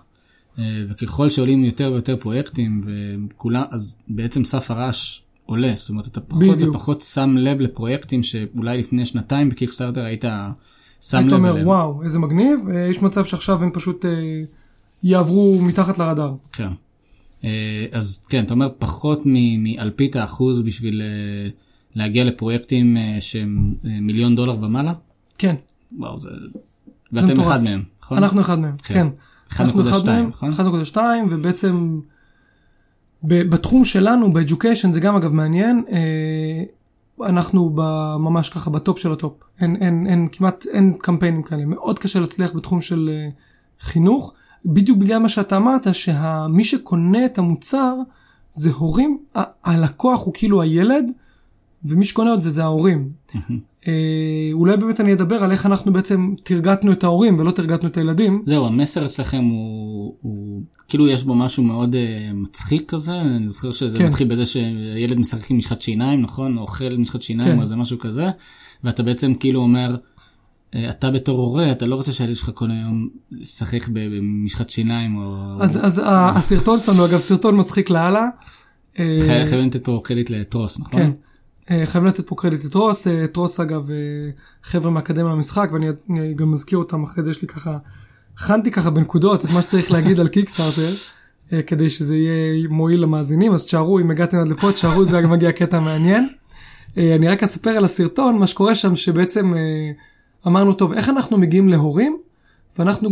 אה, 0.59 0.63
וככל 0.89 1.29
שעולים 1.29 1.65
יותר 1.65 1.91
ויותר 1.93 2.17
פרויקטים, 2.17 2.83
וכולם, 2.85 3.63
אז 3.71 3.95
בעצם 4.07 4.43
סף 4.43 4.71
הרעש 4.71 5.19
עולה. 5.45 5.71
זאת 5.75 5.89
אומרת, 5.89 6.07
אתה 6.07 6.21
פחות 6.21 6.43
בדיוק. 6.43 6.69
ופחות 6.69 7.01
שם 7.01 7.37
לב 7.37 7.59
לפרויקטים 7.59 8.23
שאולי 8.23 8.77
לפני 8.77 9.05
שנתיים 9.05 9.49
בקיקסטארטר 9.49 10.03
היית 10.03 10.25
שם 11.01 11.17
היית 11.17 11.27
לב 11.27 11.33
אומר 11.33 11.51
אליהם. 11.51 11.67
וואו 11.67 12.03
איזה 12.03 12.19
מגניב 12.19 12.59
אה, 12.73 12.79
יש 12.79 13.01
מצב 13.01 13.25
שעכשיו 13.25 13.63
הם 13.63 13.71
פשוט 13.73 14.05
אה, 14.05 14.11
יעברו 15.03 15.61
מתחת 15.61 15.97
לרדאר. 15.99 16.33
כן. 16.53 16.67
אה, 17.43 17.85
אז 17.91 18.25
כן, 18.29 18.43
אתה 18.43 18.53
אומר 18.53 18.69
פחות 18.79 19.21
מאלפית 19.57 20.15
האחוז 20.15 20.61
בשביל 20.61 21.01
אה, 21.01 21.49
להגיע 21.95 22.23
לפרויקטים 22.23 22.97
אה, 22.97 23.17
שהם 23.21 23.73
אה, 23.85 23.97
מיליון 24.01 24.35
דולר 24.35 24.63
ומעלה? 24.63 24.93
כן. 25.37 25.55
וואו, 25.97 26.19
זה... 26.19 26.29
ואתם 27.11 27.27
מטורף. 27.27 27.47
אחד 27.47 27.63
מהם, 27.63 27.83
נכון? 28.03 28.17
אנחנו 28.17 28.41
אחד 28.41 28.59
מהם. 28.59 28.75
כן. 28.77 28.93
כן. 28.93 29.07
אנחנו 29.59 29.81
1.2, 29.81 29.89
אחד 29.89 30.05
מהם, 30.05 30.29
נכון? 30.29 30.49
1.2 30.49 30.97
ובעצם 31.29 31.99
בתחום 33.23 33.83
שלנו 33.83 34.33
ב 34.33 34.39
education 34.39 34.91
זה 34.91 34.99
גם 34.99 35.15
אגב 35.15 35.31
מעניין 35.31 35.83
אה, 35.89 36.63
אנחנו 37.27 37.69
ממש 38.19 38.49
ככה 38.49 38.69
ב 38.69 38.77
top 38.77 38.99
של 38.99 39.11
ה 39.11 39.19
top 39.19 39.43
אין, 39.59 39.75
אין, 39.75 40.07
אין 40.07 40.27
כמעט 40.31 40.65
אין 40.73 40.93
קמפיינים 41.01 41.43
כאלה 41.43 41.65
מאוד 41.65 41.99
קשה 41.99 42.19
להצליח 42.19 42.55
בתחום 42.55 42.81
של 42.81 43.09
אה, 43.13 43.29
חינוך 43.79 44.33
בדיוק 44.65 44.97
בגלל 44.97 45.17
מה 45.17 45.29
שאתה 45.29 45.57
אמרת 45.57 45.93
שמי 45.93 46.63
שקונה 46.63 47.25
את 47.25 47.37
המוצר 47.37 47.95
זה 48.51 48.71
הורים 48.71 49.17
הלקוח 49.63 50.25
הוא 50.25 50.33
כאילו 50.33 50.61
הילד 50.61 51.11
ומי 51.85 52.05
שקונה 52.05 52.33
את 52.33 52.41
זה 52.41 52.49
זה 52.49 52.63
ההורים. 52.63 53.09
אה, 53.87 53.93
אולי 54.53 54.77
באמת 54.77 54.99
אני 54.99 55.13
אדבר 55.13 55.43
על 55.43 55.51
איך 55.51 55.65
אנחנו 55.65 55.93
בעצם 55.93 56.33
תרגטנו 56.43 56.91
את 56.91 57.03
ההורים 57.03 57.39
ולא 57.39 57.51
תרגטנו 57.51 57.89
את 57.89 57.97
הילדים. 57.97 58.43
זהו, 58.45 58.65
המסר 58.65 59.05
אצלכם 59.05 59.43
הוא, 59.43 60.15
הוא 60.21 60.61
כאילו 60.87 61.07
יש 61.07 61.23
בו 61.23 61.35
משהו 61.35 61.63
מאוד 61.63 61.95
uh, 61.95 61.97
מצחיק 62.33 62.91
כזה, 62.91 63.21
אני 63.21 63.47
זוכר 63.47 63.71
שזה 63.71 63.97
כן. 63.97 64.07
מתחיל 64.07 64.27
בזה 64.27 64.45
שילד 64.45 65.19
משחק 65.19 65.51
עם 65.51 65.57
משחת 65.57 65.81
שיניים, 65.81 66.21
נכון? 66.21 66.57
או 66.57 66.61
אוכל 66.61 66.97
משחת 66.97 67.21
שיניים 67.21 67.51
כן. 67.51 67.57
או 67.57 67.61
איזה 67.61 67.75
משהו 67.75 67.99
כזה, 67.99 68.25
ואתה 68.83 69.03
בעצם 69.03 69.33
כאילו 69.33 69.59
אומר, 69.61 69.95
אה, 70.75 70.89
אתה 70.89 71.11
בתור 71.11 71.39
הורה, 71.39 71.71
אתה 71.71 71.85
לא 71.85 71.95
רוצה 71.95 72.11
שהילד 72.11 72.35
שלך 72.35 72.51
כל 72.53 72.71
היום 72.71 73.09
ישחק 73.31 73.87
במשחת 73.93 74.69
שיניים 74.69 75.15
או... 75.17 75.35
אז, 75.59 75.79
אז 75.85 76.01
הסרטון 76.05 76.79
שלנו 76.79 77.05
אגב 77.05 77.19
סרטון 77.19 77.59
מצחיק 77.59 77.89
לאללה. 77.89 78.27
אה, 78.99 79.17
חי- 79.21 79.45
חייבים 79.45 79.67
לתת 79.67 79.83
פה 79.83 80.01
קרדיט 80.03 80.29
לטרוס, 80.29 80.79
נכון? 80.79 80.99
כן. 81.01 81.11
אה, 81.71 81.85
חייבים 81.85 82.09
לתת 82.09 82.27
פה 82.27 82.35
קרדיט 82.35 82.65
לטרוס, 82.65 83.07
אה, 83.07 83.27
טרוס 83.27 83.59
אגב 83.59 83.91
אה, 83.91 83.95
חבר'ה 84.63 84.91
מהאקדמיה 84.91 85.31
למשחק 85.31 85.69
ואני 85.73 85.87
אני 86.09 86.33
גם 86.33 86.51
מזכיר 86.51 86.77
אותם 86.77 87.03
אחרי 87.03 87.23
זה 87.23 87.31
יש 87.31 87.41
לי 87.41 87.47
ככה, 87.47 87.77
הכנתי 88.37 88.71
ככה 88.71 88.89
בנקודות 88.89 89.45
את 89.45 89.51
מה 89.51 89.61
שצריך 89.61 89.91
להגיד 89.91 90.19
על 90.19 90.27
קיקסטארטר 90.27 90.89
כדי 91.67 91.89
שזה 91.89 92.15
יהיה 92.15 92.67
מועיל 92.69 93.01
למאזינים. 93.01 93.53
אז 93.53 93.65
תשארו 93.65 93.99
אם 93.99 94.11
הגעתם 94.11 94.37
עד 94.37 94.47
לפה 94.47 94.71
תשארו 94.71 95.05
זה 95.05 95.21
מגיע 95.21 95.51
קטע 95.51 95.79
מעניין. 95.79 96.27
אני 96.97 97.27
רק 97.27 97.43
אספר 97.43 97.69
על 97.69 97.85
הסרטון 97.85 98.37
מה 98.37 98.47
שקורה 98.47 98.75
שם 98.75 98.95
שבעצם 98.95 99.53
אמרנו 100.47 100.73
טוב 100.73 100.93
איך 100.93 101.09
אנחנו 101.09 101.37
מגיעים 101.37 101.69
להורים? 101.69 102.17
ואנחנו 102.79 103.09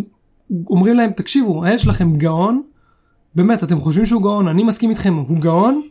אומרים 0.69 0.95
להם 0.95 1.11
תקשיבו 1.11 1.65
הילד 1.65 1.79
שלכם 1.79 2.17
גאון. 2.17 2.61
באמת 3.35 3.63
אתם 3.63 3.79
חושבים 3.79 4.05
שהוא 4.05 4.21
גאון? 4.21 4.47
אני 4.47 4.63
מסכים 4.63 4.89
איתכם 4.89 5.13
הוא 5.13 5.39
גאון. 5.39 5.81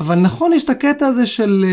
אבל 0.00 0.18
נכון 0.18 0.52
יש 0.52 0.64
את 0.64 0.70
הקטע 0.70 1.06
הזה 1.06 1.26
של 1.26 1.64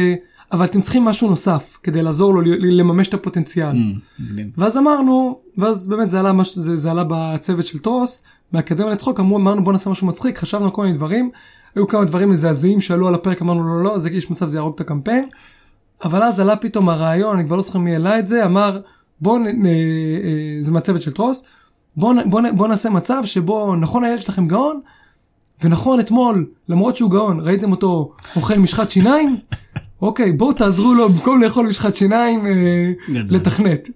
אבל 0.51 0.65
אתם 0.65 0.81
צריכים 0.81 1.05
משהו 1.05 1.29
נוסף 1.29 1.77
כדי 1.83 2.01
לעזור 2.01 2.33
לו 2.33 2.41
לממש 2.59 3.07
את 3.07 3.13
הפוטנציאל. 3.13 3.71
Mm. 3.71 4.21
ואז 4.57 4.77
אמרנו, 4.77 5.39
ואז 5.57 5.87
באמת 5.89 6.09
זה 6.09 6.19
עלה, 6.19 6.33
מש, 6.33 6.57
זה, 6.57 6.77
זה 6.77 6.91
עלה 6.91 7.03
בצוות 7.07 7.65
של 7.65 7.79
טרוס, 7.79 8.23
באקדמיה 8.51 8.93
לצחוק, 8.93 9.19
אמרו, 9.19 9.37
אמרנו 9.37 9.63
בוא 9.63 9.73
נעשה 9.73 9.89
משהו 9.89 10.07
מצחיק, 10.07 10.37
חשבנו 10.37 10.65
על 10.65 10.71
כל 10.71 10.83
מיני 10.83 10.95
דברים, 10.97 11.29
היו 11.75 11.87
כמה 11.87 12.05
דברים 12.05 12.29
מזעזעים 12.29 12.81
שעלו 12.81 13.07
על 13.07 13.15
הפרק, 13.15 13.41
אמרנו 13.41 13.63
לא, 13.63 13.83
לא, 13.83 13.91
לא, 13.91 13.97
זה 13.99 14.09
יש 14.09 14.31
מצב 14.31 14.47
זה 14.47 14.57
יהרוג 14.57 14.73
את 14.75 14.81
הקמפיין, 14.81 15.23
אבל 16.03 16.23
אז 16.23 16.39
עלה 16.39 16.55
פתאום 16.55 16.89
הרעיון, 16.89 17.39
אני 17.39 17.47
כבר 17.47 17.55
לא 17.55 17.61
זוכר 17.61 17.79
מי 17.79 17.93
העלה 17.93 18.19
את 18.19 18.27
זה, 18.27 18.45
אמר, 18.45 18.79
בוא, 19.21 19.39
נ, 19.39 19.43
נ, 19.47 19.65
אה, 19.65 19.71
זה 20.59 20.71
מהצוות 20.71 21.01
של 21.01 21.11
טרוס, 21.11 21.45
בוא, 21.95 22.13
נ- 22.13 22.29
בוא, 22.29 22.41
נ- 22.41 22.57
בוא 22.57 22.67
נעשה 22.67 22.89
מצב 22.89 23.21
שבו 23.25 23.75
נכון 23.75 24.03
הילד 24.03 24.21
שלכם 24.21 24.47
גאון, 24.47 24.79
ונכון 25.63 25.99
אתמול, 25.99 26.49
למרות 26.69 26.95
שהוא 26.97 27.11
גאון, 27.11 27.39
ראיתם 27.39 27.71
אותו 27.71 28.11
אוכל 28.35 28.55
משחת 28.55 28.89
שיניים, 28.89 29.37
אוקיי, 30.01 30.31
בואו 30.31 30.53
תעזרו 30.53 30.93
לו 30.93 31.09
במקום 31.09 31.41
לאכול 31.41 31.67
משחת 31.67 31.95
שיניים 31.95 32.47
אה. 32.47 32.91
לתכנת. 33.07 33.89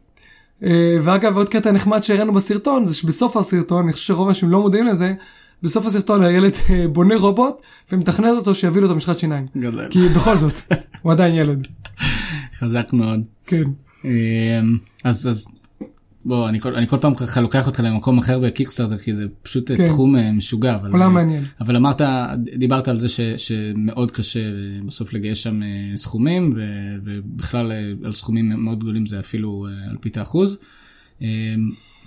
אה, 0.64 0.98
ואגב 1.04 1.38
עוד 1.38 1.50
קטע 1.50 1.72
נחמד 1.72 2.04
שהראינו 2.04 2.34
בסרטון 2.34 2.86
זה 2.86 2.96
שבסוף 2.96 3.38
הסרטון, 3.38 3.84
אני 3.84 3.94
חושב 3.94 4.06
שרוב 4.06 4.28
האנשים 4.28 4.50
לא 4.50 4.60
מודעים 4.60 4.88
לזה, 4.88 5.14
בסוף 5.64 5.86
הסרטון 5.86 6.24
הילד 6.24 6.54
אה, 6.70 6.88
בונה 6.88 7.16
רובוט 7.16 7.62
ומתכנת 7.92 8.38
אותו 8.38 8.56
שיביא 8.56 8.82
לו 8.82 8.88
את 8.88 8.92
המשחת 8.92 9.20
שיניים. 9.20 9.46
גדול. 9.58 9.88
כי 9.90 10.00
בכל 10.16 10.38
זאת, 10.38 10.54
הוא 11.02 11.12
עדיין 11.12 11.36
ילד. 11.36 11.68
חזק 12.54 12.94
מאוד. 12.94 13.20
כן. 13.46 13.64
אז 15.04 15.28
אז 15.28 15.48
בוא 16.26 16.50
אני 16.50 16.60
כל 16.60 16.76
אני 16.76 16.88
כל 16.88 16.98
פעם 16.98 17.16
ככה 17.16 17.42
לוקח 17.42 17.68
אותך 17.68 17.80
למקום 17.80 18.18
אחר 18.18 18.40
בקיקסטארטר 18.40 18.98
כי 18.98 19.14
זה 19.14 19.26
פשוט 19.42 19.72
כן. 19.72 19.86
תחום 19.86 20.16
אה, 20.16 20.32
משוגע. 20.32 20.76
אבל, 20.76 20.92
עולם 20.92 21.02
אה, 21.02 21.10
מעניין. 21.10 21.44
אבל 21.62 21.76
אמרת 21.76 22.02
דיברת 22.58 22.88
על 22.88 23.00
זה 23.00 23.10
ש, 23.10 23.20
שמאוד 23.38 24.12
קשה 24.12 24.40
אה, 24.40 24.50
בסוף 24.86 25.14
לגייס 25.14 25.38
שם 25.38 25.64
אה, 25.64 25.68
סכומים 25.96 26.54
ו, 26.56 26.62
ובכלל 27.04 27.72
אה, 27.72 27.92
על 28.04 28.12
סכומים 28.12 28.50
מאוד 28.50 28.80
גדולים 28.80 29.06
זה 29.06 29.20
אפילו 29.20 29.68
אה, 29.68 29.90
על 29.92 29.98
פית 30.02 30.18
האחוז. 30.18 30.58
אה, 31.22 31.28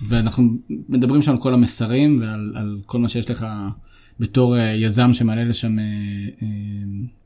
ואנחנו 0.03 0.43
מדברים 0.89 1.23
שם 1.23 1.31
על 1.31 1.39
כל 1.39 1.55
המסרים 1.55 2.21
ועל 2.21 2.53
על 2.55 2.79
כל 2.87 2.99
מה 2.99 3.09
שיש 3.09 3.31
לך 3.31 3.47
בתור 4.21 4.57
אה, 4.57 4.63
יזם 4.63 5.13
שמעלה 5.13 5.45
לשם 5.45 5.79
אה, 5.79 5.85
אה, 6.43 6.49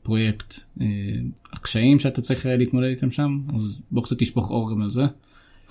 פרויקט 0.03 0.59
אה, 0.81 0.85
הקשיים 1.53 1.99
שאתה 1.99 2.21
צריך 2.21 2.45
אה, 2.45 2.57
להתמודד 2.57 2.87
איתם 2.87 3.11
שם 3.11 3.39
אז 3.55 3.81
בוא 3.91 4.03
קצת 4.03 4.19
תשפוך 4.19 4.49
אור 4.49 4.71
גם 4.71 4.81
על 4.81 4.89
זה. 4.89 5.03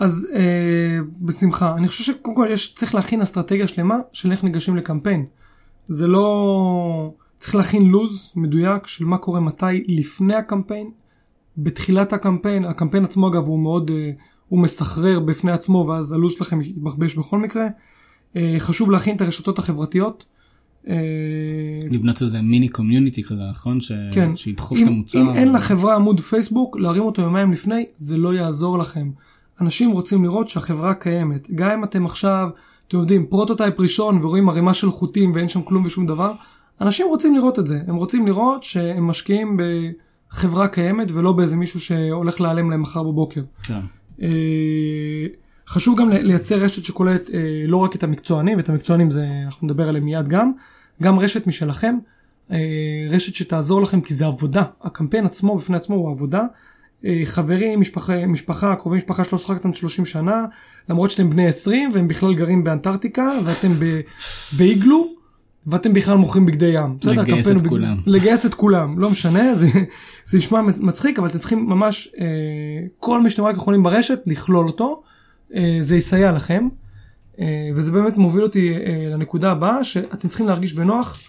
אז 0.01 0.28
אה, 0.34 0.98
בשמחה. 1.20 1.74
אני 1.76 1.88
חושב 1.88 2.05
שקודם 2.05 2.36
כל 2.36 2.48
יש, 2.51 2.74
צריך 2.74 2.94
להכין 2.94 3.22
אסטרטגיה 3.22 3.66
שלמה 3.66 3.98
של 4.12 4.32
איך 4.32 4.44
ניגשים 4.44 4.76
לקמפיין. 4.76 5.26
זה 5.86 6.07
לא... 6.07 7.12
צריך 7.36 7.55
להכין 7.55 7.88
לוז 7.88 8.32
מדויק 8.36 8.86
של 8.86 9.05
מה 9.05 9.18
קורה 9.18 9.40
מתי 9.40 9.84
לפני 9.88 10.34
הקמפיין, 10.34 10.90
בתחילת 11.59 12.12
הקמפיין, 12.12 12.64
הקמפיין 12.64 13.05
עצמו 13.05 13.28
אגב 13.28 13.46
הוא 13.46 13.59
מאוד, 13.59 13.90
אה, 13.90 14.11
הוא 14.48 14.59
מסחרר 14.59 15.20
בפני 15.20 15.53
עצמו 15.53 15.86
ואז 15.88 16.12
הלוז 16.12 16.32
שלכם 16.32 16.61
יתבחבש 16.61 17.14
בכל 17.14 17.38
מקרה. 17.38 17.66
אה, 18.36 18.57
חשוב 18.59 18.90
להכין 18.90 19.16
את 19.16 19.20
הרשתות 19.20 19.59
החברתיות. 19.59 20.24
אה, 20.88 20.94
לבנות 21.90 22.22
איזה 22.22 22.42
מיני 22.42 22.68
community 22.68 23.22
כזה 23.22 23.42
נכון 23.51 23.80
ש... 23.80 23.92
כן. 24.12 24.36
שידחוף 24.36 24.78
אם, 24.78 24.82
את 24.82 24.88
המוצר. 24.88 25.20
אם 25.20 25.30
אין 25.30 25.53
לחברה 25.53 25.94
עמוד 25.94 26.20
פייסבוק, 26.20 26.76
להרים 26.76 27.03
אותו 27.03 27.22
יומיים 27.22 27.53
לפני, 27.53 27.84
זה 27.96 28.18
לא 28.18 28.34
יעזור 28.34 28.78
לכם. 28.78 29.11
אנשים 29.61 29.90
רוצים 29.90 30.24
לראות 30.24 30.48
שהחברה 30.48 30.94
קיימת. 30.94 31.50
גם 31.54 31.70
אם 31.70 31.84
אתם 31.84 32.04
עכשיו, 32.04 32.48
אתם 32.88 32.98
יודעים, 32.98 33.26
prototype 33.26 33.80
ראשון 33.80 34.24
ורואים 34.24 34.48
ערימה 34.48 34.74
של 34.74 34.90
חוטים 34.90 35.32
ואין 35.34 35.48
שם 35.48 35.62
כלום 35.62 35.84
ושום 35.86 36.06
דבר, 36.06 36.32
אנשים 36.80 37.06
רוצים 37.08 37.34
לראות 37.34 37.58
את 37.58 37.66
זה. 37.66 37.80
הם 37.86 37.94
רוצים 37.94 38.26
לראות 38.26 38.62
שהם 38.62 39.06
משקיעים 39.06 39.61
בחברה 40.30 40.68
קיימת 40.68 41.08
ולא 41.11 41.32
באיזה 41.32 41.56
מישהו 41.56 41.80
שהולך 41.80 42.40
להיעלם 42.40 42.70
להם 42.70 42.82
מחר 42.82 43.02
בבוקר. 43.02 43.42
כן. 43.62 43.80
אה, 44.22 45.26
חשוב 45.66 45.98
גם 45.98 46.11
לייצר 46.11 46.56
רשת 46.56 46.84
שכוללת 46.84 47.30
אה, 47.34 47.40
לא 47.66 47.76
רק 47.76 47.96
את 47.96 48.02
המקצוענים, 48.02 48.56
ואת 48.56 48.68
המקצוענים 48.68 49.11
זה, 49.11 49.26
אנחנו 49.44 49.66
נדבר 49.66 49.88
עליהם 49.88 50.04
מיד 50.04 50.28
גם, 50.28 50.52
גם 51.02 51.18
רשת 51.18 51.46
משלכם, 51.46 51.96
אה, 52.52 52.56
רשת 53.11 53.34
שתעזור 53.34 53.82
לכם 53.82 54.00
כי 54.00 54.14
זה 54.14 54.26
עבודה, 54.26 54.62
הקמפיין 54.82 55.26
עצמו 55.26 55.56
בפני 55.56 55.76
עצמו 55.76 55.96
הוא 55.96 56.11
עבודה. 56.11 56.44
אה, 57.05 57.20
חברים, 57.24 57.80
משפחה, 57.80 58.26
משפחה, 58.26 58.74
קרובי 58.76 58.96
משפחה 58.96 59.24
שלא 59.24 59.38
שוחקתם 59.38 59.74
30 59.74 60.07
שנה, 60.07 60.44
למרות 60.88 61.11
שאתם 61.11 61.30
בני 61.30 61.48
20 61.48 61.90
והם 61.92 62.09
בכלל 62.09 62.34
גרים 62.34 62.64
באנטארקטיקה 62.64 63.30
ואתם 63.44 63.68
ב, 63.78 64.01
באיגלו 64.59 65.07
ואתם 65.66 65.92
בכלל 65.92 66.16
מוכרים 66.16 66.46
בגדי 66.46 66.66
ים. 66.74 66.96
בסדר, 67.01 67.22
לגייס 67.22 67.46
את 67.51 67.53
הוא 67.53 67.62
בג- 67.62 67.68
כולם. 67.68 67.96
לגייס 68.07 68.46
את 68.46 68.55
כולם, 68.55 68.98
לא 68.98 69.11
משנה, 69.11 69.55
זה, 69.55 69.66
זה 70.24 70.38
נשמע 70.38 70.61
מצחיק, 70.62 71.18
אבל 71.18 71.28
אתם 71.28 71.38
צריכים 71.38 71.66
ממש, 71.66 72.09
אה, 72.20 72.24
כל 72.98 73.22
מי 73.22 73.30
שאתם 73.30 73.42
רק 73.44 73.57
יכולים 73.57 73.82
ברשת, 73.82 74.18
לכלול 74.26 74.66
אותו, 74.66 75.03
אה, 75.55 75.76
זה 75.80 75.96
יסייע 75.96 76.32
לכם, 76.32 76.68
אה, 77.40 77.44
וזה 77.74 77.92
באמת 77.92 78.16
מוביל 78.16 78.42
אותי 78.42 78.74
אה, 78.74 78.80
לנקודה 79.11 79.51
הבאה, 79.53 79.84
שאתם 79.84 80.28
צריכים 80.28 80.46
להרגיש 80.46 80.72
בנוח 80.72 81.20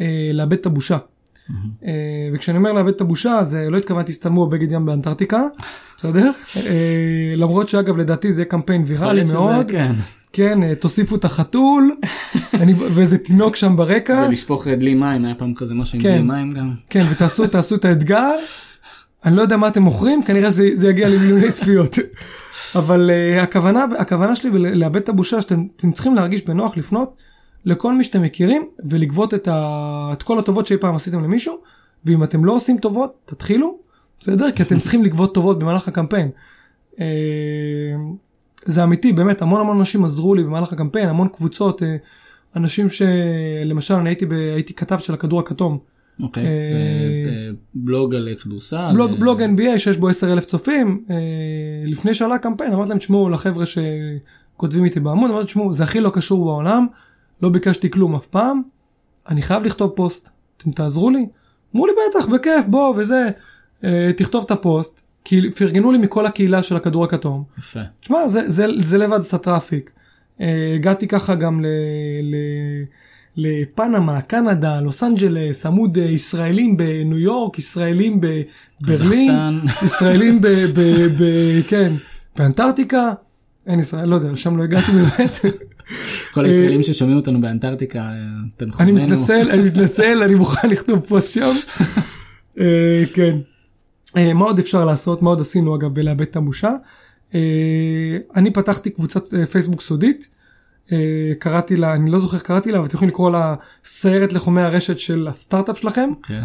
אה, 0.00 0.04
לאבד 0.34 0.52
את 0.52 0.66
הבושה. 0.66 0.98
אה, 1.84 1.90
וכשאני 2.34 2.58
אומר 2.58 2.72
לאבד 2.72 2.92
את 2.94 3.00
הבושה, 3.00 3.44
זה 3.44 3.70
לא 3.70 3.76
התכוונתי 3.78 4.12
סתמו 4.12 4.46
בבגד 4.46 4.72
ים 4.72 4.86
באנטארקטיקה, 4.86 5.42
בסדר? 5.96 6.30
אה, 6.56 7.34
למרות 7.36 7.68
שאגב 7.68 7.96
לדעתי 7.96 8.32
זה 8.32 8.44
קמפיין 8.44 8.82
ויראלי 8.86 9.24
מאוד, 9.24 9.70
כן. 9.70 9.92
כן, 10.32 10.62
אה, 10.62 10.74
תוסיפו 10.74 11.16
את 11.16 11.24
החתול, 11.24 11.96
אני- 12.60 12.74
ואיזה 12.74 13.18
תינוק 13.18 13.56
שם 13.56 13.76
ברקע. 13.76 14.24
ולשפוך 14.28 14.68
דלי 14.68 14.94
מים 14.94 15.24
היה 15.24 15.34
פעם 15.34 15.54
כזה 15.54 15.74
משהו 15.74 15.96
עם 15.96 16.02
כן. 16.02 16.12
דלי 16.12 16.22
מים 16.22 16.52
גם. 16.52 16.70
כן, 16.90 17.04
ותעשו 17.10 17.46
תעשו 17.52 17.74
את 17.74 17.84
האתגר. 17.84 18.30
אני 19.24 19.36
לא 19.36 19.42
יודע 19.42 19.56
מה 19.56 19.68
אתם 19.68 19.82
מוכרים, 19.82 20.22
כנראה 20.22 20.50
זה 20.50 20.88
יגיע 20.88 21.08
למיליוני 21.08 21.52
צפיות. 21.52 21.98
אבל 22.76 23.10
uh, 23.10 23.42
הכוונה, 23.42 23.84
הכוונה 23.98 24.36
שלי 24.36 24.50
לאבד 24.74 24.96
את 24.96 25.08
הבושה 25.08 25.40
שאתם 25.40 25.64
אתם 25.76 25.92
צריכים 25.92 26.14
להרגיש 26.14 26.44
בנוח 26.46 26.76
לפנות 26.76 27.16
לכל 27.66 27.94
מי 27.94 28.04
שאתם 28.04 28.22
מכירים 28.22 28.68
ולגבות 28.84 29.34
את, 29.34 29.48
ה, 29.48 30.10
את 30.12 30.22
כל 30.22 30.38
הטובות 30.38 30.66
שאי 30.66 30.76
פעם 30.76 30.94
עשיתם 30.94 31.24
למישהו, 31.24 31.58
ואם 32.04 32.24
אתם 32.24 32.44
לא 32.44 32.52
עושים 32.52 32.78
טובות, 32.78 33.14
תתחילו, 33.24 33.78
בסדר? 34.18 34.52
כי 34.52 34.62
אתם 34.62 34.78
צריכים 34.78 35.04
לגבות 35.04 35.34
טובות 35.34 35.58
במהלך 35.58 35.88
הקמפיין. 35.88 36.30
Uh, 36.92 36.98
זה 38.64 38.84
אמיתי, 38.84 39.12
באמת, 39.12 39.42
המון 39.42 39.60
המון 39.60 39.78
אנשים 39.78 40.04
עזרו 40.04 40.34
לי 40.34 40.42
במהלך 40.42 40.72
הקמפיין, 40.72 41.08
המון 41.08 41.28
קבוצות, 41.28 41.82
uh, 41.82 41.84
אנשים 42.56 42.86
שלמשל 42.90 43.94
אני 43.94 44.08
הייתי, 44.08 44.26
ב, 44.26 44.32
הייתי 44.32 44.74
כתב 44.74 44.98
של 44.98 45.14
הכדור 45.14 45.40
הכתום. 45.40 45.78
אוקיי. 46.22 46.46
אה, 46.46 47.50
בלוג 47.74 48.14
על 48.14 48.28
כדורסל. 48.42 48.92
בלוג, 48.94 49.10
אה, 49.10 49.16
בלוג 49.16 49.42
NBA 49.42 49.78
שיש 49.78 49.96
בו 49.96 50.08
10 50.08 50.32
אלף 50.32 50.46
צופים, 50.46 51.04
אה, 51.10 51.16
לפני 51.84 52.14
שעלה 52.14 52.34
הקמפיין 52.34 52.72
אמרתי 52.72 52.88
להם 52.88 52.98
תשמעו 52.98 53.28
לחבר'ה 53.28 53.64
שכותבים 53.66 54.84
איתי 54.84 55.00
בעמוד, 55.00 55.30
אמרתי 55.30 55.46
תשמעו 55.46 55.72
זה 55.72 55.84
הכי 55.84 56.00
לא 56.00 56.10
קשור 56.10 56.44
בעולם, 56.44 56.86
לא 57.42 57.48
ביקשתי 57.48 57.90
כלום 57.90 58.14
אף 58.16 58.26
פעם, 58.26 58.62
אני 59.28 59.42
חייב 59.42 59.62
לכתוב 59.62 59.90
פוסט, 59.90 60.30
אתם 60.56 60.70
תעזרו 60.70 61.10
לי? 61.10 61.26
אמרו 61.74 61.86
לי 61.86 61.92
בטח 62.10 62.28
בכיף 62.28 62.66
בוא 62.66 62.94
וזה, 62.96 63.30
אה, 63.84 64.10
תכתוב 64.16 64.44
את 64.44 64.50
הפוסט, 64.50 65.00
כי 65.24 65.50
פרגנו 65.50 65.92
לי 65.92 65.98
מכל 65.98 66.26
הקהילה 66.26 66.62
של 66.62 66.76
הכדור 66.76 67.04
הכתום, 67.04 67.44
יפה. 67.58 67.80
תשמע 68.00 68.28
זה, 68.28 68.42
זה, 68.46 68.66
זה 68.78 68.98
לבד 68.98 69.20
עשה 69.20 69.38
traffic, 69.38 69.90
אה, 70.40 70.72
הגעתי 70.74 71.08
ככה 71.08 71.34
גם 71.34 71.60
ל... 71.60 71.66
ל 72.22 72.34
לפנמה, 73.36 74.20
קנדה, 74.20 74.80
לוס 74.80 75.02
אנג'לס, 75.02 75.66
עמוד 75.66 75.98
אה, 75.98 76.04
ישראלים 76.04 76.76
בניו 76.76 77.18
יורק, 77.18 77.58
ישראלים 77.58 78.20
בברלין. 78.20 79.34
ישראלים 79.84 80.40
ב... 80.40 80.46
ב, 80.46 80.80
ב 81.18 81.22
כן, 81.68 81.92
באנטארקטיקה, 82.36 83.12
אין 83.66 83.80
ישראל, 83.80 84.08
לא 84.08 84.14
יודע, 84.14 84.32
לשם 84.32 84.56
לא 84.56 84.62
הגעתי 84.62 84.92
באמת. 84.92 85.40
כל 86.32 86.44
הישראלים 86.44 86.82
ששומעים 86.82 87.16
אותנו 87.16 87.40
באנטארקטיקה, 87.40 87.98
אה, 87.98 88.04
אני 88.04 88.50
תנחומינו. 88.56 89.02
מתנצל, 89.02 89.50
אני 89.50 89.62
מתנצל, 89.62 90.22
אני 90.22 90.34
מוכן 90.34 90.70
לכתוב 90.70 91.00
פוסט 91.00 91.34
שם. 91.34 91.50
אה, 92.60 93.04
כן. 93.14 93.38
אה, 94.16 94.34
מה 94.34 94.44
עוד 94.44 94.58
אפשר 94.58 94.84
לעשות? 94.84 95.22
מה 95.22 95.30
עוד 95.30 95.40
עשינו 95.40 95.76
אגב 95.76 95.94
בלאבד 95.94 96.22
את 96.22 96.36
הבושה? 96.36 96.70
אה, 97.34 98.18
אני 98.36 98.52
פתחתי 98.52 98.90
קבוצת 98.90 99.34
אה, 99.34 99.46
פייסבוק 99.46 99.80
סודית. 99.80 100.28
אה, 100.92 101.32
קראתי 101.38 101.76
לה, 101.76 101.94
אני 101.94 102.10
לא 102.10 102.18
זוכר 102.18 102.36
איך 102.36 102.42
קראתי 102.46 102.72
לה, 102.72 102.78
אבל 102.78 102.86
אתם 102.86 102.96
יכולים 102.96 103.10
לקרוא 103.10 103.30
לה 103.30 103.54
סיירת 103.84 104.32
לחומי 104.32 104.62
הרשת 104.62 104.98
של 104.98 105.28
הסטארט-אפ 105.28 105.78
שלכם. 105.78 106.10
כן. 106.22 106.42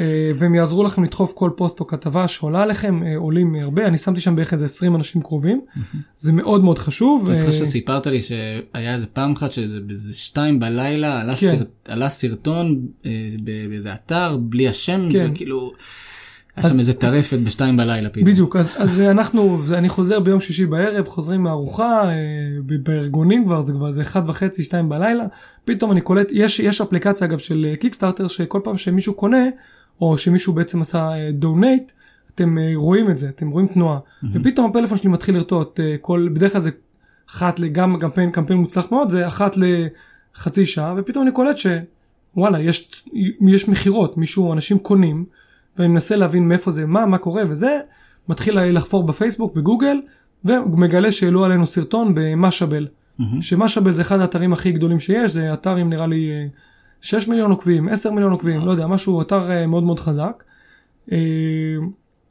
אה, 0.00 0.32
והם 0.38 0.54
יעזרו 0.54 0.84
לכם 0.84 1.04
לדחוף 1.04 1.32
כל 1.32 1.50
פוסט 1.56 1.80
או 1.80 1.86
כתבה 1.86 2.28
שעולה 2.28 2.62
עליכם, 2.62 3.02
אה, 3.02 3.16
עולים 3.16 3.54
הרבה, 3.54 3.86
אני 3.86 3.98
שמתי 3.98 4.20
שם 4.20 4.36
בערך 4.36 4.52
איזה 4.52 4.64
20 4.64 4.96
אנשים 4.96 5.22
קרובים. 5.22 5.60
זה 6.16 6.32
מאוד 6.32 6.64
מאוד 6.64 6.78
חשוב. 6.78 7.26
אני 7.26 7.36
זוכר 7.36 7.52
אה, 7.52 7.56
שסיפרת 7.56 8.06
לי 8.06 8.22
שהיה 8.22 8.94
איזה 8.94 9.06
פעם 9.06 9.32
אחת 9.32 9.52
שזה 9.52 9.80
באיזה 9.80 10.14
שתיים 10.14 10.60
בלילה 10.60 11.20
עלה, 11.20 11.36
כן. 11.36 11.50
סרט, 11.50 11.68
עלה 11.84 12.08
סרטון 12.08 12.86
באיזה 13.42 13.94
אתר 13.94 14.36
בלי 14.36 14.68
השם 14.68 15.08
כן. 15.12 15.28
וכאילו 15.32 15.72
היה 16.56 16.70
שם 16.70 16.78
איזה 16.78 16.94
טרפת 16.94 17.38
בשתיים 17.38 17.76
בלילה 17.76 18.08
פתאום. 18.08 18.24
בדיוק, 18.24 18.56
אז, 18.56 18.70
אז 18.78 19.00
אנחנו, 19.00 19.60
אני 19.74 19.88
חוזר 19.88 20.20
ביום 20.20 20.40
שישי 20.40 20.66
בערב, 20.66 21.06
חוזרים 21.06 21.42
מארוחה, 21.42 22.08
אה, 22.08 22.14
בארגונים 22.82 23.44
כבר, 23.44 23.60
זה 23.60 23.72
כבר 23.72 23.92
זה 23.92 24.00
אחד 24.00 24.22
וחצי, 24.28 24.62
שתיים 24.62 24.88
בלילה, 24.88 25.24
פתאום 25.64 25.92
אני 25.92 26.00
קולט, 26.00 26.28
יש, 26.30 26.60
יש 26.60 26.80
אפליקציה 26.80 27.26
אגב 27.26 27.38
של 27.38 27.74
קיקסטארטר, 27.80 28.28
שכל 28.28 28.60
פעם 28.64 28.76
שמישהו 28.76 29.14
קונה, 29.14 29.44
או 30.04 30.18
שמישהו 30.18 30.52
בעצם 30.52 30.80
עשה 30.80 31.10
donate, 31.32 31.92
אתם 32.34 32.58
אה, 32.58 32.72
רואים 32.74 33.10
את 33.10 33.18
זה, 33.18 33.28
אתם 33.28 33.50
רואים 33.50 33.66
תנועה, 33.66 33.98
ופתאום 34.34 34.70
הפלאפון 34.70 34.98
שלי 34.98 35.10
מתחיל 35.10 35.34
לרטוט, 35.34 35.80
אה, 35.80 35.96
כל, 36.00 36.28
בדרך 36.32 36.52
כלל 36.52 36.60
זה 36.60 36.70
אחת 37.30 37.60
לגם 37.60 37.98
קמפיין, 38.00 38.30
קמפיין 38.30 38.58
מוצלח 38.58 38.92
מאוד, 38.92 39.10
זה 39.10 39.26
אחת 39.26 39.56
לחצי 39.56 40.66
שעה, 40.66 40.94
ופתאום 40.96 41.24
אני 41.24 41.32
קולט 41.32 41.56
שוואלה, 41.56 42.60
יש, 42.60 43.04
יש 43.48 43.68
מכירות, 43.68 44.16
מישהו, 44.18 44.52
אנשים 44.52 44.78
קונים, 44.78 45.24
ואני 45.78 45.88
מנסה 45.88 46.16
להבין 46.16 46.48
מאיפה 46.48 46.70
זה, 46.70 46.86
מה, 46.86 47.06
מה 47.06 47.18
קורה 47.18 47.42
וזה, 47.50 47.80
מתחיל 48.28 48.60
לחפור 48.60 49.02
בפייסבוק, 49.02 49.54
בגוגל, 49.56 50.00
ומגלה 50.44 51.12
שהעלו 51.12 51.44
עלינו 51.44 51.66
סרטון 51.66 52.12
ב 52.14 52.21
Mashable. 52.21 52.86
ש 53.40 53.50
Mashable 53.50 53.92
זה 53.92 54.02
אחד 54.02 54.20
האתרים 54.20 54.52
הכי 54.52 54.72
גדולים 54.72 55.00
שיש, 55.00 55.30
זה 55.30 55.52
אתר 55.52 55.76
עם 55.76 55.90
נראה 55.90 56.06
לי 56.06 56.30
אה, 56.30 56.46
6 57.04 57.28
מיליון 57.28 57.50
עוקבים, 57.50 57.88
10 57.88 58.10
מיליון 58.10 58.32
עוקבים, 58.32 58.60
לא 58.60 58.70
יודע, 58.70 58.86
משהו, 58.86 59.22
אתר 59.22 59.50
אה, 59.50 59.66
מאוד 59.66 59.82
מאוד 59.82 60.00
חזק. 60.00 60.44
אה, 61.12 61.18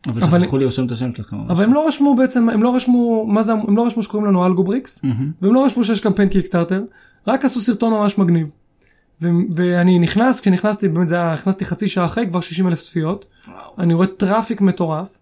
אבל 0.08 0.42
שכחו 0.44 0.58
לרשום 0.58 0.86
את 0.86 0.92
השם. 0.92 1.10
ממש. 1.32 1.50
אבל 1.50 1.64
הם 1.64 1.74
לא 1.74 1.88
רשמו 1.88 2.16
בעצם, 2.16 2.50
הם 2.50 2.64
לא 2.64 2.76
רשמו, 2.76 3.26
מה 3.28 3.44
זה, 3.44 3.54
הם 3.54 3.78
לא 3.78 3.86
רשמו 3.86 4.04
שקוראים 4.04 4.28
לנו 4.28 4.46
אלגובריקס, 4.46 5.06
והם 5.42 5.54
לא 5.54 5.66
רשמו 5.66 5.84
שיש 5.84 6.00
קמפיין 6.00 6.30
Kickstarter, 6.30 6.84
רק 7.28 7.46
עשו 7.46 7.62
סרטון 7.62 7.94
ממש 7.94 8.18
מגניב. 8.18 8.48
ואני 9.56 10.00
נכנס, 10.00 10.42
כשנכנסתי, 10.42 10.88
באמת 10.88 11.08
זה 11.08 11.16
היה, 11.16 11.34
נכנסתי 11.34 11.66
חצי 11.66 11.88
שעה 11.88 12.06
אחרי, 12.06 12.28
כבר 12.28 12.42
60 12.42 12.68
אלף 12.68 12.82
צפיות. 12.82 13.26
אני 13.78 13.94
רואה 13.94 14.08
traffic 14.08 14.62
מטורף. 14.62 15.18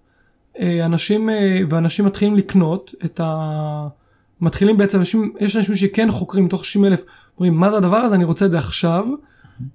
אה, 0.60 0.86
אנשים, 0.86 1.30
אה, 1.30 1.60
ואנשים 1.70 2.06
מתחילים 2.06 2.36
לקנות 2.36 2.96
את 3.06 3.20
ה... 3.24 3.88
מתחילים 4.42 4.78
בעצם, 4.78 5.00
אנשים, 5.00 5.34
יש 5.40 5.56
אנשים 5.56 5.76
שכן 5.76 6.12
חוקרים 6.12 6.46
מתוך 6.46 6.66
60 6.66 6.86
אלף, 6.86 7.04
אומרים, 7.38 7.54
מה 7.54 7.70
זה 7.72 7.78
הדבר 7.78 7.98
הזה, 7.98 8.16
אני 8.16 8.24
רוצה 8.24 8.46
את 8.46 8.52
זה 8.52 8.58
עכשיו. 8.58 9.06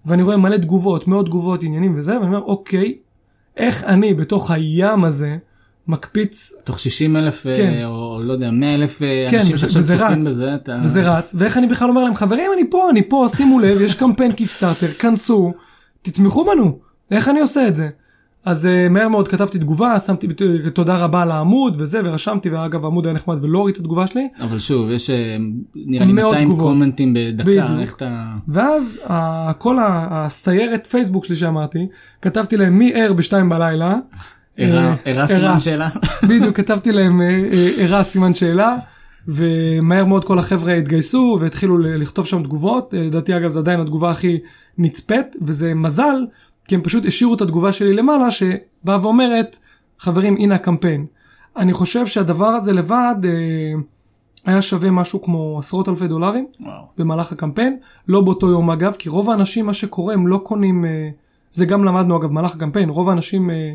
ואני 0.07 0.22
רואה 0.22 0.37
מלא 0.37 0.57
תגובות, 0.57 1.09
מאות 1.09 1.26
תגובות, 1.26 1.62
עניינים 1.62 1.95
וזה, 1.97 2.12
ואני 2.12 2.26
אומר, 2.26 2.43
אוקיי, 2.43 2.95
איך 3.57 3.84
אני 3.84 4.14
בתוך 4.14 4.51
הים 4.51 5.05
הזה 5.05 5.37
מקפיץ 5.89 6.53
תוך 6.64 6.80
60 6.80 7.16
אלף, 7.16 7.43
כן. 7.43 7.84
או 7.84 8.20
לא 8.22 8.32
יודע, 8.32 8.51
100 8.51 8.74
אלף 8.74 9.03
אה, 9.03 9.26
כן, 9.30 9.37
אנשים 9.37 9.57
שעכשיו 9.57 9.82
צופים 9.82 10.20
בזה, 10.20 10.55
אתה... 10.55 10.80
וזה 10.84 11.11
רץ, 11.11 11.34
ואיך 11.39 11.59
אני 11.59 11.66
בכלל 11.66 11.89
אומר 11.89 12.05
להם, 12.05 12.14
חברים, 12.14 12.51
אני 12.55 12.70
פה, 12.70 12.91
אני 12.91 13.09
פה, 13.09 13.26
שימו 13.37 13.61
לב, 13.61 13.80
יש 13.80 13.95
קמפיין 13.95 14.32
קיקסטארטר, 14.32 14.87
כנסו, 14.87 15.53
תתמכו 16.03 16.45
בנו, 16.45 16.78
איך 17.11 17.28
אני 17.28 17.41
עושה 17.41 17.68
את 17.68 17.76
זה? 17.76 17.89
אז 18.47 18.66
uh, 18.66 18.92
מהר 18.92 19.09
מאוד 19.09 19.28
כתבתי 19.28 19.59
תגובה, 19.59 19.99
שמתי 19.99 20.26
uh, 20.26 20.70
תודה 20.70 20.97
רבה 20.97 21.22
על 21.22 21.30
העמוד 21.30 21.74
וזה, 21.78 22.01
ורשמתי, 22.05 22.51
ואגב 22.51 22.84
העמוד 22.84 23.07
היה 23.07 23.14
נחמד 23.14 23.44
ולא 23.44 23.64
ראיתי 23.64 23.78
את 23.78 23.84
התגובה 23.84 24.07
שלי, 24.07 24.28
אבל 24.40 24.59
שוב, 24.59 24.90
יש 24.90 25.11
אה, 25.11 25.36
נראה 25.74 26.07
לי 26.07 26.12
מאות 26.12 26.32
200 26.32 26.49
תגובות. 26.49 26.66
קומנטים 26.66 27.14
בדקה, 27.14 27.51
בדיוק. 27.51 27.80
איך 27.80 27.97
אתה... 27.97 28.24
ואז 28.49 29.01
כל 29.59 29.76
הסיירת 30.11 30.86
פייסבוק 30.86 31.24
שלי 31.24 31.36
שאמרתי, 31.36 31.86
כתבתי 32.22 32.57
להם 32.57 32.78
מי 32.78 32.94
ער 32.94 33.12
בשתיים 33.12 33.49
בלילה, 33.49 33.94
אה, 34.59 34.94
הראה 35.07 35.26
סימן 35.26 35.61
שאלה? 35.61 35.88
בדיוק 36.28 36.57
כתבתי 36.57 36.92
להם 36.92 37.20
אה, 37.20 37.26
אה, 37.26 37.84
הראה 37.84 38.03
סימן 38.03 38.34
שאלה 38.34 38.76
ומהר 39.28 40.05
מאוד 40.05 40.24
כל 40.24 40.38
החבר'ה 40.38 40.74
התגייסו 40.74 41.38
והתחילו 41.40 41.78
לכתוב 41.78 42.26
שם 42.26 42.42
תגובות 42.42 42.94
אה, 42.94 43.03
לדעתי 43.03 43.36
אגב 43.36 43.51
זה 43.51 43.59
עדיין 43.59 43.80
התגובה 43.80 44.11
הכי 44.11 44.38
נצפית 44.78 45.36
וזה 45.42 45.74
מזל 45.74 46.24
כי 46.68 46.74
הם 46.74 46.82
פשוט 46.82 47.06
השאירו 47.06 47.34
את 47.34 47.40
התגובה 47.40 47.72
שלי 47.72 47.92
למעלה 47.92 48.30
שבאה 48.30 49.02
ואומרת 49.02 49.58
חברים 49.98 50.36
הנה 50.36 50.54
הקמפיין. 50.54 51.06
אני 51.56 51.72
חושב 51.72 52.06
שהדבר 52.06 52.46
הזה 52.46 52.72
לבד 52.72 53.14
אה, 53.24 53.80
היה 54.46 54.62
שווה 54.62 54.90
משהו 54.90 55.22
כמו 55.22 55.56
עשרות 55.58 55.88
אלפי 55.88 56.08
דולרים 56.08 56.46
וואו. 56.60 56.82
במהלך 56.98 57.32
הקמפיין 57.32 57.76
לא 58.08 58.20
באותו 58.20 58.50
יום 58.50 58.70
אגב 58.70 58.94
כי 58.98 59.08
רוב 59.08 59.30
האנשים 59.30 59.66
מה 59.66 59.74
שקורה 59.74 60.14
הם 60.14 60.26
לא 60.26 60.38
קונים 60.38 60.84
אה, 60.84 61.08
זה 61.50 61.66
גם 61.66 61.84
למדנו 61.84 62.16
אגב 62.16 62.28
במהלך 62.28 62.54
הקמפיין 62.54 62.88
רוב 62.88 63.08
האנשים 63.08 63.50
אה, 63.50 63.72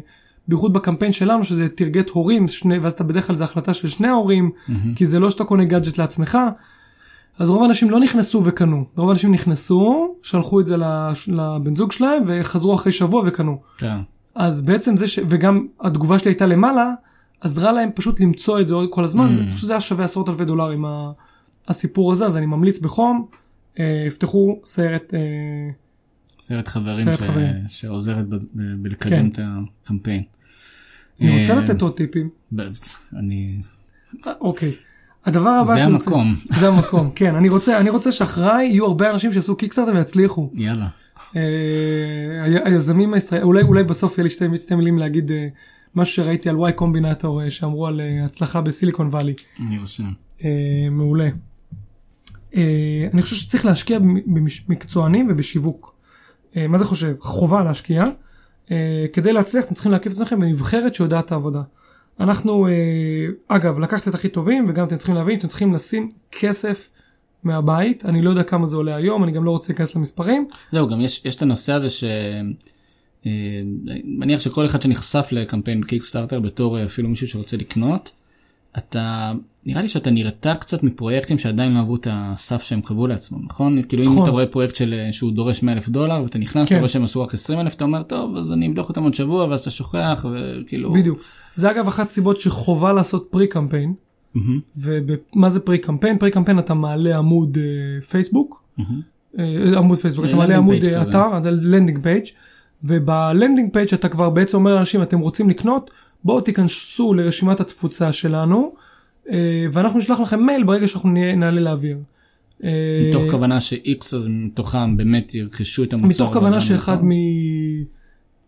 בייחוד 0.47 0.73
בקמפיין 0.73 1.11
שלנו 1.11 1.43
שזה 1.43 1.69
טרגט 1.69 2.09
הורים 2.09 2.47
שני 2.47 2.79
ואז 2.79 2.93
אתה 2.93 3.03
בדרך 3.03 3.27
כלל 3.27 3.35
זה 3.35 3.43
החלטה 3.43 3.73
של 3.73 3.87
שני 3.87 4.07
ההורים 4.07 4.51
כי 4.95 5.05
זה 5.05 5.19
לא 5.19 5.29
שאתה 5.29 5.43
קונה 5.43 5.65
גאדג'ט 5.65 5.97
לעצמך. 5.97 6.37
אז 7.39 7.49
רוב 7.49 7.63
האנשים 7.63 7.89
לא 7.89 7.99
נכנסו 7.99 8.41
וקנו 8.45 8.86
רוב 8.97 9.09
האנשים 9.09 9.32
נכנסו 9.34 10.15
שלחו 10.23 10.59
את 10.59 10.65
זה 10.65 10.75
לבן 11.27 11.75
זוג 11.75 11.91
שלהם 11.91 12.23
וחזרו 12.27 12.75
אחרי 12.75 12.91
שבוע 12.91 13.23
וקנו. 13.27 13.61
כן. 13.77 13.95
אז 14.36 14.65
בעצם 14.65 14.97
זה 14.97 15.07
ש... 15.07 15.19
וגם 15.29 15.67
התגובה 15.82 16.19
שלי 16.19 16.32
הייתה 16.32 16.45
למעלה 16.45 16.93
עזרה 17.41 17.71
להם 17.71 17.89
פשוט 17.95 18.19
למצוא 18.19 18.59
את 18.61 18.67
זה 18.67 18.75
כל 18.89 19.03
הזמן 19.03 19.34
זה 19.34 19.43
פשוט 19.53 19.67
זה 19.67 19.73
היה 19.73 19.82
שווה 19.82 20.05
עשרות 20.05 20.29
אלפי 20.29 20.45
דולרים 20.45 20.86
ה- 20.86 21.11
הסיפור 21.67 22.11
הזה 22.11 22.25
אז 22.25 22.38
אני 22.38 22.45
ממליץ 22.45 22.79
בחום 22.79 23.25
אה, 23.79 24.03
יפתחו 24.07 24.59
סרט 24.65 25.13
אה, 25.13 25.19
סרט 26.41 26.67
חברים 26.67 27.05
סרט 27.05 27.19
ש- 27.19 27.21
חברים. 27.21 27.53
שעוזרת 27.67 28.27
ב- 28.29 28.36
ב- 28.36 28.39
כן. 28.53 28.84
בלקדם 28.84 29.27
את 29.27 29.39
הקמפיין. 29.84 30.23
אני 31.21 31.39
רוצה 31.41 31.53
אה, 31.53 31.61
לתת 31.61 31.82
עוד 31.82 31.93
טיפים 31.93 32.29
אני... 33.13 33.59
אה, 34.27 34.32
אוקיי. 34.41 34.71
הדבר 35.26 35.49
הבא 35.49 35.74
זה 35.74 35.80
שאני 35.80 35.93
רוצה- 35.93 36.11
המקום. 36.11 36.36
זה 36.59 36.67
המקום 36.67 37.11
כן 37.15 37.36
אני 37.36 37.49
רוצה 37.49 37.80
אני 37.80 37.89
רוצה 37.89 38.11
שאחריי 38.11 38.67
יהיו 38.67 38.86
הרבה 38.86 39.11
אנשים 39.11 39.34
שעשו 39.34 39.55
קיקסטארטר 39.55 39.91
ויצליחו. 39.95 40.49
יאללה. 40.53 40.88
אה, 41.36 41.41
היזמים 42.65 43.13
הישראלים 43.13 43.47
אולי 43.47 43.61
אולי 43.63 43.84
בסוף 43.84 44.17
יהיה 44.17 44.24
לי 44.24 44.30
שתי, 44.30 44.45
שתי 44.61 44.76
מילים 44.76 44.97
להגיד 44.97 45.32
אה, 45.32 45.47
משהו 45.95 46.15
שראיתי 46.15 46.49
על 46.49 46.55
וואי 46.55 46.74
קומבינטור 46.74 47.43
אה, 47.43 47.49
שאמרו 47.49 47.88
על 47.88 48.01
הצלחה 48.26 48.61
בסיליקון 48.61 49.07
וואלי. 49.07 49.34
אני 49.67 49.78
רושם. 49.78 50.11
מעולה. 50.91 51.30
אני 53.13 53.22
חושב 53.22 53.36
שצריך 53.36 53.65
להשקיע 53.65 53.99
במקצוענים 53.99 55.28
ובשיווק. 55.30 55.95
מה 56.69 56.78
זה 56.78 56.86
חושב? 56.86 57.15
חובה 57.19 57.63
להשקיע. 57.63 58.03
כדי 59.13 59.34
להצליח 59.34 59.65
אתם 59.65 59.74
צריכים 59.74 59.91
להקיף 59.91 60.13
את 60.13 60.17
עצמכם 60.17 60.39
בנבחרת 60.39 60.95
שיודעת 60.95 61.26
את 61.26 61.32
העבודה. 61.32 61.61
אנחנו, 62.20 62.68
אה, 62.68 62.72
אגב, 63.47 63.80
לקחת 63.80 64.07
את 64.07 64.14
הכי 64.14 64.30
טובים 64.30 64.66
וגם 64.70 64.88
אתם 64.88 64.97
צריכים 64.97 65.16
להבין 65.16 65.36
שאתם 65.36 65.47
צריכים 65.47 65.74
לשים 65.74 66.09
כסף 66.32 66.89
מהבית. 67.43 68.05
אני 68.05 68.22
לא 68.22 68.30
יודע 68.30 68.43
כמה 68.43 68.66
זה 68.66 68.76
עולה 68.76 68.95
היום, 68.95 69.24
אני 69.24 69.32
גם 69.32 69.43
לא 69.43 69.51
רוצה 69.51 69.74
להיכנס 69.74 69.95
למספרים. 69.95 70.47
זהו, 70.72 70.88
גם 70.88 71.01
יש, 71.01 71.26
יש 71.26 71.36
את 71.36 71.41
הנושא 71.41 71.74
הזה 71.74 71.89
ש... 71.89 72.03
אה, 73.26 73.62
מניח 74.03 74.39
שכל 74.39 74.66
אחד 74.66 74.82
שנחשף 74.82 75.28
לקמפיין 75.32 75.84
קיקסטארטר 75.84 76.39
בתור 76.39 76.78
אה, 76.78 76.86
אפילו 76.86 77.09
מישהו 77.09 77.28
שרוצה 77.28 77.57
לקנות, 77.57 78.12
אתה, 78.78 79.32
נראה 79.66 79.82
לי 79.82 79.88
שאתה 79.88 80.12
נרתע 80.12 80.55
קצת 80.55 80.84
מפרויקטים 80.84 81.38
שעדיין 81.38 81.74
לא 81.74 81.80
עברו 81.80 81.95
את 81.95 82.07
הסף 82.12 82.62
שהם 82.62 82.82
קבעו 82.82 83.07
לעצמם, 83.07 83.39
נכון? 83.45 83.82
כאילו 83.82 84.03
אם 84.03 84.09
נכון. 84.09 84.24
אתה 84.24 84.32
רואה 84.32 84.45
פרויקט 84.45 84.76
של, 84.76 84.93
אה, 84.93 85.12
שהוא 85.12 85.32
דורש 85.32 85.64
100 85.64 85.74
אלף 85.74 85.89
דולר 85.89 86.22
ואתה 86.24 86.39
נכנס, 86.39 86.70
כן. 86.70 86.76
אתה 86.76 86.80
רואה 86.80 86.89
שהם 86.89 87.03
עשו 87.03 87.22
רק 87.22 87.34
20 87.34 87.59
אלף, 87.59 87.76
אתה 87.76 87.84
אומר, 87.84 88.03
טוב, 88.03 88.38
אז 88.38 88.51
אני 88.51 88.68
אבדוק 88.68 88.89
אותם 88.89 89.03
עוד 89.03 89.14
שבוע, 89.14 89.45
ואז 89.45 89.59
אתה 89.59 89.72
שוכח, 89.72 90.26
וכאילו... 90.32 90.93
בדיוק. 90.93 91.20
זה 91.55 91.72
אגב 91.72 91.88
אחת 91.88 92.07
הסיבות 92.07 92.39
שחובה 92.39 92.93
לעשות 92.93 93.28
pre-campaign. 93.29 93.93
מהמם, 94.36 94.59
ומה 94.78 95.49
זה 95.49 95.59
pre-campaign? 95.59 96.17
pre-campaign 96.17 96.59
אתה 96.59 96.74
מעלה 96.74 97.18
עמוד 97.18 97.57
אה, 97.57 98.01
פייסבוק, 98.01 98.64
מהמם. 98.78 99.01
אה, 99.39 99.78
עמוד 99.78 99.97
פייסבוק, 99.97 100.26
אתה 100.26 100.36
מעלה 100.36 100.57
עמוד 100.57 100.76
אה. 100.84 101.01
אתר, 101.01 101.28
landing 101.43 101.99
page, 102.03 102.25
וב 102.84 103.03
landing 103.03 103.73
page 103.73 103.93
אתה 103.93 104.09
כבר 104.09 104.30
בעצם 104.30 104.57
אומר 104.57 104.76
לאנשים 104.76 105.01
אתם 105.01 105.20
רוצים 105.20 105.49
לקנות, 105.49 105.91
בואו 106.24 106.41
תיכנסו 106.41 107.14
לרשימת 107.14 107.59
התפוצה 107.59 108.12
שלנו, 108.12 108.74
ואנחנו 109.71 109.99
נשלח 109.99 110.19
לכם 110.19 110.45
מייל 110.45 110.63
ברגע 110.63 110.88
שאנחנו 110.88 111.09
נעלה 111.09 111.61
לאוויר. 111.61 111.97
אה, 112.63 112.69
מתוך 113.09 113.23
כוונה 113.32 113.61
ש-X 113.61 114.15
מתוכם 114.29 114.97
באמת 114.97 115.36
ירכשו 115.36 115.84
את 115.84 115.93
המוצר. 115.93 116.23
מתוך 116.23 116.34
כוונה 116.34 116.61
שאחד 116.61 116.97
המוצר. 116.99 117.05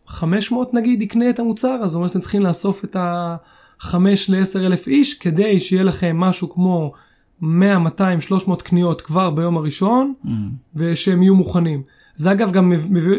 מ-500 0.08 0.56
נגיד 0.74 1.02
יקנה 1.02 1.30
את 1.30 1.40
המוצר, 1.40 1.80
אז 1.84 1.92
זאת 1.92 1.96
אומרת 1.96 2.10
שאתם 2.10 2.20
צריכים 2.20 2.42
לאסוף 2.42 2.84
את 2.84 2.96
ה-5 2.96 3.96
ל-10 4.30 4.60
אלף 4.60 4.88
איש 4.88 5.14
כדי 5.14 5.60
שיהיה 5.60 5.84
לכם 5.84 6.18
משהו 6.18 6.50
כמו 6.50 6.92
100, 7.42 7.80
200, 7.80 8.22
300 8.22 8.62
קניות 8.62 9.02
כבר 9.02 9.30
ביום 9.30 9.58
הראשון, 9.58 10.14
Mm, 10.26 10.30
ושהם 10.76 11.24
יהיו 11.24 11.36
מוכנים. 11.36 11.84
זה 12.16 12.32
אגב 12.32 12.52
גם, 12.52 12.74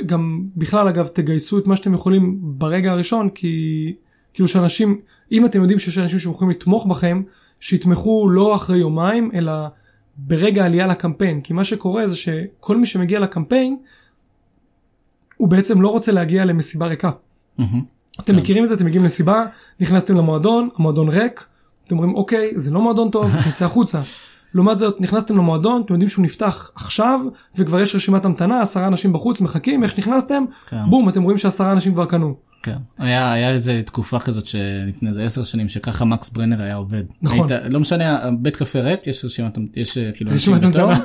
גם 0.07 0.43
בכלל 0.57 0.89
אגב 0.89 1.07
תגייסו 1.07 1.59
את 1.59 1.67
מה 1.67 1.77
שאתם 1.77 1.95
יכולים 1.95 2.39
ברגע 2.41 2.93
הראשון 2.93 3.29
כי 3.29 3.95
כאילו 4.35 4.49
שאנשים 4.49 5.01
אם 5.33 5.47
אתם 5.47 5.61
יודעים 5.61 5.79
שיש 5.79 5.99
אנשים 5.99 6.19
שיכולים 6.19 6.51
לתמוך 6.51 6.87
בכם 6.87 7.23
שיתמכו 7.65 8.29
לא 8.29 8.55
אחרי 8.55 8.79
יומיים 8.79 9.31
אלא 9.35 9.53
ברגע 10.17 10.62
העלייה 10.62 10.87
לקמפיין 10.87 11.41
כי 11.41 11.53
מה 11.53 11.65
שקורה 11.65 12.09
זה 12.09 12.17
שכל 12.17 12.77
מי 12.77 12.87
שמגיע 12.87 13.21
לקמפיין 13.21 13.77
הוא 15.37 15.49
בעצם 15.49 15.81
לא 15.81 15.89
רוצה 15.89 16.12
להגיע 16.12 16.45
למסיבה 16.45 16.87
ריקה. 16.87 17.11
מהמם. 17.59 17.85
אתם 18.21 18.33
כן. 18.33 18.39
מכירים 18.39 18.65
את 18.65 18.69
זה 18.69 18.75
אתם 18.75 18.85
מגיעים 18.87 19.05
לסיבה 19.05 19.45
נכנסתם 19.81 20.17
למועדון 20.17 20.69
המועדון 20.77 21.09
ריק 21.09 21.47
אתם 21.87 21.97
אומרים 21.97 22.15
אוקיי 22.15 22.53
זה 22.57 22.71
לא 22.71 22.81
מועדון 22.81 23.11
טוב 23.11 23.31
נצא 23.49 23.65
החוצה. 23.65 24.03
לעומת 24.55 24.79
זאת 24.79 25.01
נכנסתם 25.01 25.37
למועדון 25.37 25.83
אתם 25.85 25.93
יודעים 25.93 26.09
שהוא 26.09 26.25
נפתח 26.25 26.71
עכשיו 26.75 27.21
וכבר 27.57 27.81
יש 27.81 27.95
רשימת 27.95 28.25
המתנה 28.25 28.61
עשרה 28.61 28.87
אנשים 28.87 29.12
בחוץ 29.12 29.41
מחכים 29.41 29.83
איך 29.83 29.93
שנכנסתם 29.93 30.45
כן. 30.67 30.83
בום 30.91 31.09
אתם 31.09 31.23
רואים 31.23 31.39
שעשרה 31.39 31.73
אנשים 31.73 31.93
כבר 31.93 32.05
קנו. 32.05 32.35
כן. 32.65 32.77
היה, 32.99 33.33
היה 33.33 33.51
איזה 33.51 33.83
תקופה 33.87 34.19
כזאת 34.19 34.47
שלפני 34.47 35.09
איזה 35.09 35.23
עשר 35.23 35.45
שנים 35.45 35.69
שככה 35.69 36.05
מקס 36.05 36.31
ברנר 36.31 36.62
היה 36.62 36.75
עובד. 36.75 37.03
נכון. 37.23 37.53
היית, 37.53 37.65
לא 37.73 37.81
משנה, 37.81 38.31
בית 38.39 38.57
קפה 38.57 38.81
ריק, 38.81 39.07
יש 39.07 39.25
רשימת, 39.25 39.59
יש 39.77 39.99
כאילו 39.99 40.31
רשימת. 40.35 40.65
המתנה. 40.65 41.01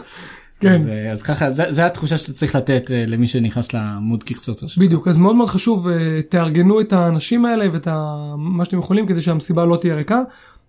כן. 0.60 0.74
אז, 0.74 0.88
אה, 0.89 1.12
אז 1.12 1.24
ככה, 1.24 1.51
זה, 1.51 1.64
זה 1.74 1.86
התחושה 1.86 2.18
שאתה 2.18 2.34
צריך 2.34 2.55
לתת 2.55 2.91
אה, 2.91 3.05
למי 3.07 3.28
שנכנס 3.28 3.74
לעמוד 3.74 4.24
שלך. 4.68 4.78
בדיוק 4.78 5.07
אז 5.07 5.18
מאוד 5.18 5.36
מאוד 5.36 5.49
חשוב 5.49 5.88
אה, 5.88 6.22
תארגנו 6.30 6.82
את 6.82 6.93
האנשים 6.93 7.45
האלה 7.45 7.66
ואת 7.74 7.88
ה- 7.88 8.34
מה 8.38 8.66
שאתם 8.66 8.80
יכולים 8.80 9.07
כדי 9.07 9.22
שהמסיבה 9.22 9.66
לא 9.66 9.78
תהיה 9.82 9.95
ריקה. 9.95 10.22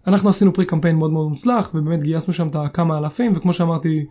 אנחנו 0.06 0.30
עשינו 0.30 0.52
פרי 0.52 0.64
קמפיין 0.64 0.96
מאוד 0.96 1.10
מאוד 1.10 1.28
מוצלח 1.28 1.70
ובאמת 1.74 2.02
גייסנו 2.02 2.32
שם 2.32 2.48
את 2.48 2.56
הכמה 2.56 2.98
אלפים 2.98 3.32
וכמו 3.36 3.52
שאמרתי 3.52 4.04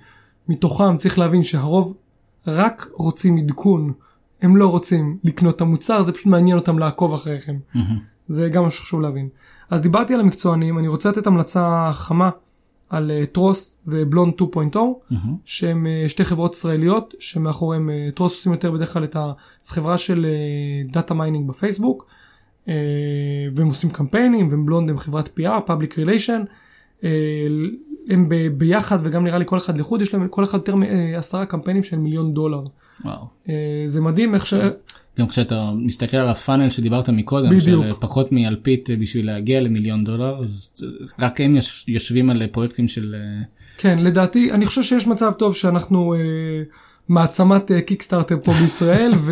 מתוכם 0.47 0.97
צריך 0.97 1.19
להבין 1.19 1.43
שהרוב 1.43 1.95
רק 2.47 2.87
רוצים 2.93 3.37
עדכון 3.37 3.93
הם 4.41 4.57
לא 4.57 4.67
רוצים 4.67 5.17
לקנות 5.23 5.55
את 5.55 5.61
המוצר 5.61 6.03
זה 6.03 6.11
פשוט 6.11 6.25
מעניין 6.25 6.57
אותם 6.57 6.79
לעקוב 6.79 7.13
אחריכם 7.13 7.55
מהמם. 7.73 7.99
זה 8.27 8.49
גם 8.49 8.63
משהו 8.63 8.79
שחשוב 8.79 9.01
להבין. 9.01 9.29
אז 9.69 9.81
דיברתי 9.81 10.13
על 10.13 10.19
המקצוענים 10.19 10.79
אני 10.79 10.87
רוצה 10.87 11.09
לתת 11.09 11.27
המלצה 11.27 11.89
חמה 11.93 12.29
על 12.89 13.11
אה, 13.11 13.25
טרוס 13.25 13.77
ובלונד 13.87 14.33
2.0, 14.41 14.45
מהמם. 14.55 15.35
שהן 15.45 15.87
אה, 15.87 16.03
שתי 16.07 16.23
חברות 16.23 16.53
ישראליות, 16.53 17.13
שמאחוריהן 17.19 17.89
אה, 17.89 18.09
טרוס 18.15 18.33
עושים 18.33 18.51
יותר 18.51 18.71
בדרך 18.71 18.93
כלל 18.93 19.03
את 19.03 19.15
ה... 19.15 19.31
זו 19.61 19.73
חברה 19.73 19.97
של 19.97 20.25
data 20.91 21.13
mining 21.13 21.49
בפייסבוק, 21.49 22.05
אה, 22.69 22.73
והם 23.55 23.67
עושים 23.67 23.89
קמפיינים, 23.89 24.47
ובלונד 24.51 24.89
הם 24.89 24.97
חברת 24.97 25.39
PR, 25.39 25.69
Public 25.69 25.93
Relation. 25.93 26.45
אה, 27.03 27.09
הם 28.09 28.29
ב- 28.29 28.47
ביחד 28.47 28.97
וגם 29.03 29.23
נראה 29.23 29.37
לי 29.37 29.45
כל 29.47 29.57
אחד 29.57 29.77
לחוד 29.77 30.01
יש 30.01 30.13
להם 30.13 30.27
כל 30.27 30.43
אחד 30.43 30.57
יותר 30.57 30.75
מעשרה 30.75 31.45
קמפיינים 31.45 31.83
של 31.83 31.99
מיליון 31.99 32.33
דולר. 32.33 32.63
וואו. 33.05 33.27
אה, 33.49 33.53
זה 33.87 34.01
מדהים 34.01 34.35
איך 34.35 34.45
ש... 34.45 34.53
גם 35.19 35.27
כשאתה 35.27 35.71
מסתכל 35.77 36.17
על 36.17 36.27
הפאנל 36.27 36.69
שדיברת 36.69 37.09
מקודם, 37.09 37.49
בדיוק. 37.49 37.83
של 37.83 37.93
פחות 37.99 38.31
מאלפית 38.31 38.89
בשביל 38.99 39.25
להגיע 39.25 39.61
למיליון 39.61 40.03
דולר, 40.03 40.39
אז 40.41 40.69
רק 41.19 41.41
הם 41.41 41.55
יוש- 41.55 41.85
יושבים 41.87 42.29
על 42.29 42.47
פרויקטים 42.47 42.87
של... 42.87 43.15
אה, 43.15 43.43
כן, 43.77 43.99
לדעתי, 43.99 44.51
אני 44.51 44.65
חושב 44.65 44.83
שיש 44.83 45.07
מצב 45.07 45.31
טוב 45.31 45.55
שאנחנו 45.55 46.13
אה, 46.13 46.19
מעצמת 47.09 47.71
אה, 47.71 47.81
קיקסטארטר 47.81 48.37
פה 48.43 48.51
בישראל, 48.51 49.11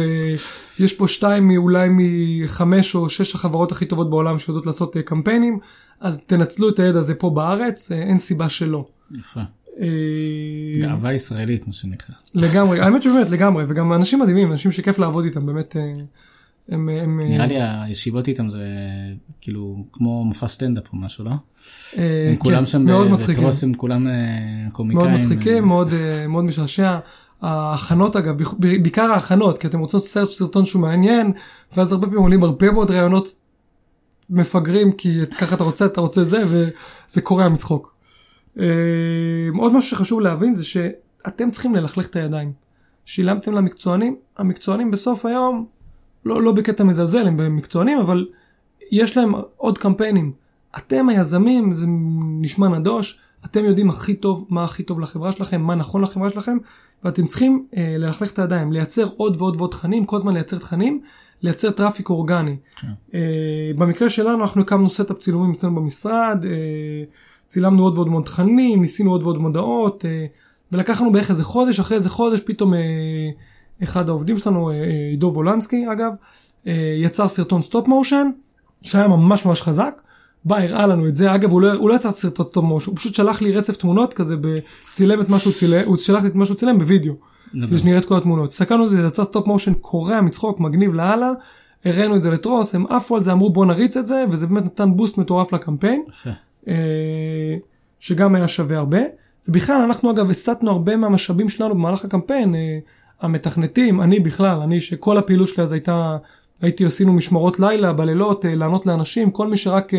ויש 0.79 0.93
פה 0.93 1.07
שתיים 1.07 1.51
אולי 1.57 1.89
מחמש 1.91 2.95
או 2.95 3.09
שש 3.09 3.35
החברות 3.35 3.71
הכי 3.71 3.85
טובות 3.85 4.09
בעולם 4.09 4.39
שיודעות 4.39 4.65
לעשות 4.65 4.97
אה, 4.97 5.01
קמפיינים, 5.01 5.59
אז 5.99 6.19
תנצלו 6.25 6.69
את 6.69 6.79
הידע 6.79 6.99
הזה 6.99 7.15
פה 7.15 7.29
בארץ, 7.29 7.91
אה, 7.91 7.97
אין 7.97 8.19
סיבה 8.19 8.49
שלא. 8.49 8.85
יפה. 9.15 9.41
אה, 9.81 9.87
גאווה 10.81 11.13
ישראלית 11.13 11.67
מה 11.67 11.73
שנקרא. 11.73 12.15
לגמרי, 12.33 12.79
האמת 12.79 13.03
שבאמת 13.03 13.29
לגמרי, 13.29 13.63
וגם 13.67 13.93
אנשים 13.93 14.19
מדהימים, 14.19 14.51
אנשים 14.51 14.71
שכיף 14.71 14.99
לעבוד 14.99 15.25
איתם, 15.25 15.45
באמת, 15.45 15.75
אה, 15.77 15.91
הם... 16.69 16.89
הם 16.89 17.19
אה, 17.19 17.27
נראה 17.27 17.45
לי 17.45 17.55
הישיבות 17.61 18.27
איתם 18.27 18.49
זה 18.49 18.65
כאילו 19.41 19.85
כמו 19.93 20.25
מופע 20.25 20.47
סטנדאפ 20.47 20.83
או 20.93 20.97
משהו, 20.97 21.25
לא? 21.25 21.31
הם 21.97 22.35
כולם 22.37 22.57
כן, 22.57 22.65
שם 22.65 22.85
מאוד. 22.85 23.11
בטרוס 23.11 23.63
הם 23.63 23.73
כולם 23.73 24.07
קומיקאים. 24.71 25.09
מאוד 25.09 25.19
מצחיקים, 25.19 25.65
מאוד, 25.65 25.93
מאוד 26.27 26.43
משעשע. 26.43 26.99
ההכנות 27.41 28.15
אגב, 28.15 28.35
בעיקר 28.59 29.01
ההכנות, 29.01 29.57
כי 29.57 29.67
אתם 29.67 29.79
רוצים 29.79 29.99
סרט 29.99 30.29
סרטון 30.29 30.65
שהוא 30.65 30.81
מעניין, 30.81 31.31
ואז 31.77 31.91
הרבה 31.91 32.07
פעמים 32.07 32.21
עולים 32.21 32.43
הרבה 32.43 32.71
מאוד 32.71 32.91
רעיונות 32.91 33.35
מפגרים, 34.29 34.91
כי 34.91 35.19
ככה 35.37 35.55
אתה 35.55 35.63
רוצה, 35.63 35.85
אתה 35.85 36.01
רוצה 36.01 36.23
זה, 36.23 36.43
וזה 36.47 37.21
קורע 37.21 37.49
מצחוק. 37.49 37.96
אה, 38.59 38.65
עוד 39.57 39.73
משהו 39.73 39.89
שחשוב 39.89 40.21
להבין 40.21 40.53
זה 40.53 40.65
שאתם 40.65 41.51
צריכים 41.51 41.75
ללכלך 41.75 42.09
את 42.09 42.15
הידיים. 42.15 42.51
שילמתם 43.05 43.53
למקצוענים, 43.53 44.15
המקצוענים 44.37 44.91
בסוף 44.91 45.25
היום, 45.25 45.65
לא, 46.25 46.41
לא 46.41 46.51
בקטע 46.51 46.83
מזלזל, 46.83 47.27
הם 47.27 47.55
מקצוענים, 47.55 47.99
אבל 47.99 48.27
יש 48.91 49.17
להם 49.17 49.33
עוד 49.57 49.77
קמפיינים. 49.77 50.31
אתם 50.77 51.09
היזמים, 51.09 51.73
זה 51.73 51.85
נשמע 52.41 52.67
נדוש, 52.67 53.19
אתם 53.45 53.65
יודעים 53.65 53.89
הכי 53.89 54.15
טוב 54.15 54.47
מה 54.49 54.63
הכי 54.63 54.83
טוב 54.83 54.99
לחברה 54.99 55.31
שלכם, 55.31 55.61
מה 55.61 55.75
נכון 55.75 56.01
לחברה 56.01 56.29
שלכם, 56.29 56.57
ואתם 57.03 57.27
צריכים 57.27 57.65
אה, 57.77 57.95
ללכלך 57.97 58.33
את 58.33 58.39
הידיים, 58.39 58.71
לייצר 58.71 59.05
עוד 59.17 59.35
ועוד 59.37 59.55
ועוד 59.55 59.71
תכנים, 59.71 60.05
כל 60.05 60.15
הזמן 60.15 60.33
לייצר 60.33 60.57
תכנים, 60.57 61.01
לייצר 61.41 61.71
traffic 61.71 62.09
אורגני. 62.09 62.57
כן. 62.75 62.87
אה, 63.13 63.71
במקרה 63.77 64.09
שלנו 64.09 64.41
אנחנו 64.41 64.61
הקמנו 64.61 64.89
setup 64.89 65.17
צילומים 65.17 65.51
אצלנו 65.51 65.75
במשרד, 65.75 66.45
אה, 66.45 67.03
צילמנו 67.47 67.83
עוד 67.83 67.95
ועוד 67.95 68.09
ועוד 68.09 68.23
תכנים, 68.23 68.81
ניסינו 68.81 69.11
עוד 69.11 69.23
ועוד 69.23 69.37
מודעות, 69.37 70.05
אה, 70.05 70.25
ולקחנו 70.71 71.11
בערך 71.11 71.29
איזה 71.29 71.43
חודש, 71.43 71.79
אחרי 71.79 71.97
איזה 71.97 72.09
חודש 72.09 72.41
פתאום 72.45 72.73
אה, 72.73 72.79
אחד 73.83 74.09
העובדים 74.09 74.37
שלנו, 74.37 74.71
אה, 74.71 74.75
עידו 75.11 75.31
וולנסקי 75.33 75.85
אגב, 75.91 76.11
יצר 77.01 77.27
סרטון 77.27 77.61
stop 77.61 77.87
motion, 77.87 78.29
שהיה 78.81 79.07
ממש 79.07 79.45
ממש 79.45 79.61
חזק. 79.61 80.01
בא, 80.45 80.57
הראה 80.57 80.87
לנו 80.87 81.07
את 81.07 81.15
זה, 81.15 81.35
אגב 81.35 81.51
הוא 81.51 81.61
לא, 81.61 81.73
הוא 81.73 81.89
לא 81.89 81.93
יצר 81.93 82.11
סרטון 82.11 82.45
stop 82.45 82.63
motion, 82.63 82.91
הוא 82.91 82.97
פשוט 82.97 83.15
שלח 83.15 83.41
לי 83.41 83.51
רצף 83.51 83.77
תמונות 83.77 84.13
כזה, 84.13 84.35
צילם 84.91 85.21
את 85.21 85.29
מה 85.29 85.39
שהוא 85.39 85.53
צילם, 85.53 85.81
הוא 85.85 85.97
שלח 85.97 86.23
לי 86.23 86.29
את 86.29 86.35
מה 86.35 86.45
שהוא 86.45 86.57
צילם 86.57 86.79
בווידאו, 86.79 87.13
כדי 87.51 87.77
שנראה 87.77 87.97
את 87.97 88.05
כל 88.05 88.17
התמונות. 88.17 88.49
הסתכלנו 88.49 88.83
על 88.83 88.89
זה, 88.89 89.01
זה 89.01 89.07
יצא 89.07 89.23
stop 89.23 89.47
motion 89.47 89.73
קורע 89.73 90.21
מצחוק, 90.21 90.59
מגניב 90.59 90.93
לאללה, 90.93 91.31
הראינו 91.85 92.15
את 92.15 92.21
זה 92.21 92.31
לטרוס, 92.31 92.75
הם 92.75 92.85
עפו 92.89 93.15
על 93.15 93.21
זה, 93.21 93.31
אמרו 93.31 93.49
בוא 93.49 93.65
נריץ 93.65 93.97
את 93.97 94.05
זה, 94.05 94.25
וזה 94.31 94.47
באמת 94.47 94.65
נתן 94.65 94.95
boost 94.95 95.17
מטורף 95.17 95.53
לקמפיין. 95.53 96.03
אה, 96.67 97.55
שגם 97.99 98.35
היה 98.35 98.47
שווה 98.47 98.77
הרבה. 98.77 98.99
ובכלל 99.47 99.81
אנחנו 99.81 100.11
אגב 100.11 100.29
הסטנו 100.29 100.71
הרבה 100.71 100.95
מהמשאבים 100.95 101.49
שלנו 101.49 101.75
במהלך 101.75 102.05
הקמפיין, 102.05 102.55
אה, 102.55 102.79
המתכנתים, 103.21 104.01
אני 104.01 104.19
בכלל, 104.19 104.59
אני 104.59 104.79
שכל 104.79 105.17
הפעילות 105.17 105.47
שלי 105.47 105.63
אז 105.63 105.71
הייתה, 105.71 106.17
הייתי 106.61 106.85
עשינו 106.85 107.13
משמרות 107.13 107.59
לילה 107.59 107.93
בלילות, 107.93 108.45
אה, 108.45 108.55
לענות 108.55 108.85
לאנשים, 108.85 109.31
כל 109.31 109.47
מי 109.47 109.57
שרק, 109.57 109.91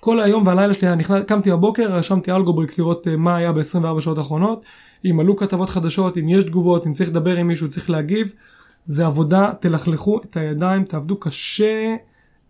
כל 0.00 0.20
היום 0.20 0.46
והלילה 0.46 0.74
שלי 0.74 0.88
היה 0.88 0.96
נכנס, 0.96 1.24
קמתי 1.26 1.50
בבוקר, 1.50 1.92
רשמתי 1.92 2.32
Algobrix 2.32 2.78
לראות 2.78 3.06
מה 3.18 3.36
היה 3.36 3.52
ב-24 3.52 4.00
שעות 4.00 4.18
האחרונות, 4.18 4.64
אם 5.04 5.20
עלו 5.20 5.36
כתבות 5.36 5.70
חדשות, 5.70 6.18
אם 6.18 6.28
יש 6.28 6.44
תגובות, 6.44 6.86
אם 6.86 6.92
צריך 6.92 7.10
לדבר 7.10 7.36
עם 7.36 7.48
מישהו, 7.48 7.68
צריך 7.68 7.90
להגיב, 7.90 8.34
זה 8.86 9.06
עבודה, 9.06 9.52
תלכלכו 9.60 10.20
את 10.22 10.36
הידיים, 10.36 10.84
תעבדו 10.84 11.16
קשה, 11.16 11.96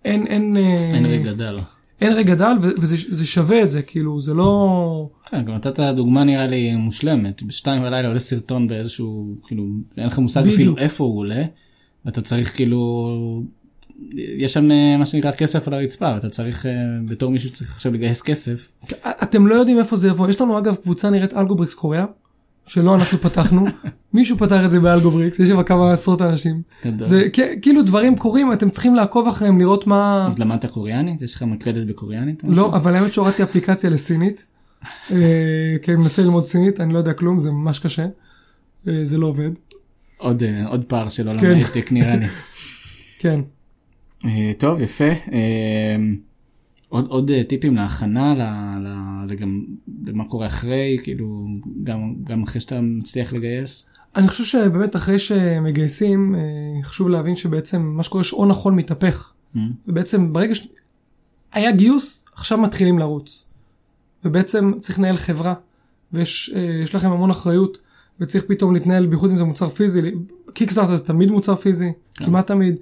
אין, 0.04 0.26
אין, 0.26 0.56
אין 0.56 1.06
רגע 1.06 1.32
דל. 1.32 1.58
אין 2.01 2.12
רגע 2.12 2.34
דל 2.34 2.57
וזה 2.61 2.97
זה 3.09 3.26
שווה 3.26 3.62
את 3.62 3.70
זה 3.70 3.82
כאילו 3.82 4.20
זה 4.20 4.34
לא 4.34 5.09
כן, 5.26 5.45
גם 5.45 5.55
נתת 5.55 5.80
דוגמה 5.80 6.24
נראה 6.24 6.47
לי 6.47 6.76
מושלמת, 6.76 7.42
בשתיים 7.42 7.82
בלילה 7.82 8.09
עולה 8.09 8.20
סרטון 8.20 8.68
באיזשהו, 8.68 9.34
כאילו, 9.47 9.64
אין 9.97 10.07
לך 10.07 10.18
מושג. 10.18 10.49
אפילו 10.49 10.78
איפה 10.78 11.05
הוא 11.05 11.18
עולה, 11.18 11.45
ואתה 12.05 12.20
צריך 12.20 12.57
כאילו, 12.57 13.11
יש 14.38 14.53
שם 14.53 14.70
אה, 14.70 14.97
מה 14.97 15.07
שנקרא 15.07 15.30
כסף 15.30 15.68
על 15.68 15.74
הרצפה, 15.74 16.12
ואתה 16.14 16.30
צריך, 16.30 16.66
אה, 16.66 16.72
בתור 17.09 17.30
מישהו 17.30 17.49
שצריך 17.49 17.74
עכשיו 17.74 17.92
לגייס 17.92 18.22
כסף, 18.22 18.72
אתם 19.22 19.47
לא 19.47 19.55
יודעים 19.55 19.78
איפה 19.78 19.97
זה 19.97 20.09
יבוא. 20.09 20.28
יש 20.28 20.40
לנו 20.40 20.59
אגב 20.59 20.74
קבוצה 20.74 21.11
נקראת 21.11 21.34
Algobrix 21.34 21.74
קוריאה 21.74 22.05
שלא 22.66 22.94
אנחנו 22.94 23.18
פתחנו 23.18 23.66
מישהו 24.12 24.38
פתח 24.38 24.60
את 24.64 24.70
זה 24.70 24.80
ב 24.80 24.87
Algobrix 24.87 25.38
יש 25.38 25.48
שם 25.48 25.62
כמה 25.62 25.92
עשרות 25.92 26.22
אנשים 26.22 26.62
גדול. 26.86 27.08
זה 27.08 27.28
כאילו 27.62 27.82
דברים 27.82 28.16
קורים 28.16 28.52
אתם 28.52 28.70
צריכים 28.70 28.94
לעקוב 28.94 29.28
אחריהם 29.28 29.58
לראות 29.58 29.86
מה 29.86 30.26
אז 30.26 30.38
למדת 30.38 30.66
קוריאנית? 30.66 31.22
יש 31.22 31.34
לך 31.34 31.42
מקלדת 31.42 31.86
בקוריאנית? 31.86 32.42
לא? 32.46 32.76
אבל 32.76 32.94
האמת 32.94 33.12
שהורדתי 33.12 33.42
אפליקציה 33.42 33.90
לסינית 33.90 34.46
אה, 35.10 35.16
כי 35.82 35.92
אני 35.92 36.00
מנסה 36.00 36.22
ללמוד 36.22 36.44
סינית 36.44 36.80
אני 36.80 36.92
לא 36.92 36.98
יודע 36.98 37.12
כלום 37.12 37.40
זה 37.40 37.50
ממש 37.50 37.78
קשה 37.78 38.06
אה, 38.88 39.04
זה 39.04 39.18
לא 39.18 39.26
עובד 39.26 39.50
עוד, 40.18 40.42
אה, 40.42 40.66
עוד 40.66 40.84
פער 40.84 41.08
של 41.08 41.28
עולם 41.28 41.40
כן. 41.40 41.50
ההייטק 41.50 41.92
נראה 41.92 42.16
לי. 42.16 42.26
כן 43.22 43.40
טוב, 44.58 44.80
יפה. 44.80 45.04
עוד, 46.95 47.07
עוד 47.09 47.30
אה, 47.30 47.45
טיפים 47.45 47.74
להכנה, 47.76 48.34
ל, 48.34 48.42
ל, 48.86 48.88
לגם, 49.32 49.64
למה 50.07 50.24
קורה 50.24 50.47
אחרי, 50.47 50.97
כאילו, 51.03 51.47
גם, 51.84 52.14
גם 52.24 52.42
אחרי 52.42 52.61
שאתה 52.61 52.80
מצליח 52.80 53.32
לגייס? 53.32 53.88
אני 54.16 54.28
חושב 54.28 54.45
שבאמת 54.45 54.97
אחרי 54.97 55.18
שמגייסים 55.18 56.34
אה, 56.34 56.40
חשוב 56.82 57.09
להבין 57.09 57.36
שבעצם 57.36 57.82
מה 57.82 58.03
שקורה 58.03 58.24
שעון 58.24 58.51
החול 58.51 58.74
מתהפך. 58.74 59.32
Mm. 59.55 59.59
ובעצם 59.88 60.32
ברגע 60.32 60.55
ש... 60.55 60.68
היה 61.53 61.72
גיוס 61.72 62.28
עכשיו 62.34 62.59
מתחילים 62.59 62.99
לרוץ. 62.99 63.45
ובעצם 64.24 64.72
צריך 64.78 64.99
לנהל 64.99 65.16
חברה 65.16 65.55
ויש 66.12 66.55
אה, 66.57 66.82
לכם 66.95 67.12
המון 67.12 67.30
אחריות 67.30 67.78
וצריך 68.20 68.45
פתאום 68.49 68.74
להתנהל 68.74 69.07
בייחוד 69.07 69.30
אם 69.30 69.36
זה 69.36 69.45
מוצר 69.45 69.68
פיזי. 69.68 70.01
קיקסטארטר 70.53 70.97
זה 70.97 71.07
תמיד 71.07 71.30
מוצר 71.30 71.57
פיזי 71.57 71.92
כן. 72.14 72.24
כמעט 72.24 72.47
תמיד. 72.47 72.76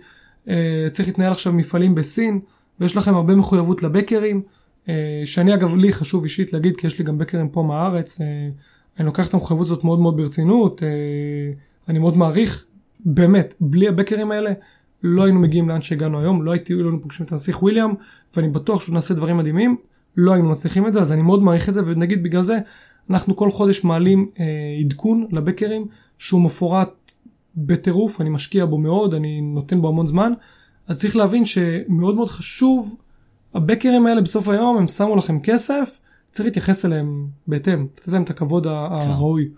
צריך 0.90 1.08
להתנהל 1.08 1.30
עכשיו 1.30 1.52
מפעלים 1.52 1.94
בסין 1.94 2.40
ויש 2.82 2.96
לכם 2.96 3.14
הרבה 3.14 3.34
מחויבות 3.34 3.82
לבקרים. 3.82 4.42
אה, 4.88 5.20
שאני 5.24 5.54
אגב 5.54 5.74
לי 5.74 5.92
חשוב 5.92 6.22
אישית 6.22 6.52
להגיד 6.52 6.76
כי 6.76 6.86
יש 6.86 6.98
לי 6.98 7.04
גם 7.04 7.18
בקרים 7.18 7.48
פה 7.48 7.62
מהארץ. 7.62 8.20
אה, 8.20 8.48
אני 8.98 9.06
לוקח 9.06 9.28
את 9.28 9.34
המחויבות 9.34 9.66
הזאת 9.66 9.84
מאוד 9.84 10.00
מאוד 10.00 10.16
ברצינות, 10.16 10.82
אה, 10.82 10.88
אני 11.88 11.98
מאוד 11.98 12.16
מעריך, 12.16 12.66
באמת, 13.04 13.54
בלי 13.60 13.88
הבקרים 13.88 14.30
האלה 14.30 14.52
לא 15.02 15.24
היינו 15.24 15.40
מגיעים 15.40 15.68
לאן 15.68 15.80
שהגענו 15.80 16.20
היום, 16.20 16.42
לא 16.42 16.50
הייתי, 16.50 16.74
לא 16.74 16.84
היינו 16.84 17.02
פוגשים 17.02 17.26
את 17.26 17.32
הנסיך 17.32 17.62
וויליאם, 17.62 17.90
ואני 18.36 18.48
בטוח 18.48 18.80
שהוא 18.80 18.94
נעשה 18.94 19.14
דברים 19.14 19.36
מדהימים, 19.36 19.76
לא 20.16 20.32
היינו 20.32 20.50
מצליחים 20.50 20.86
את 20.86 20.92
זה, 20.92 21.00
אז 21.00 21.12
אני 21.12 21.22
מאוד 21.22 21.42
מעריך 21.42 21.68
את 21.68 21.74
זה, 21.74 21.80
ונגיד 21.86 22.22
בגלל 22.22 22.42
זה, 22.42 22.58
אנחנו 23.10 23.36
כל 23.36 23.50
חודש 23.50 23.84
מעלים 23.84 24.30
אה, 24.40 24.44
עדכון 24.80 25.26
לבקרים, 25.30 25.86
שהוא 26.18 26.42
מפורט 26.42 27.12
בטירוף, 27.56 28.20
אני 28.20 28.30
משקיע 28.30 28.64
בו 28.64 28.78
מאוד, 28.78 29.14
אני 29.14 29.40
נותן 29.40 29.80
בו 29.80 29.88
המון 29.88 30.06
זמן, 30.06 30.32
אז 30.92 30.98
צריך 31.00 31.16
להבין 31.16 31.44
שמאוד 31.44 32.14
מאוד 32.14 32.28
חשוב, 32.28 32.96
הבקרים 33.54 34.06
האלה 34.06 34.20
בסוף 34.20 34.48
היום, 34.48 34.76
הם 34.76 34.86
שמו 34.86 35.16
לכם 35.16 35.40
כסף, 35.40 35.98
צריך 36.32 36.46
להתייחס 36.46 36.84
אליהם 36.84 37.26
בהתאם, 37.46 37.86
לתת 37.98 38.08
להם 38.08 38.22
את 38.22 38.30
הכבוד 38.30 38.66
ה- 38.66 38.88
הראוי, 38.90 39.48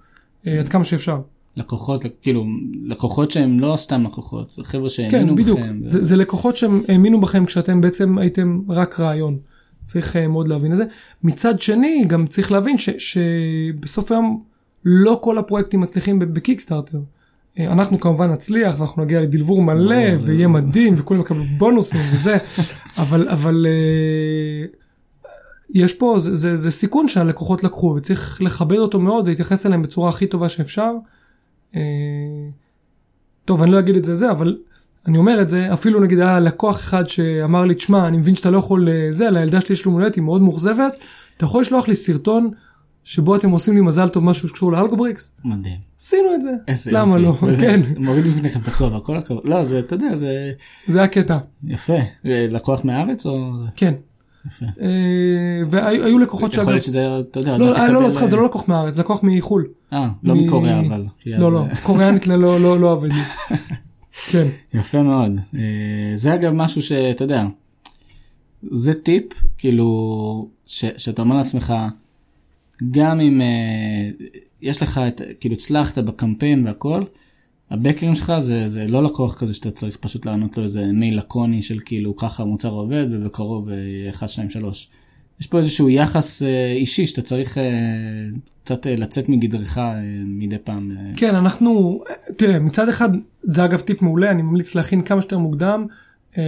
אה, 0.46 0.58
עד 0.60 0.68
כמה 0.68 0.84
שאפשר. 0.84 1.20
לקוחות, 1.56 2.04
כאילו, 2.22 2.44
לקוחות 2.84 3.30
שהם 3.30 3.60
לא 3.60 3.74
סתם 3.76 4.04
לקוחות, 4.04 4.50
זה 4.50 4.64
חבר'ה 4.64 4.88
שהאמינו 4.88 5.28
כן, 5.36 5.42
בדיוק. 5.42 5.58
בכם. 5.60 5.80
זה, 5.84 6.04
זה 6.04 6.16
לקוחות 6.16 6.56
שהם 6.56 6.80
האמינו 6.88 7.20
בכם 7.20 7.44
כשאתם 7.46 7.80
בעצם 7.80 8.18
הייתם 8.18 8.60
רק 8.68 9.00
רעיון. 9.00 9.38
צריך 9.84 10.16
אה, 10.16 10.28
מאוד 10.28 10.48
להבין 10.48 10.72
את 10.72 10.76
זה. 10.76 10.84
מצד 11.24 11.60
שני, 11.60 12.04
גם 12.06 12.26
צריך 12.26 12.52
להבין 12.52 12.78
ש, 12.78 12.90
שבסוף 12.90 14.12
היום 14.12 14.42
לא 14.84 15.18
כל 15.22 15.38
הפרויקטים 15.38 15.80
מצליחים 15.80 16.18
בקיקסטארטר. 16.18 16.98
אה, 17.58 17.72
אנחנו 17.72 18.00
כמובן 18.00 18.30
נצליח 18.32 18.74
ואנחנו 18.78 19.04
נגיע 19.04 19.20
לדלבור 19.22 19.62
מלא 19.62 20.16
זה- 20.16 20.32
ויהיה 20.32 20.48
מדהים 20.48 20.94
וכולם 20.96 21.20
יקבלו 21.20 21.44
בונוסים 21.44 22.00
וזה, 22.12 22.36
אבל, 23.02 23.28
אבל 23.28 23.66
אה, 23.68 24.66
יש 25.70 25.94
פה, 25.94 26.16
זה, 26.18 26.36
זה, 26.36 26.56
זה 26.56 26.70
סיכון 26.70 27.08
שהלקוחות 27.08 27.64
לקחו 27.64 27.94
וצריך 27.96 28.42
לכבד 28.42 28.76
אותו 28.78 29.00
מאוד 29.00 29.26
ולהתייחס 29.26 29.66
אליהם 29.66 29.82
בצורה 29.82 30.08
הכי 30.08 30.26
טובה 30.26 30.48
שאפשר. 30.48 30.92
אה, 31.76 31.80
טוב, 33.44 33.62
אני 33.62 33.70
לא 33.70 33.78
אגיד 33.78 33.96
את 33.96 34.04
זה 34.04 34.14
זה, 34.14 34.30
אבל 34.30 34.56
אני 35.06 35.18
אומר 35.18 35.42
את 35.42 35.48
זה, 35.48 35.72
אפילו 35.72 36.00
נגיד 36.00 36.18
היה 36.18 36.40
לקוח 36.40 36.80
אחד 36.80 37.04
שאמר 37.06 37.64
לי, 37.64 37.74
תשמע, 37.74 38.08
אני 38.08 38.16
מבין 38.16 38.36
שאתה 38.36 38.50
לא 38.50 38.58
יכול 38.58 38.88
זה, 39.10 39.30
לילדה 39.30 39.60
שלי 39.60 39.72
יש 39.72 39.84
יום 39.86 39.92
הולדת, 39.92 40.14
היא 40.14 40.24
מאוד 40.24 40.42
מאוכזבת, 40.42 40.98
אתה 41.36 41.44
יכול 41.44 41.60
לשלוח 41.60 41.88
לי 41.88 41.94
סרטון 41.94 42.50
שבו 43.04 43.36
אתם 43.36 43.50
עושים 43.50 43.74
לי 43.74 43.80
מזל 43.80 44.08
טוב 44.08 44.24
משהו 44.24 44.48
שקשור 44.48 44.72
ל 44.72 44.79
Algobrix? 44.79 45.36
מדהים. 45.44 45.78
עשינו 45.98 46.34
את 46.34 46.42
זה. 46.42 46.50
איזה 46.68 46.92
למה 46.92 47.18
יופי. 47.18 47.46
לא? 47.46 47.56
כן, 47.60 47.80
מוריד 47.96 48.24
בפניכם 48.24 48.60
את 48.60 48.68
הכובע, 48.68 49.00
כל 49.00 49.16
הכבוד. 49.16 49.48
לא, 49.48 49.64
זה, 49.64 49.78
אתה 49.78 49.94
יודע, 49.94 50.16
זה 50.16 50.52
זה 50.86 51.02
הקטע. 51.02 51.38
יפה. 51.64 51.96
אה, 52.26 52.46
לקוח 52.50 52.84
מהארץ 52.84 53.26
או... 53.26 53.52
כן. 53.76 53.94
יפה. 54.46 54.66
אה, 54.80 55.60
והיו 55.70 56.18
לקוחות 56.18 56.52
יכול 56.52 56.64
שאגב, 56.64 56.70
להיות 56.70 56.84
שזה, 56.84 57.20
אתה 57.20 57.40
יודע, 57.40 57.58
לא, 57.58 57.76
אה, 57.76 57.88
לא, 57.88 58.02
לא, 58.02 58.10
סליחה, 58.10 58.26
זה 58.26 58.36
לא 58.36 58.44
לקוח 58.44 58.68
מהארץ, 58.68 58.94
זה 58.94 59.00
לקוח 59.00 59.20
מחו"ל. 59.22 59.66
אה, 59.92 60.08
לא 60.22 60.34
מקוריאה 60.34 60.80
אבל. 60.80 61.04
לא, 61.26 61.52
לא, 61.52 61.64
אה, 61.70 61.76
קוריאנית 61.82 62.26
לא, 62.26 62.36
לא, 62.40 62.60
לא, 62.60 62.80
לא 62.80 62.92
עובד 62.92 63.08
לי. 63.08 63.20
כן, 64.30 64.46
יפה 64.74 65.02
מאוד. 65.02 65.32
אה, 65.54 65.60
זה 66.14 66.34
אגב 66.34 66.52
משהו 66.52 66.82
שאתה 66.82 67.24
יודע, 67.24 67.46
זה 68.70 68.94
טיפ, 68.94 69.24
כאילו, 69.58 70.48
שאתה 70.66 71.22
אומר 71.22 71.36
לעצמך, 71.36 71.74
גם 72.90 73.20
אם 73.20 73.40
אה, 73.40 74.10
יש 74.62 74.82
לך 74.82 75.00
את, 75.08 75.20
כאילו 75.40 75.54
הצלחת 75.54 75.98
בקמפיין 75.98 76.66
והכל, 76.66 77.04
הבקרים 77.70 78.14
שלך 78.14 78.32
זה, 78.38 78.68
זה 78.68 78.86
לא 78.88 79.02
לקוח 79.02 79.38
כזה 79.38 79.54
שאתה 79.54 79.70
צריך 79.70 79.96
פשוט 79.96 80.26
לענות 80.26 80.58
לו 80.58 80.64
איזה 80.64 80.84
מייל 80.92 81.18
לקוני 81.18 81.62
של 81.62 81.78
כאילו 81.84 82.16
ככה 82.16 82.42
המוצר 82.42 82.70
עובד 82.70 83.06
ובקרוב 83.10 83.68
יהיה 83.68 84.10
1, 84.10 84.28
2, 84.28 84.50
3. 84.50 84.90
יש 85.40 85.46
פה 85.46 85.58
איזשהו 85.58 85.90
יחס 85.90 86.42
אה, 86.42 86.72
אישי 86.72 87.06
שאתה 87.06 87.22
צריך 87.22 87.58
אה, 87.58 87.72
קצת 88.64 88.86
אה, 88.86 88.96
לצאת 88.96 89.28
מגדרך 89.28 89.78
אה, 89.78 90.00
מדי 90.24 90.58
פעם. 90.64 90.92
אה. 90.92 91.12
כן, 91.16 91.34
אנחנו, 91.34 92.02
תראה, 92.36 92.58
מצד 92.58 92.88
אחד, 92.88 93.08
זה 93.42 93.64
אגב 93.64 93.80
טיפ 93.80 94.02
מעולה, 94.02 94.30
אני 94.30 94.42
ממליץ 94.42 94.74
להכין 94.74 95.02
כמה 95.02 95.20
שיותר 95.20 95.38
מוקדם 95.38 95.86
אה, 96.38 96.42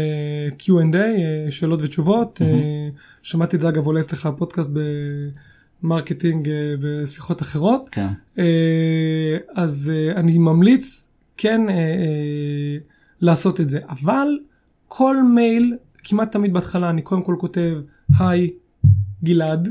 Q&A, 0.58 0.96
אה, 0.96 1.50
שאלות 1.50 1.82
ותשובות. 1.82 2.42
אה, 2.42 2.88
שמעתי 3.22 3.56
את 3.56 3.60
זה 3.60 3.68
אגב 3.68 3.86
עולה 3.86 4.00
אצלך 4.00 4.26
בפודקאסט 4.26 4.70
ב 5.82 5.89
marketing 5.89 6.48
אה, 6.48 6.54
בשיחות 6.80 7.42
אחרות. 7.42 7.88
כן. 7.92 8.06
אה, 8.38 9.36
אז 9.54 9.92
אה, 9.94 10.20
אני 10.20 10.38
ממליץ 10.38 11.12
כן 11.36 11.60
לעשות 13.20 13.60
את 13.60 13.68
זה, 13.68 13.78
אבל 13.88 14.28
כל 14.88 15.22
מייל, 15.22 15.76
כמעט 16.04 16.32
תמיד 16.32 16.52
בהתחלה 16.52 16.90
אני 16.90 17.02
קודם 17.02 17.22
כל 17.22 17.36
כותב, 17.38 17.74
היי 18.18 18.50
גלעד, 19.24 19.68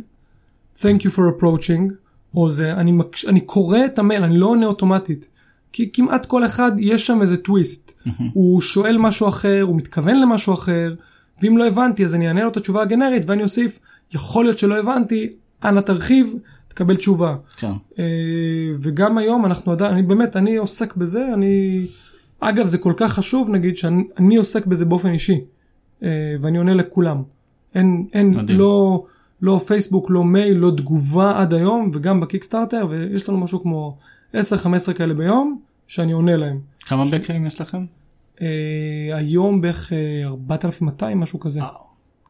thank 0.78 1.02
you 1.02 1.10
for 1.16 1.40
approaching, 1.40 1.94
או 2.36 2.50
זה, 2.50 2.74
אני, 2.74 2.92
מקש... 2.92 3.26
אני 3.26 3.42
קורא 3.42 3.86
את 3.86 4.00
המייל, 4.00 4.24
אני 4.24 4.38
לא 4.38 4.46
עונה 4.46 4.66
אוטומטית. 4.66 5.30
כי 5.72 5.92
כמעט 5.94 6.26
כל 6.26 6.46
אחד 6.46 6.72
יש 6.80 7.08
שם 7.08 7.22
איזה 7.22 7.38
טוויסט. 7.38 8.02
הוא 8.34 8.62
שואל 8.62 8.98
משהו 8.98 9.28
אחר, 9.28 9.62
הוא 9.62 9.76
מתכוון 9.76 10.20
למשהו 10.20 10.54
אחר, 10.54 10.96
ואם 11.42 11.58
לא 11.58 11.68
הבנתי 11.68 12.06
אז 12.06 12.16
אני 12.16 12.28
אענה 12.28 12.44
לו 12.44 12.50
את 12.50 12.58
התשובה 12.58 12.82
הגנרית 12.82 13.24
ואני 13.26 13.44
אוסיף, 13.44 13.80
יכול 14.14 14.46
להיות 14.46 14.58
שלא 14.58 14.80
הבנתי, 14.80 15.34
אנא 15.70 15.82
תרחיב, 15.82 16.36
תקבל 16.68 16.96
תשובה. 16.96 17.36
כן. 17.58 17.72
אה, 18.00 18.04
וגם 18.80 19.18
היום 19.18 19.46
אנחנו 19.46 19.72
עדיין, 19.72 19.94
אני 19.94 20.02
באמת, 20.02 20.36
אני 20.36 20.56
עוסק 20.56 20.96
בזה, 20.96 21.34
אני, 21.34 21.82
אגב 22.40 22.66
זה 22.66 22.78
כל 22.78 22.94
כך 22.98 23.14
חשוב 23.14 23.50
נגיד 23.50 23.78
שאני 23.78 24.04
אני 24.18 24.36
עוסק 24.36 24.66
בזה 24.66 24.86
באופן 24.86 25.12
אישי, 25.12 25.42
אה, 26.04 26.10
ואני 26.42 26.58
עונה 26.58 26.74
לכולם. 26.74 27.24
אין, 27.76 28.08
אין, 28.14 28.30
מדהים. 28.30 28.60
לא, 28.60 29.06
לא 29.42 29.62
פייסבוק, 29.68 30.10
לא 30.10 30.24
מייל, 30.24 30.58
לא 30.58 30.72
תגובה 30.78 31.42
עד 31.42 31.54
היום, 31.54 31.92
וגם 31.94 32.20
בקיקסטארטר, 32.20 32.88
ויש 32.90 33.30
לנו 33.30 33.38
משהו 33.38 33.62
כמו 33.62 33.98
10-15 34.36 34.38
כאלה 34.96 35.14
ביום, 35.14 35.60
שאני 35.88 36.12
עונה 36.12 36.36
להם. 36.36 36.60
כמה 36.80 37.06
בקרים 37.12 37.46
יש 37.46 37.62
לכם? 37.62 37.86
אה, 38.42 38.48
היום 39.12 39.62
בערך 39.62 39.94
אה, 39.94 40.28
4,200 40.28 41.20
משהו 41.20 41.40
כזה, 41.40 41.62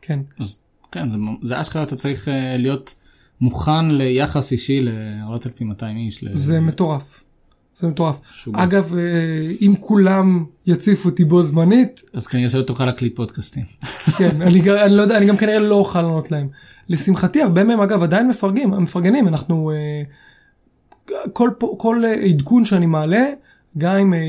כן. 0.02 0.20
אז 0.40 0.62
כן, 0.92 1.12
זה, 1.12 1.18
זה 1.42 1.62
אשכרה 1.62 1.84
אתה 1.84 1.96
צריך 1.96 2.28
אה, 2.28 2.58
להיות 2.58 2.96
מוכן 3.42 3.90
ליחס 3.92 4.52
אישי 4.52 4.82
ל-4,200 4.82 5.84
איש. 5.98 6.24
ל- 6.24 6.30
זה 6.36 6.60
מטורף. 6.60 7.22
זה 7.74 7.88
מטורף. 7.88 8.20
שהוא- 8.32 8.54
אגב, 8.58 8.96
אה, 8.98 9.02
אם 9.62 9.74
כולם 9.80 10.46
יציפו 10.68 11.10
אותי 11.10 11.26
בו 11.26 11.44
זמנית, 11.44 12.02
אז 12.14 12.28
כנראה 12.28 12.50
שלא 12.50 12.62
תוכל 12.62 12.86
להקליט 12.86 13.16
פודקאסטים. 13.16 13.64
כן, 14.18 14.42
אני, 14.42 14.62
אני 14.84 14.96
לא 14.96 15.02
יודע, 15.02 15.18
אני 15.18 15.26
גם 15.26 15.38
כנראה 15.38 15.60
לא 15.60 15.76
אוכל 15.76 16.02
לענות 16.02 16.32
להם. 16.32 16.48
לשמחתי, 16.90 17.42
הרבה 17.42 17.64
מהם 17.64 17.80
אגב 17.82 18.04
עדיין 18.04 18.28
מפרגים, 18.28 18.70
מפרגנים, 18.72 19.28
אנחנו, 19.28 19.72
אה, 19.72 20.04
כל, 21.34 21.50
כל 21.78 22.04
אה, 22.06 22.14
עדכון 22.14 22.66
שאני 22.66 22.86
מעלה, 22.86 23.26
גם 23.78 23.96
עם 23.96 24.14
אה, 24.14 24.20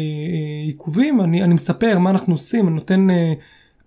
עיכובים, 0.66 1.20
אני, 1.20 1.42
אני 1.44 1.54
מספר 1.54 1.98
מה 1.98 2.10
אנחנו 2.10 2.34
עושים, 2.34 2.66
אני 2.66 2.74
נותן 2.74 3.06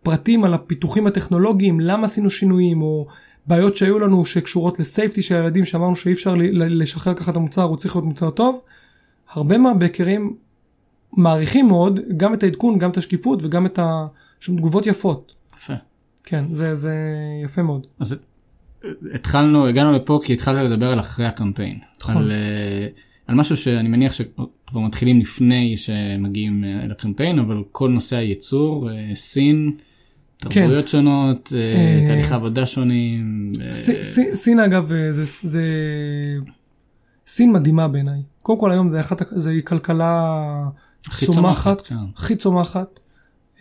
פרטים 0.04 0.44
על 0.44 0.54
הפיתוחים 0.54 1.08
הטכנולוגיים, 1.08 1.80
למה 1.80 2.06
עשינו 2.06 2.30
שינויים, 2.30 2.82
או 2.82 3.08
בעיות 3.50 3.78
שהיו 3.78 4.00
לנו 4.00 4.26
שקשורות 4.26 4.80
לסייפטי 4.80 5.22
של 5.22 5.36
הילדים, 5.36 5.66
שאמרנו 5.66 5.96
שאי 5.96 6.14
אפשר 6.14 6.36
לשחרר 6.56 7.14
ככה 7.14 7.32
את 7.32 7.36
המוצר, 7.36 7.64
הוא 7.64 7.78
צריך 7.78 7.96
להיות 7.96 8.06
מוצר 8.06 8.30
טוב. 8.30 8.62
הרבה 9.34 9.58
מהבקרים 9.58 10.36
מעריכים 11.14 11.68
מאוד 11.68 12.00
גם 12.18 12.34
את 12.34 12.44
העדכון, 12.44 12.80
גם 12.80 12.92
את 12.92 12.98
השקיפות 12.98 13.44
וגם 13.44 13.66
את 13.66 13.80
ה... 13.80 14.08
שהם 14.40 14.58
תגובות 14.58 14.88
יפות. 14.88 15.34
יפה. 15.58 15.74
כן, 16.24 16.46
זה, 16.52 16.76
זה 16.76 16.96
יפה 17.44 17.62
מאוד. 17.62 17.88
אז 18.00 18.20
התחלנו, 19.14 19.68
הגענו 19.68 19.92
לפה 19.92 20.20
כי 20.24 20.34
התחלת 20.34 20.72
לדבר 20.72 20.92
על 20.92 21.00
אחרי 21.00 21.26
הקמפיין. 21.26 21.80
נכון. 22.02 22.18
על, 22.18 22.32
אה, 22.32 22.88
על 23.28 23.36
משהו 23.36 23.58
שאני 23.58 23.90
מניח 23.90 24.14
שכבר 24.14 24.80
מתחילים 24.80 25.20
לפני 25.20 25.78
שמגיעים 25.78 26.64
אה, 26.64 26.88
לקמפיין, 26.88 27.40
אבל 27.40 27.64
כל 27.72 27.90
נושא 27.90 28.16
הייצור, 28.16 28.92
אה, 28.92 29.12
סין, 29.16 29.72
תרבויות 30.40 30.88
שונות, 30.88 31.54
אה, 31.56 31.60
אה, 31.60 32.04
תהליכי 32.08 32.34
עבודה 32.34 32.66
שונים. 32.66 33.52
אה, 33.66 33.72
סין 34.34 34.60
אגב, 34.60 34.92
זה, 35.12 35.48
זה... 35.50 35.64
סין 37.28 37.52
מדהימה 37.52 37.88
בעיניי. 37.88 38.22
קודם 38.42 38.60
כל 38.60 38.72
היום 38.72 38.90
זה 38.90 39.00
אחת, 39.00 39.22
זה 39.32 39.54
כלכלה 39.64 40.64
הכי 41.08 41.26
צומחת, 41.26 41.82
כן. 41.82 41.96
הכי 42.18 42.36
צומחת. 42.36 43.00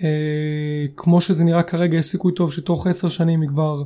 אה, 0.02 0.86
כמו 0.96 1.20
שזה 1.20 1.44
נראה 1.44 1.62
כרגע, 1.62 1.98
יש 1.98 2.06
סיכוי 2.06 2.32
טוב 2.32 2.52
שתוך 2.52 2.86
עשר 2.86 3.08
שנים 3.08 3.40
היא 3.40 3.48
כבר 3.48 3.82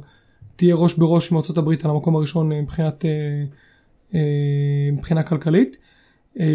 תהיה 0.56 0.74
ראש 0.74 0.94
בראש 0.94 1.32
עם 1.32 1.36
ארצות 1.36 1.58
הברית 1.58 1.84
על 1.84 1.90
המקום 1.90 2.16
הראשון 2.16 2.48
מבחינת, 2.48 3.04
אה, 3.04 3.10
אה, 4.14 4.20
מבחינה 4.92 5.22
כלכלית. 5.22 5.76
אה, 6.40 6.46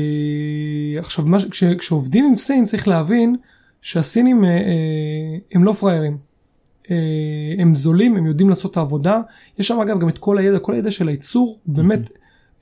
עכשיו, 0.97 1.25
מה, 1.25 1.37
כש, 1.51 1.63
כשעובדים 1.63 2.25
עם 2.25 2.35
סין 2.35 2.65
צריך 2.65 2.87
להבין 2.87 3.35
שהסינים 3.81 4.45
אה, 4.45 4.49
אה, 4.49 5.37
הם 5.51 5.63
לא 5.63 5.73
פראיירים. 5.73 6.26
אה, 6.91 6.95
הם 7.59 7.75
זולים, 7.75 8.15
הם 8.15 8.25
יודעים 8.25 8.49
לעשות 8.49 8.71
את 8.71 8.77
העבודה. 8.77 9.21
יש 9.59 9.67
שם 9.67 9.81
אגב 9.81 9.99
גם 9.99 10.09
את 10.09 10.17
כל 10.17 10.37
הידע, 10.37 10.59
כל 10.59 10.73
הידע 10.73 10.91
של 10.91 11.07
הייצור, 11.07 11.59
באמת, 11.65 11.99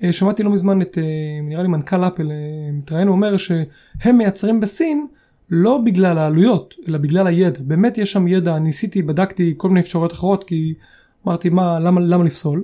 אה, 0.04 0.12
שמעתי 0.12 0.44
לא 0.44 0.52
מזמן 0.52 0.82
את, 0.82 0.98
אה, 0.98 1.04
נראה 1.44 1.64
לי 1.64 1.68
מנכ"ל 1.68 2.08
אפל, 2.08 2.30
מתראיין, 2.74 3.08
הוא 3.08 3.16
אומר 3.16 3.38
שהם 3.38 4.18
מייצרים 4.18 4.60
בסין 4.60 5.08
לא 5.50 5.82
בגלל 5.86 6.18
העלויות, 6.18 6.74
אלא 6.88 6.98
בגלל 6.98 7.28
הידע. 7.28 7.60
באמת 7.64 7.98
יש 7.98 8.12
שם 8.12 8.28
ידע, 8.28 8.60
ניסיתי, 8.60 9.02
בדקתי 9.02 9.54
כל 9.58 9.68
מיני 9.68 9.80
אפשרויות 9.80 10.14
אחרות, 10.14 10.44
כי 10.44 10.74
אמרתי, 11.28 11.50
מה, 11.50 11.80
למה, 11.80 12.02
למה 12.02 12.24
לפסול? 12.24 12.64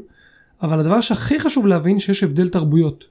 אבל 0.62 0.80
הדבר 0.80 1.01
שהכי 1.01 1.39
חשוב 1.39 1.68
להבין, 1.68 1.99
שיש 1.99 2.24
הבדל 2.24 2.49
תרבויות. 2.49 3.05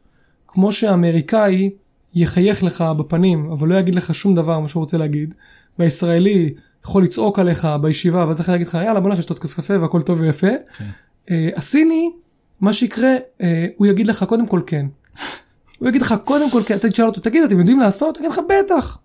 כמו 0.46 0.72
שהאמריקאי 0.72 1.70
יחייך 2.14 2.62
לך 2.62 2.84
בפנים, 2.98 3.50
אבל 3.52 3.68
לא 3.68 3.74
יגיד 3.74 3.94
לך 3.94 4.14
שום 4.14 4.34
דבר 4.34 4.60
מה 4.60 4.68
שהוא 4.68 4.80
רוצה 4.80 4.98
להגיד, 4.98 5.34
והישראלי 5.78 6.54
יכול 6.84 7.02
לצעוק 7.02 7.38
עליך 7.38 7.68
בישיבה, 7.80 8.26
ואז 8.26 8.36
צריך 8.36 8.48
להגיד 8.48 8.66
לך, 8.66 8.74
יאללה 8.74 9.00
בוא 9.00 9.08
נלך 9.08 9.18
לשתות 9.18 9.38
כוס 9.38 9.54
קפה 9.54 9.78
והכל 9.80 10.02
טוב 10.02 10.20
ויפה. 10.20 10.46
כן. 10.78 10.84
אה, 11.30 11.48
הסיני, 11.56 12.10
מה 12.60 12.72
שיקרה, 12.72 13.16
אה, 13.40 13.66
הוא 13.76 13.86
יגיד 13.86 14.06
לך 14.06 14.24
קודם 14.24 14.46
כל 14.46 14.60
כן. 14.66 14.86
הוא 15.78 15.88
יגיד 15.88 16.02
לך 16.02 16.14
קודם 16.24 16.50
כל 16.50 16.62
כן, 16.66 16.76
אתה 16.76 16.90
תשאל 16.90 17.06
אותו, 17.06 17.20
תגיד, 17.20 17.42
אתם 17.42 17.58
יודעים 17.58 17.78
לעשות? 17.78 18.16
הוא 18.16 18.26
יגיד 18.26 18.38
לך, 18.38 18.40
בטח. 18.48 18.98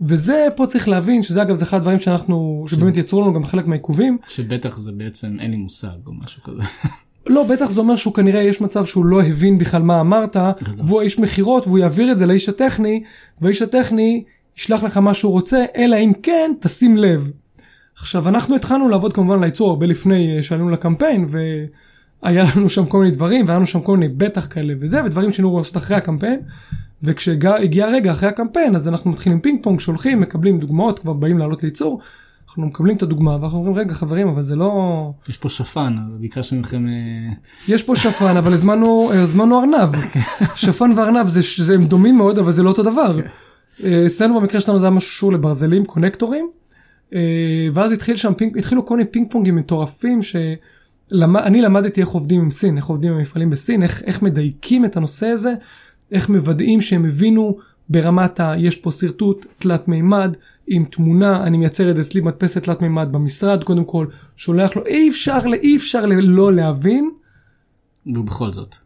וזה 0.00 0.46
פה 0.56 0.66
צריך 0.66 0.88
להבין, 0.88 1.22
שזה 1.22 1.42
אגב 1.42 1.54
זה 1.54 1.64
אחד 1.64 1.76
הדברים 1.76 1.98
שאנחנו, 1.98 2.64
שבאמת 2.68 2.96
יצרו 2.96 3.22
לנו 3.22 3.34
גם 3.34 3.44
חלק 3.44 3.66
מהעיכובים. 3.66 4.18
שבטח 4.28 4.78
זה 4.78 4.92
בעצם 4.92 5.36
אין 5.40 5.50
לי 5.50 5.56
מושג 5.56 5.96
או 6.06 6.12
משהו 6.12 6.42
כזה. 6.42 6.62
לא, 7.34 7.44
בטח 7.44 7.70
זה 7.70 7.80
אומר 7.80 7.96
שהוא 7.96 8.14
כנראה, 8.14 8.42
יש 8.42 8.60
מצב 8.60 8.84
שהוא 8.84 9.04
לא 9.04 9.22
הבין 9.22 9.58
בכלל 9.58 9.82
מה 9.82 10.00
אמרת, 10.00 10.36
והוא 10.86 11.00
האיש 11.00 11.18
מכירות, 11.18 11.66
והוא 11.66 11.78
יעביר 11.78 12.12
את 12.12 12.18
זה 12.18 12.26
לאיש 12.26 12.48
הטכני, 12.48 13.02
והאיש 13.40 13.62
הטכני 13.62 14.24
ישלח 14.58 14.82
לך 14.82 14.96
מה 14.96 15.14
שהוא 15.14 15.32
רוצה, 15.32 15.64
אלא 15.76 15.96
אם 15.96 16.12
כן, 16.22 16.52
תשים 16.60 16.96
לב. 16.96 17.30
עכשיו, 17.98 18.28
אנחנו 18.28 18.56
התחלנו 18.56 18.88
לעבוד 18.88 19.12
כמובן 19.12 19.34
על 19.34 19.42
הייצור 19.42 19.70
הרבה 19.70 19.86
לפני 19.86 20.36
אה, 20.36 20.42
שעלינו 20.42 20.70
לקמפיין, 20.70 21.26
והיה 21.28 22.44
לנו 22.56 22.68
שם 22.68 22.86
כל 22.86 22.98
מיני 22.98 23.10
דברים, 23.10 23.44
והיה 23.46 23.56
לנו 23.56 23.66
שם 23.66 23.80
כל 23.80 23.96
מיני 23.96 24.14
בטח 24.14 24.46
כאלה 24.50 24.74
וזה, 24.80 25.04
ודברים 25.04 25.32
שהיינו 25.32 25.58
לעשות 25.58 25.76
אחרי 25.76 25.96
הקמפיין, 25.96 26.40
וכשהגיע 27.02 27.86
הרגע 27.86 28.12
אחרי 28.12 28.28
הקמפיין, 28.28 28.74
אז 28.74 28.88
אנחנו 28.88 29.10
מתחילים 29.10 29.40
פינג 29.40 29.62
פונג, 29.62 29.80
שולחים, 29.80 30.20
מקבלים 30.20 30.58
דוגמאות, 30.58 30.98
כבר 30.98 31.12
באים 31.12 31.38
לעלות 31.38 31.62
לייצור, 31.62 32.00
אנחנו 32.48 32.66
מקבלים 32.66 32.96
את 32.96 33.02
הדוגמה 33.02 33.36
ואנחנו 33.40 33.58
אומרים 33.58 33.76
רגע 33.76 33.94
חברים 33.94 34.28
אבל 34.28 34.42
זה 34.42 34.56
לא 34.56 35.10
יש 35.28 35.36
פה 35.36 35.48
שפן, 35.48 35.96
ביקשנו 36.20 36.60
מכם... 36.60 36.86
אה, 36.88 37.32
יש 37.68 37.82
פה 37.82 37.96
שפן 37.96 38.36
אבל 38.36 38.52
הזמנו 38.52 39.10
הזמנו 39.14 39.60
ארנב. 39.60 39.88
שפן 40.54 40.90
וארנב 40.96 41.26
זה, 41.26 41.40
זה 41.58 41.74
הם 41.74 41.84
דומים 41.84 42.16
מאוד 42.16 42.38
אבל 42.38 42.52
זה 42.52 42.62
לא 42.62 42.68
אותו 42.68 42.82
דבר. 42.82 43.20
אה, 43.84 44.06
אצלנו 44.06 44.40
במקרה 44.40 44.60
שלנו 44.60 44.78
זה 44.78 44.84
היה 44.84 44.90
משהו 44.90 45.10
שקשור 45.10 45.32
לברזלים 45.32 45.84
קונקטורים 45.84 46.50
אה, 47.14 47.68
ואז 47.72 47.92
התחיל 47.92 48.16
שם 48.16 48.34
פינג, 48.34 48.58
התחילו 48.58 48.86
כל 48.86 48.96
מיני 48.96 49.10
פינג 49.10 49.30
פונגים 49.30 49.56
מטורפים 49.56 50.22
שאני 50.22 51.62
למדתי 51.62 52.00
איך 52.00 52.08
עובדים 52.08 52.40
עם 52.40 52.50
סין 52.50 52.76
איך 52.76 52.86
עובדים 52.86 53.12
עם 53.12 53.18
מפעלים 53.18 53.50
בסין 53.50 53.82
איך, 53.82 54.02
איך 54.02 54.22
מדייקים 54.22 54.84
את 54.84 54.96
הנושא 54.96 55.26
הזה 55.26 55.54
איך 56.12 56.28
מוודאים 56.28 56.80
שהם 56.80 57.04
הבינו 57.04 57.58
ברמת 57.88 58.40
ה... 58.40 58.54
יש 58.58 58.76
פה 58.76 58.90
שרטוט 58.90 59.46
תלת 59.58 59.88
מימד 59.88 60.36
עם 60.66 60.84
תמונה, 60.84 61.44
אני 61.44 61.58
מייצר 61.58 61.90
את 61.90 61.98
אצלי 61.98 62.20
מדפסת 62.20 62.62
תלת 62.64 62.82
מימד 62.82 63.08
במשרד 63.12 63.64
קודם 63.64 63.84
כל, 63.84 64.06
שולח 64.36 64.76
לו, 64.76 64.86
אי 64.86 65.08
אפשר, 65.08 65.38
אי 65.62 65.76
אפשר 65.76 66.06
לא 66.06 66.52
להבין. 66.52 67.10
ובכל 68.06 68.52
זאת. 68.52 68.76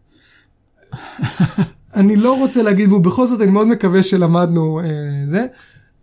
אני 1.94 2.16
לא 2.16 2.38
רוצה 2.38 2.62
להגיד, 2.62 2.92
ובכל 2.92 3.26
זאת 3.26 3.40
אני 3.40 3.50
מאוד 3.50 3.66
מקווה 3.68 4.02
שלמדנו 4.02 4.80
אה, 4.80 4.86
זה. 5.24 5.46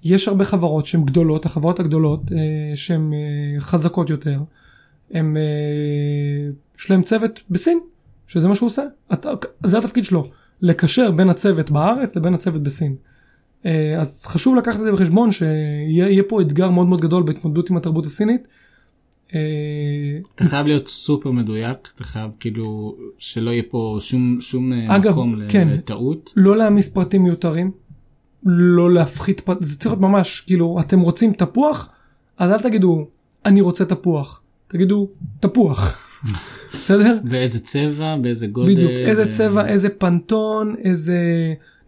יש 0.03 0.27
הרבה 0.27 0.45
חברות 0.45 0.85
שהן 0.85 1.05
גדולות, 1.05 1.45
החברות 1.45 1.79
הגדולות 1.79 2.21
אה, 2.31 2.75
שהן 2.75 3.13
אה, 3.13 3.59
חזקות 3.59 4.09
יותר, 4.09 4.39
הם, 5.11 5.37
אה, 5.37 6.51
יש 6.79 6.91
להם 6.91 7.01
צוות 7.01 7.39
בסין, 7.49 7.79
שזה 8.27 8.47
מה 8.47 8.55
שהוא 8.55 8.67
עושה, 8.67 8.83
אתה, 9.13 9.29
זה 9.63 9.77
התפקיד 9.77 10.03
שלו. 10.03 10.29
לקשר 10.61 11.11
בין 11.11 11.29
הצוות 11.29 11.71
בארץ 11.71 12.15
לבין 12.15 12.33
הצוות 12.33 12.63
בסין. 12.63 12.95
אה, 13.65 13.95
אז 13.99 14.25
חשוב 14.25 14.55
לקחת 14.55 14.75
את 14.75 14.81
זה 14.81 14.91
בחשבון 14.91 15.31
שיהיה 15.31 16.23
פה 16.27 16.41
אתגר 16.41 16.69
מאוד 16.71 16.87
מאוד 16.87 17.01
גדול 17.01 17.23
בהתמודדות 17.23 17.69
עם 17.69 17.77
התרבות 17.77 18.05
הסינית. 18.05 18.47
אה, 19.35 19.39
אתה 20.35 20.45
חייב 20.45 20.67
להיות 20.67 20.87
סופר 20.87 21.31
מדויק, 21.31 21.89
אתה 21.95 22.03
חייב 22.03 22.31
כאילו 22.39 22.95
שלא 23.17 23.51
יהיה 23.51 23.63
פה 23.69 23.97
שום, 23.99 24.37
שום 24.41 24.73
אה, 24.73 24.95
אגב, 24.95 25.11
מקום 25.11 25.35
כן, 25.49 25.67
לטעות. 25.67 26.33
לא 26.35 26.57
להעמיס 26.57 26.93
פרטים 26.93 27.23
מיותרים, 27.23 27.71
לא 28.45 28.93
להפחית 28.93 29.39
פרטים, 29.39 29.63
זה 29.63 29.79
צריך 29.79 29.91
להיות 29.91 30.01
ממש 30.01 30.41
כאילו 30.41 30.77
אתם 30.79 30.99
רוצים 30.99 31.33
תפוח, 31.33 31.89
אז 32.37 32.51
אל 32.51 32.61
תגידו 32.61 33.07
אני 33.45 33.61
רוצה 33.61 33.85
תפוח, 33.85 34.41
תגידו 34.67 35.09
תפוח. 35.39 36.03
בסדר? 36.73 37.19
ואיזה 37.25 37.59
צבע, 37.59 38.15
באיזה 38.21 38.47
גודל. 38.47 38.73
בדיוק, 38.73 38.91
איזה 38.91 39.23
ו... 39.27 39.29
צבע, 39.29 39.67
איזה 39.67 39.89
פנטון, 39.89 40.75
איזה... 40.83 41.19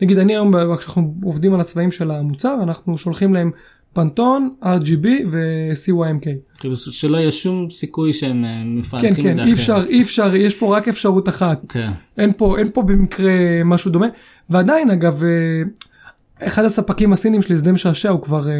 נגיד 0.01 0.17
אני 0.17 0.33
היום, 0.33 0.75
כשאנחנו 0.77 1.15
עובדים 1.23 1.53
על 1.53 1.61
הצבעים 1.61 1.91
של 1.91 2.11
המוצר, 2.11 2.59
אנחנו 2.63 2.97
שולחים 2.97 3.33
להם 3.33 3.51
פנטון, 3.93 4.49
RGB 4.63 5.07
ו-CYMK. 5.31 6.27
כאילו 6.59 6.75
שלא 6.75 7.17
יהיה 7.17 7.31
שום 7.31 7.69
סיכוי 7.69 8.13
שהם 8.13 8.45
אה, 8.45 8.63
מפענחים 8.65 9.13
כן, 9.13 9.23
כן, 9.23 9.29
את 9.29 9.35
זה 9.35 9.41
אחרת. 9.41 9.47
כן, 9.47 9.47
כן, 9.47 9.47
אי 9.47 9.53
אפשר, 9.53 9.83
אי 9.89 10.01
אפשר, 10.01 10.35
יש 10.35 10.55
פה 10.55 10.77
רק 10.77 10.87
אפשרות 10.87 11.29
אחת. 11.29 11.61
כן. 11.69 11.89
אין 12.17 12.31
פה, 12.37 12.57
אין 12.57 12.69
פה 12.73 12.81
במקרה 12.81 13.31
משהו 13.65 13.91
דומה. 13.91 14.07
ועדיין 14.49 14.91
אגב, 14.91 15.23
אה, 15.23 16.47
אחד 16.47 16.65
הספקים 16.65 17.13
הסינים 17.13 17.41
שלי, 17.41 17.55
זה 17.55 17.63
די 17.63 17.71
משעשע, 17.71 18.09
הוא 18.09 18.21
כבר, 18.21 18.49
אה, 18.49 18.53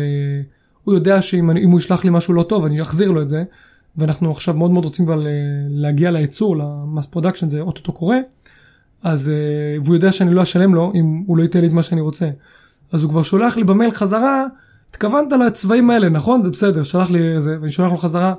הוא 0.84 0.95
יודע 0.95 1.21
שאם 1.21 1.71
הוא 1.71 1.80
ישלח 1.80 2.03
לי 2.03 2.09
משהו 2.09 2.34
לא 2.34 2.43
טוב, 2.43 2.65
אני 2.65 2.82
אחזיר 2.82 3.11
לו 3.11 3.21
את 3.21 3.27
זה. 3.27 3.43
ואנחנו 3.97 4.32
עכשיו 4.32 4.53
מאוד 4.53 4.71
מאוד 4.71 4.84
רוצים 4.84 5.05
כבר 5.05 5.23
להגיע 5.69 6.11
לייצור, 6.11 6.57
ל 6.57 6.67
mass 6.67 7.05
production, 7.05 7.49
זה 7.49 7.61
אוטוטו 7.61 7.91
קורה, 7.91 8.17
אז, 9.03 9.32
והוא 9.84 9.95
יודע 9.95 10.11
שאני 10.11 10.34
לא 10.34 10.43
אשלם 10.43 10.75
לו 10.75 10.91
אם 10.95 11.23
הוא 11.27 11.38
לא 11.38 11.43
ייתן 11.43 11.61
לי 11.61 11.67
את 11.67 11.71
מה 11.71 11.84
שאני 11.84 12.01
רוצה. 12.01 12.30
אז 12.91 13.03
הוא 13.03 13.11
כבר 13.11 13.23
שולח 13.23 13.57
לי 13.57 13.63
במייל 13.63 13.91
חזרה, 13.91 14.45
התכוונת 14.89 15.31
לצבעים 15.31 15.89
האלה, 15.89 16.09
נכון? 16.09 16.43
זה 16.43 16.49
בסדר, 16.49 16.83
שלח 16.83 17.11
לי 17.11 17.35
איזה, 17.35 17.57
ואני 17.61 17.71
שולח 17.71 17.91
לו 17.91 17.97
חזרה, 17.97 18.33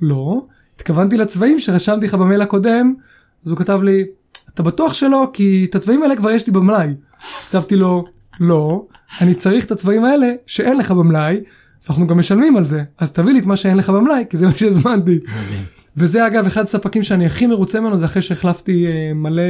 לא, 0.00 0.46
התכוונתי 0.76 1.16
לצבעים 1.16 1.60
שרשמתי 1.60 2.06
לך 2.06 2.14
במייל 2.14 2.42
הקודם, 2.42 2.94
אז 3.44 3.50
הוא 3.50 3.58
כתב 3.58 3.80
לי, 3.82 4.04
אתה 4.54 4.62
בטוח 4.62 4.94
שלא? 4.94 5.30
כי 5.32 5.66
את 5.70 5.74
הצבעים 5.74 6.02
האלה 6.02 6.16
כבר 6.16 6.30
יש 6.30 6.46
לי 6.46 6.52
במלאי. 6.52 6.94
כתבתי 7.46 7.76
לו, 7.76 8.04
לא, 8.40 8.86
אני 9.20 9.34
צריך 9.34 9.64
את 9.64 9.70
הצבעים 9.70 10.04
האלה 10.04 10.32
שאין 10.46 10.76
לך 10.76 10.90
במלאי, 10.90 11.40
ואנחנו 11.84 12.06
גם 12.06 12.18
משלמים 12.18 12.56
על 12.56 12.64
זה, 12.64 12.82
אז 12.98 13.12
תביא 13.12 13.32
לי 13.32 13.38
את 13.38 13.46
מה 13.46 13.56
שאין 13.56 13.76
לך 13.76 13.90
במלאי, 13.90 14.24
כי 14.30 14.36
זה 14.36 14.46
מה 14.46 14.52
שהזמנתי. 14.52 15.18
וזה 15.96 16.26
אגב 16.26 16.46
אחד 16.46 16.62
הספקים 16.62 17.02
שאני 17.02 17.26
הכי 17.26 17.46
מרוצה 17.46 17.80
ממנו, 17.80 17.98
זה 17.98 18.04
אחרי 18.04 18.22
שהחלפתי 18.22 18.86
אה, 18.86 19.14
מלא, 19.14 19.42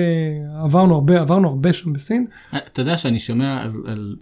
עברנו 0.65 0.95
הרבה, 0.95 1.21
עברנו 1.21 1.49
הרבה 1.49 1.73
שם 1.73 1.93
בסין. 1.93 2.27
אה, 2.55 2.59
אתה 2.73 2.81
יודע 2.81 2.97
שאני 2.97 3.19
שומע 3.19 3.63
על, 3.63 3.73
על... 3.87 4.17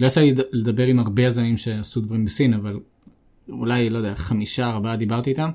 לא 0.00 0.06
יצא 0.06 0.20
לי 0.20 0.34
לדבר 0.52 0.86
עם 0.86 0.98
הרבה 0.98 1.22
יזמים 1.22 1.56
שעשו 1.56 2.00
דברים 2.00 2.24
בסין, 2.24 2.54
אבל 2.54 2.80
אולי, 3.48 3.90
לא 3.90 3.98
יודע, 3.98 4.14
חמישה, 4.14 4.70
ארבעה 4.70 4.96
דיברתי 4.96 5.30
איתם, 5.30 5.50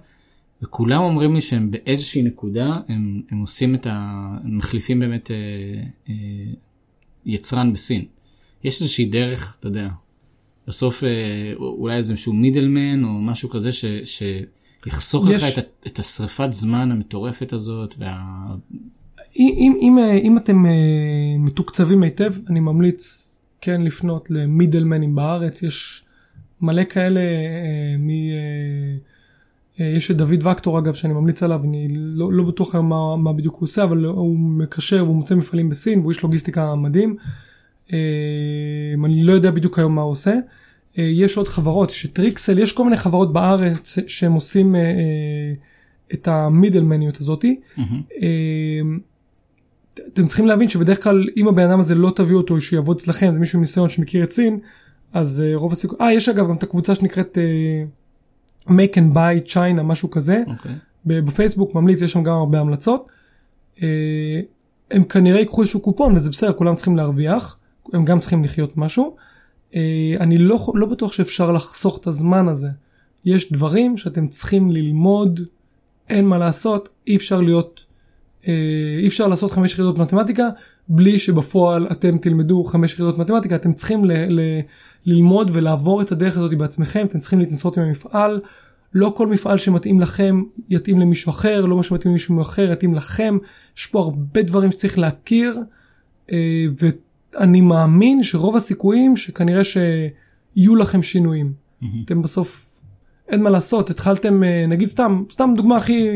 וכולם 0.61 1.01
אומרים 1.01 1.35
לי 1.35 1.41
שהם 1.41 1.71
באיזושהי 1.71 2.23
נקודה, 2.23 2.79
הם, 2.87 3.21
הם 3.31 3.37
עושים 3.37 3.75
את 3.75 3.87
ה... 3.87 3.91
הם 4.43 4.57
מחליפים 4.57 4.99
באמת 4.99 5.31
אה, 5.31 5.35
אה, 6.09 6.53
יצרן 7.25 7.73
בסין. 7.73 8.05
יש 8.63 8.81
איזושהי 8.81 9.05
דרך, 9.05 9.57
אתה 9.59 9.67
יודע, 9.67 9.89
בסוף 10.67 11.03
אה, 11.03 11.53
אולי 11.57 11.95
איזשהו 11.95 12.33
מידלמן 12.33 13.03
או 13.03 13.09
משהו 13.09 13.49
כזה 13.49 13.71
ש, 13.71 13.85
שיחסוך 14.05 15.29
יש... 15.29 15.43
לך 15.43 15.57
את, 15.57 15.87
את 15.87 15.99
השריפת 15.99 16.53
זמן 16.53 16.91
המטורפת 16.91 17.53
הזאת. 17.53 17.95
וה... 17.97 18.23
אם, 19.39 19.77
אם, 19.81 19.99
אה, 19.99 20.13
אם 20.13 20.37
אתם 20.37 20.65
אה, 20.65 20.71
מתוקצבים 21.39 22.03
היטב, 22.03 22.33
אני 22.49 22.59
ממליץ 22.59 23.32
כן 23.65 23.81
לפנות 23.81 24.31
למידלמנים 24.31 25.15
בארץ, 25.15 25.63
יש 25.63 26.05
מלא 26.61 26.83
כאלה, 26.83 27.21
מ... 27.99 28.09
יש 29.79 30.11
את 30.11 30.17
דוד 30.17 30.47
וקטור 30.47 30.79
אגב 30.79 30.93
שאני 30.93 31.13
ממליץ 31.13 31.43
עליו, 31.43 31.61
אני 31.63 31.87
לא, 31.91 32.33
לא 32.33 32.43
בטוח 32.43 32.75
מה, 32.75 33.15
מה 33.17 33.33
בדיוק 33.33 33.55
הוא 33.55 33.63
עושה, 33.63 33.83
אבל 33.83 34.05
הוא 34.05 34.39
מקשר 34.39 35.03
והוא 35.03 35.15
מוצא 35.15 35.35
מפעלים 35.35 35.69
בסין 35.69 35.99
והוא 35.99 36.11
איש 36.11 36.23
לוגיסטיקה 36.23 36.75
מדהים. 36.75 37.15
אה, 37.93 37.97
אני 39.05 39.23
לא 39.23 39.33
יודע 39.33 39.51
בדיוק 39.51 39.79
היום 39.79 39.95
מה 39.95 40.01
הוא 40.01 40.11
עושה. 40.11 40.33
אה, 40.97 41.03
יש 41.03 41.37
עוד 41.37 41.47
חברות, 41.47 41.89
שטריקסל, 41.89 42.59
יש 42.59 42.73
כל 42.73 42.83
מיני 42.83 42.97
חברות 42.97 43.33
בארץ 43.33 43.97
שהם 44.07 44.33
עושים 44.33 44.75
אה, 44.75 44.81
את 46.13 46.27
המידלמניות 46.27 47.17
הזאתי. 47.17 47.59
Mm-hmm. 47.77 47.81
אתם 50.13 50.25
צריכים 50.25 50.47
להבין 50.47 50.69
שבדרך 50.69 51.03
כלל 51.03 51.27
אם 51.37 51.47
הבן 51.47 51.63
אדם 51.63 51.79
הזה 51.79 51.95
לא 51.95 52.11
תביאו 52.15 52.37
אותו 52.37 52.61
שיעבוד 52.61 52.97
אצלכם 52.97 53.33
זה 53.33 53.39
מישהו 53.39 53.57
עם 53.57 53.61
ניסיון 53.61 53.89
שמכיר 53.89 54.23
את 54.23 54.29
סין 54.29 54.59
אז 55.13 55.43
רוב 55.55 55.71
הסיכוי 55.71 55.97
אה 56.01 56.13
יש 56.13 56.29
אגב 56.29 56.47
גם 56.47 56.55
את 56.55 56.63
הקבוצה 56.63 56.95
שנקראת 56.95 57.37
uh, 57.37 58.69
make 58.69 58.95
and 58.95 59.15
buy 59.15 59.53
china 59.53 59.81
משהו 59.83 60.09
כזה 60.09 60.43
okay. 60.47 60.51
אוקיי. 60.51 60.75
בפייסבוק 61.05 61.75
ממליץ 61.75 62.01
יש 62.01 62.11
שם 62.11 62.23
גם 62.23 62.33
הרבה 62.33 62.59
המלצות. 62.59 63.07
Uh, 63.77 63.81
הם 64.91 65.03
כנראה 65.03 65.39
ייקחו 65.39 65.61
איזשהו 65.61 65.81
קופון 65.81 66.15
וזה 66.15 66.29
בסדר 66.29 66.53
כולם 66.53 66.75
צריכים 66.75 66.97
להרוויח 66.97 67.57
הם 67.93 68.05
גם 68.05 68.19
צריכים 68.19 68.43
לחיות 68.43 68.77
משהו. 68.77 69.15
אה, 69.75 69.81
אני 70.19 70.37
לא, 70.37 70.71
לא 70.75 70.87
בטוח 70.87 71.11
שאפשר 71.11 71.51
לחסוך 71.51 71.99
את 72.01 72.07
הזמן 72.07 72.47
הזה. 72.47 72.69
יש 73.25 73.53
דברים 73.53 73.97
שאתם 73.97 74.27
צריכים 74.27 74.71
ללמוד, 74.71 75.39
אין 76.09 76.25
מה 76.25 76.37
לעשות, 76.37 76.89
אי 77.07 77.15
אפשר 77.15 77.41
להיות, 77.41 77.85
אי 79.01 79.07
אפשר 79.07 79.27
לעשות 79.27 79.51
חמש 79.51 79.73
יחידות 79.73 79.97
מתמטיקה 79.97 80.49
בלי 80.87 81.19
שבפועל 81.19 81.87
אתם 81.91 82.17
תלמדו 82.17 82.63
חמש 82.63 82.93
יחידות 82.93 83.17
מתמטיקה, 83.17 83.55
אתם 83.55 83.73
צריכים 83.73 84.05
ל, 84.05 84.11
ל, 84.11 84.39
ללמוד 85.05 85.49
ולעבור 85.53 86.01
את 86.01 86.11
הדרך 86.11 86.37
הזאת 86.37 86.53
בעצמכם, 86.53 87.05
אתם 87.05 87.19
צריכים 87.19 87.39
להתנסות 87.39 87.77
עם 87.77 87.83
המפעל. 87.83 88.41
לא 88.93 89.13
כל 89.17 89.27
מפעל 89.27 89.57
שמתאים 89.57 89.99
לכם 89.99 90.43
יתאים 90.69 90.99
למישהו 90.99 91.29
אחר, 91.29 91.65
לא 91.65 91.75
מה 91.75 91.83
שמתאים 91.83 92.11
למישהו 92.11 92.41
אחר 92.41 92.71
יתאים 92.71 92.93
לכם, 92.93 93.37
יש 93.77 93.85
פה 93.85 93.99
הרבה 93.99 94.41
דברים 94.41 94.71
שצריך 94.71 94.99
להכיר, 94.99 95.59
אה, 96.31 96.65
אני 97.37 97.61
מאמין 97.61 98.23
שרוב 98.23 98.55
הסיכויים 98.55 99.15
שכנראה 99.15 99.61
שיהיו 99.63 100.75
לכם 100.75 101.01
שינויים. 101.01 101.53
Mm-hmm. 101.53 101.85
אתם 102.05 102.21
בסוף, 102.21 102.81
אין 103.27 103.43
מה 103.43 103.49
לעשות, 103.49 103.89
התחלתם, 103.89 104.43
אה, 104.43 104.65
נגיד 104.67 104.87
סתם, 104.87 105.23
סתם 105.31 105.53
דוגמה 105.55 105.77
הכי, 105.77 106.09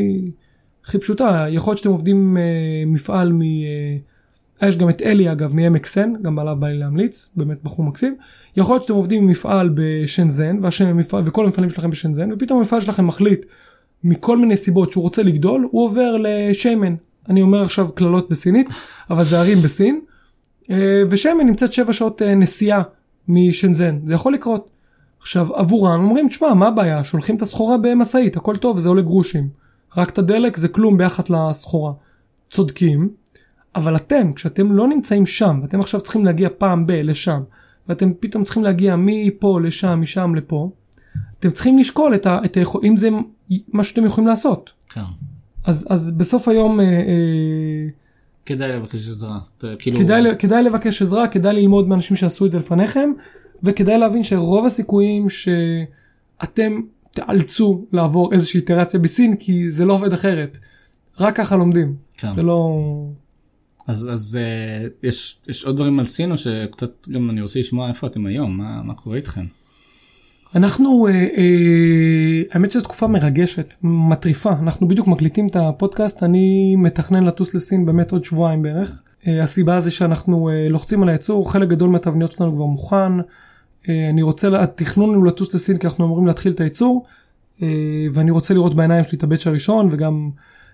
הכי 0.88 0.98
פשוטה, 0.98 1.46
יכול 1.50 1.72
להיות 1.72 1.78
שאתם 1.78 1.90
עובדים 1.90 2.38
אה, 2.38 2.44
מפעל 2.86 3.32
מ... 3.32 3.42
אה, 3.42 4.68
יש 4.68 4.78
גם 4.78 4.90
את 4.90 5.02
אלי 5.02 5.32
אגב 5.32 5.54
מ-MXN, 5.54 6.22
גם 6.22 6.40
עליו 6.40 6.56
בא 6.60 6.68
לי 6.68 6.78
להמליץ, 6.78 7.32
באמת 7.36 7.64
בחור 7.64 7.86
מקסים. 7.86 8.16
יכול 8.58 8.76
להיות 8.76 8.84
שאתם 8.84 8.94
עובדים 8.94 9.28
במפעל 9.28 9.70
בשנזן, 9.74 10.60
והמפעל, 10.62 11.24
וכל 11.26 11.46
המפעלים 11.46 11.70
שלכם 11.70 11.90
בשנזן, 11.90 12.32
ופתאום 12.32 12.60
המפעל 12.60 12.82
שלכם 12.82 13.08
מחליט 13.08 13.46
מכל 14.04 14.38
מיני 14.38 14.58
סיבות 14.58 14.92
שהוא 14.92 15.04
רוצה 15.04 15.24
לגדול, 15.24 15.68
הוא 15.72 15.86
עובר 15.86 16.16
לשיימן. 16.20 16.96
אני 17.30 17.42
אומר 17.42 17.62
עכשיו 17.62 17.92
קללות 17.92 18.30
בסינית, 18.30 18.70
אבל 19.10 19.24
זה 19.24 19.40
ערים 19.40 19.58
בסין. 19.58 20.02
אה, 20.72 21.04
ושמן 21.10 21.46
נמצאת 21.48 21.74
7 21.74 21.94
שעות 21.94 22.22
אה, 22.22 22.36
נסיעה 22.36 22.84
משנזן, 23.28 24.00
זה 24.06 24.14
יכול 24.14 24.34
לקרות. 24.34 24.70
עכשיו 25.20 25.56
עבורם 25.56 26.04
אומרים 26.04 26.28
תשמע 26.28 26.54
מה 26.54 26.68
הבעיה 26.68 27.04
שולחים 27.04 27.36
את 27.36 27.42
הסחורה 27.42 27.78
במשאית 27.78 28.38
הכל 28.38 28.56
טוב 28.56 28.80
זה 28.80 28.90
עולה 28.90 29.02
גרושים 29.02 29.67
רק 29.98 30.10
את 30.10 30.18
הדלק 30.18 30.58
זה 30.58 30.68
כלום 30.68 30.98
ביחס 30.98 31.30
לסחורה. 31.30 31.94
צודקים 32.50 33.10
אבל 33.76 33.96
אתם 33.96 34.34
כשאתם 34.34 34.72
לא 34.72 34.88
נמצאים 34.88 35.26
שם 35.26 35.60
ואתם 35.62 35.80
עכשיו 35.80 36.02
צריכים 36.02 36.26
להגיע 36.26 36.50
פעם 36.58 36.88
ב 36.88 36.92
לשם 36.92 37.42
ואתם 37.88 38.12
פתאום 38.20 38.44
צריכים 38.44 38.64
להגיע 38.64 38.96
מפה 38.98 39.60
לשם 39.64 40.02
משם 40.02 40.36
לפה 40.36 40.70
אתם 41.40 41.52
צריכים 41.52 41.78
לשקול 41.78 42.16
את 42.16 42.26
ה, 42.26 42.40
את 42.46 42.58
ה, 42.58 42.62
אם 42.84 42.98
זה 42.98 43.10
מה 43.68 43.84
שאתם 43.84 44.06
יכולים 44.06 44.28
לעשות. 44.28 44.74
כן. 44.90 45.02
אז, 45.66 45.88
אז 45.90 46.18
בסוף 46.18 46.48
היום 46.48 46.80
אה, 46.80 46.86
אה, 46.86 47.88
כדאי 48.46 48.72
לבקש 48.72 49.08
עזרה. 49.10 49.40
כאילו, 49.80 49.98
כדאי, 50.00 50.22
כדאי 50.40 50.64
לבקש 50.64 51.02
עזרה, 51.02 51.28
כדאי 51.28 51.54
ללמוד 51.54 51.88
מאנשים 51.88 52.18
שעשו 52.18 52.46
את 52.46 52.52
זה 52.52 52.60
לפניכם, 52.60 53.10
וכדאי 53.64 53.98
להבין 53.98 54.24
שרוב 54.24 54.66
הסיכויים 54.66 55.26
שאתם 55.30 56.82
תיאלצו 57.12 57.86
לעבור 57.92 58.34
איזושהי 58.34 58.60
איטרציה 58.60 59.00
בסין, 59.00 59.36
כי 59.36 59.72
זה 59.72 59.86
לא 59.86 59.94
עובד 59.94 60.14
אחרת. 60.14 60.58
רק 61.20 61.36
ככה 61.36 61.56
לומדים. 61.56 61.96
כן. 62.18 62.30
זה 62.30 62.44
לא... 62.44 62.82
אז, 63.88 64.10
אז 64.14 64.40
אה, 64.42 64.88
יש, 65.04 65.40
יש 65.48 65.66
עוד 65.66 65.76
דברים 65.76 66.00
על 66.00 66.06
סין 66.06 66.32
או 66.32 66.38
שקצת 66.38 67.08
גם 67.10 67.30
אני 67.30 67.42
רוצה 67.42 67.60
לשמוע 67.60 67.90
איפה 67.90 68.08
אתם 68.08 68.26
היום, 68.26 68.58
מה, 68.58 68.84
מה 68.84 68.94
קורה 68.94 69.18
איתכם? 69.18 69.46
אנחנו, 70.56 71.08
אה, 71.08 71.14
אה, 71.14 72.42
האמת 72.52 72.72
שזו 72.72 72.84
תקופה 72.84 73.08
מרגשת, 73.08 73.74
מטריפה. 73.84 74.52
אנחנו 74.52 74.88
בדיוק 74.88 75.08
מקליטים 75.08 75.48
את 75.48 75.56
הפודקאסט, 75.56 76.24
אני 76.24 76.76
מתכנן 76.76 77.24
לטוס 77.24 77.56
לסין 77.56 77.86
באמת 77.86 78.12
עוד 78.12 78.24
שבועיים 78.24 78.62
בערך. 78.62 79.02
אה, 79.28 79.44
הסיבה 79.44 79.80
זה 79.80 79.92
שאנחנו 79.92 80.50
אה, 80.50 80.70
לוחצים 80.70 81.04
על 81.04 81.10
הייצור, 81.10 81.52
חלק 81.52 81.70
גדול 81.70 81.90
מהתבניות 81.90 82.32
שלנו 82.32 82.56
כבר 82.56 82.66
מוכן. 82.66 83.14
אה, 83.90 84.10
אני 84.10 84.22
רוצה, 84.22 84.64
התכנון 84.64 85.16
הוא 85.16 85.26
לטוס 85.26 85.54
לסין 85.54 85.78
כי 85.78 85.88
אנחנו 85.88 86.06
אמורים 86.06 86.28
להתחיל 86.28 86.52
את 86.52 86.60
הייצור, 86.60 87.06
אה, 87.62 87.68
ואני 88.14 88.32
רוצה 88.32 88.54
לראות 88.54 88.76
בעיניים 88.76 89.04
שלי 89.04 89.18
את 89.18 89.24
הבאץ' 89.24 89.48
הראשון, 89.48 89.90
וגם 89.92 90.30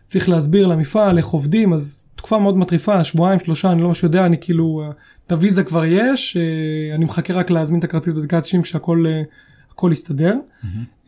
צריך 0.07 0.29
להסביר 0.29 0.67
למפעל 0.67 1.17
איך 1.17 1.27
עובדים, 1.27 1.73
אז 1.73 2.09
תקופה 2.15 2.39
מאוד 2.39 2.57
מטריפה, 2.57 3.03
שבועיים, 3.03 3.39
שלושה, 3.39 3.71
אני 3.71 3.81
לא 3.81 3.87
ממש 3.87 4.03
יודע, 4.03 4.25
אני 4.25 4.37
כאילו, 4.41 4.81
אה, 4.83 4.91
את 5.27 5.31
הוויזה 5.31 5.63
כבר 5.63 5.85
יש, 5.85 6.37
אני 6.95 7.05
מחכה 7.05 7.33
רק 7.33 7.51
להזמין 7.51 7.79
את 7.79 7.83
הכרטיס 7.83 8.13
בדקה 8.13 8.37
ה-90 8.37 8.61
כשהכל 8.61 9.05
הכל 9.73 9.89
יסתדר. 9.91 10.37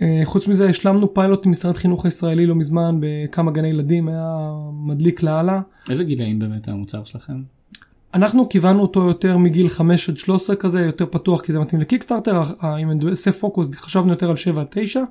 אה, 0.02 0.22
חוץ 0.24 0.48
מזה 0.48 0.70
השלמנו 0.70 1.14
פיילוט 1.14 1.46
עם 1.46 1.52
משרד 1.52 1.78
חינוך 1.78 2.06
הישראלי 2.06 2.46
לא 2.46 2.56
מזמן 2.56 2.98
בכמה 3.00 3.52
גני 3.52 3.68
ילדים, 3.68 4.08
היה 4.08 4.52
מדליק 4.74 5.24
לאללה. 5.24 5.62
איזה 5.90 6.04
גילאים 6.04 6.40
באמת 6.40 6.68
המוצר 6.68 7.04
שלכם? 7.04 7.55
אנחנו 8.16 8.50
כיוונו 8.50 8.82
אותו 8.82 9.08
יותר 9.08 9.38
מגיל 9.38 9.70
5 9.70 10.10
עד 10.10 10.18
13 10.18 10.56
כזה, 10.56 10.82
יותר 10.82 11.06
פתוח 11.06 11.42
כי 11.42 11.52
זה 11.52 11.60
מתאים 11.60 11.82
לקיקסטארטר, 11.82 12.44
אה, 12.64 12.78
אם 12.78 12.92
אני 12.92 13.10
עושה 13.10 13.32
פוקוס 13.32 13.76
חשבנו 13.76 14.12
יותר 14.12 14.30
על 14.30 14.36
7 14.36 14.62
עד 14.62 14.68
9. 14.70 15.04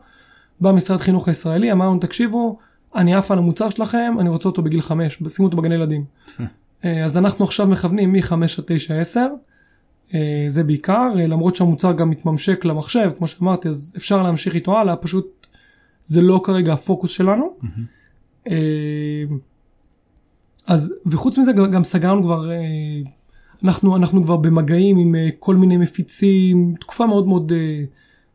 בא 0.61 0.73
משרד 0.73 1.01
חינוך 1.01 1.29
הישראלי, 1.29 1.73
אמרנו 1.73 1.99
תקשיבו, 1.99 2.59
אני 2.95 3.15
עף 3.15 3.31
על 3.31 3.39
המוצר 3.39 3.71
שלכם, 3.71 4.15
אני 4.21 4.29
רוצה 4.29 4.49
אותו 4.49 4.63
בגיל 4.63 4.81
5, 4.81 5.23
שימו 5.29 5.47
אותו 5.49 5.57
בגני 5.57 5.75
ילדים. 5.75 6.05
אה, 6.85 7.05
אז 7.05 7.19
אנחנו 7.19 7.45
עכשיו 7.45 7.67
מכוונים 7.67 8.13
מ-5 8.13 8.33
עד 8.33 8.65
9, 8.67 9.01
10. 9.01 9.27
אה, 10.15 10.45
זה 10.49 10.65
בעיקר, 10.65 11.13
אה, 11.19 11.27
למרות 11.27 11.57
שהמוצר 11.57 11.93
גם 11.93 12.11
מתממשק 12.11 12.65
למחשב, 12.65 13.11
כמו 13.19 13.27
שאמרתי, 13.27 13.69
אז 13.69 13.95
אפשר 13.97 14.23
להמשיך 14.23 14.55
איתו 14.55 14.79
הלאה, 14.79 14.97
פשוט 14.97 15.47
זה 16.05 16.23
לא 16.23 16.41
כרגע 16.45 16.73
הפוקוס 16.73 17.11
שלנו. 17.11 17.57
אז, 20.67 20.95
וחוץ 21.07 21.39
מזה 21.39 21.53
גם, 21.53 21.71
גם 21.71 21.85
סגרנו 21.85 22.23
כבר, 22.23 22.51
אה, 22.51 22.57
אנחנו, 23.65 23.97
אנחנו 23.97 24.25
כבר 24.25 24.37
במגעים 24.37 24.99
עם 24.99 25.15
אה, 25.15 25.29
כל 25.39 25.57
מיני 25.57 25.77
מפיצים, 25.77 26.75
תקופה 26.81 27.07
מאוד 27.07 27.27
מאוד, 27.27 27.53
אה, 27.53 27.85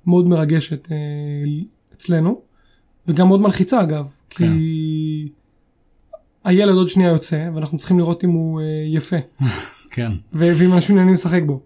מאוד 0.05 0.27
מרגשת 0.27 0.91
אה, 0.91 0.97
אצלנו, 1.93 2.41
וגם 3.07 3.27
מאוד 3.27 3.41
מלחיצה 3.41 3.81
אגב, 3.81 4.13
כן. 4.29 4.47
כי 4.47 5.29
הילד 6.43 6.75
עוד 6.75 6.89
שנייה 6.89 7.09
יוצא, 7.09 7.49
ואנחנו 7.55 7.77
צריכים 7.77 7.99
לראות 7.99 8.23
אם 8.23 8.29
הוא 8.29 8.61
אה, 8.61 8.65
יפה, 8.87 9.17
כן. 9.95 10.11
ואם 10.33 10.73
אנשים 10.73 10.95
נהנים 10.95 11.13
לשחק 11.13 11.41
בו. 11.45 11.61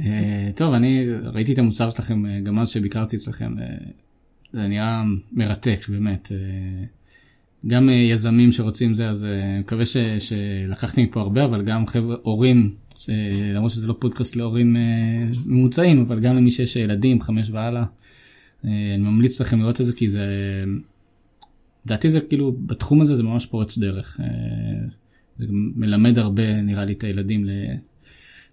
אה, 0.00 0.50
טוב, 0.54 0.74
אני 0.74 1.06
ראיתי 1.24 1.52
את 1.52 1.58
המוצר 1.58 1.90
שלכם 1.90 2.42
גם 2.42 2.58
אז 2.58 2.68
שביקרתי 2.68 3.16
אצלכם, 3.16 3.54
זה 4.52 4.68
נראה 4.68 5.02
מרתק 5.32 5.86
באמת. 5.88 6.32
אה, 6.32 6.84
גם 7.66 7.88
אה, 7.88 7.94
יזמים 7.94 8.52
שרוצים 8.52 8.94
זה, 8.94 9.08
אז 9.08 9.24
אה, 9.24 9.44
אני 9.44 9.58
מקווה 9.58 9.86
ש, 9.86 9.96
שלקחתי 10.18 11.04
מפה 11.04 11.20
הרבה, 11.20 11.44
אבל 11.44 11.62
גם 11.62 11.86
חבר'ה, 11.86 12.16
הורים, 12.22 12.74
ש- 12.96 13.10
למרות 13.54 13.70
שזה 13.70 13.86
לא 13.86 13.96
פודקאסט 13.98 14.36
להורים 14.36 14.76
אה, 14.76 14.82
ממוצעים, 15.46 16.00
אבל 16.00 16.20
גם 16.20 16.36
למי 16.36 16.50
שיש 16.50 16.76
ילדים, 16.76 17.20
חמש 17.20 17.50
והלאה, 17.50 17.84
אה, 18.64 18.94
אני 18.94 19.02
ממליץ 19.02 19.40
לכם 19.40 19.60
לראות 19.60 19.80
את 19.80 19.86
זה, 19.86 19.92
כי 19.92 20.08
זה, 20.08 20.26
לדעתי 21.86 22.10
זה 22.10 22.20
כאילו, 22.20 22.52
בתחום 22.66 23.00
הזה 23.00 23.14
זה 23.14 23.22
ממש 23.22 23.46
פורץ 23.46 23.78
דרך. 23.78 24.20
אה, 24.20 24.26
זה 25.38 25.46
מלמד 25.50 26.18
הרבה, 26.18 26.62
נראה 26.62 26.84
לי, 26.84 26.92
את 26.92 27.04
הילדים 27.04 27.44
ל... 27.44 27.50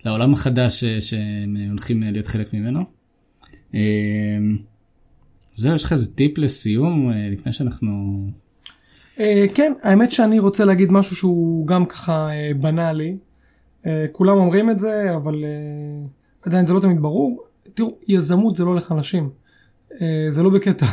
לעולם 0.05 0.33
החדש 0.33 0.83
שהם 0.83 1.57
הולכים 1.69 2.03
להיות 2.03 2.27
חלק 2.27 2.53
ממנו. 2.53 2.83
אה, 3.75 4.37
זהו, 5.55 5.75
יש 5.75 5.83
לך 5.83 5.93
איזה 5.93 6.13
טיפ 6.13 6.37
לסיום 6.37 7.11
אה, 7.11 7.29
לפני 7.31 7.53
שאנחנו... 7.53 8.25
אה, 9.19 9.45
כן, 9.55 9.73
האמת 9.81 10.11
שאני 10.11 10.39
רוצה 10.39 10.65
להגיד 10.65 10.91
משהו 10.91 11.15
שהוא 11.15 11.67
גם 11.67 11.85
ככה 11.85 12.29
אה, 12.29 12.51
בנאלי. 12.59 13.17
אה, 13.85 14.05
כולם 14.11 14.37
אומרים 14.37 14.69
את 14.69 14.79
זה, 14.79 15.15
אבל 15.15 15.35
עדיין 16.41 16.65
זה 16.65 16.73
לא 16.73 16.79
תמיד 16.79 17.01
ברור. 17.01 17.43
תראו, 17.73 17.97
יזמות 18.07 18.55
זה 18.55 18.65
לא 18.65 18.75
לחלשים. 18.75 19.29
זה 20.29 20.43
לא 20.43 20.49
בקטע 20.49 20.85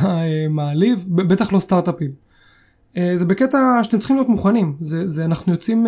מעליב, 0.50 1.06
בטח 1.08 1.52
לא 1.52 1.58
סטארט-אפים. 1.58 2.10
זה 3.14 3.24
בקטע 3.24 3.58
שאתם 3.82 3.98
צריכים 3.98 4.16
להיות 4.16 4.28
מוכנים. 4.28 4.76
זה, 4.80 5.06
זה 5.06 5.24
אנחנו 5.24 5.52
יוצאים... 5.52 5.86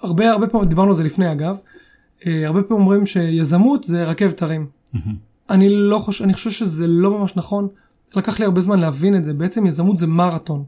הרבה 0.00 0.30
הרבה 0.30 0.46
פעמים, 0.46 0.68
דיברנו 0.68 0.88
על 0.88 0.94
זה 0.94 1.04
לפני 1.04 1.32
אגב, 1.32 1.58
הרבה 2.26 2.62
פעמים 2.62 2.82
אומרים 2.82 3.06
שיזמות 3.06 3.84
זה 3.84 4.04
רכבת 4.04 4.42
הרים. 4.42 4.66
אני 5.50 5.68
לא 5.68 5.98
חושב, 5.98 6.24
אני 6.24 6.32
חושב 6.32 6.50
שזה 6.50 6.86
לא 6.86 7.18
ממש 7.18 7.36
נכון. 7.36 7.68
לקח 8.14 8.38
לי 8.38 8.44
הרבה 8.44 8.60
זמן 8.60 8.80
להבין 8.80 9.16
את 9.16 9.24
זה. 9.24 9.34
בעצם 9.34 9.66
יזמות 9.66 9.98
זה 9.98 10.06
מרתון. 10.06 10.64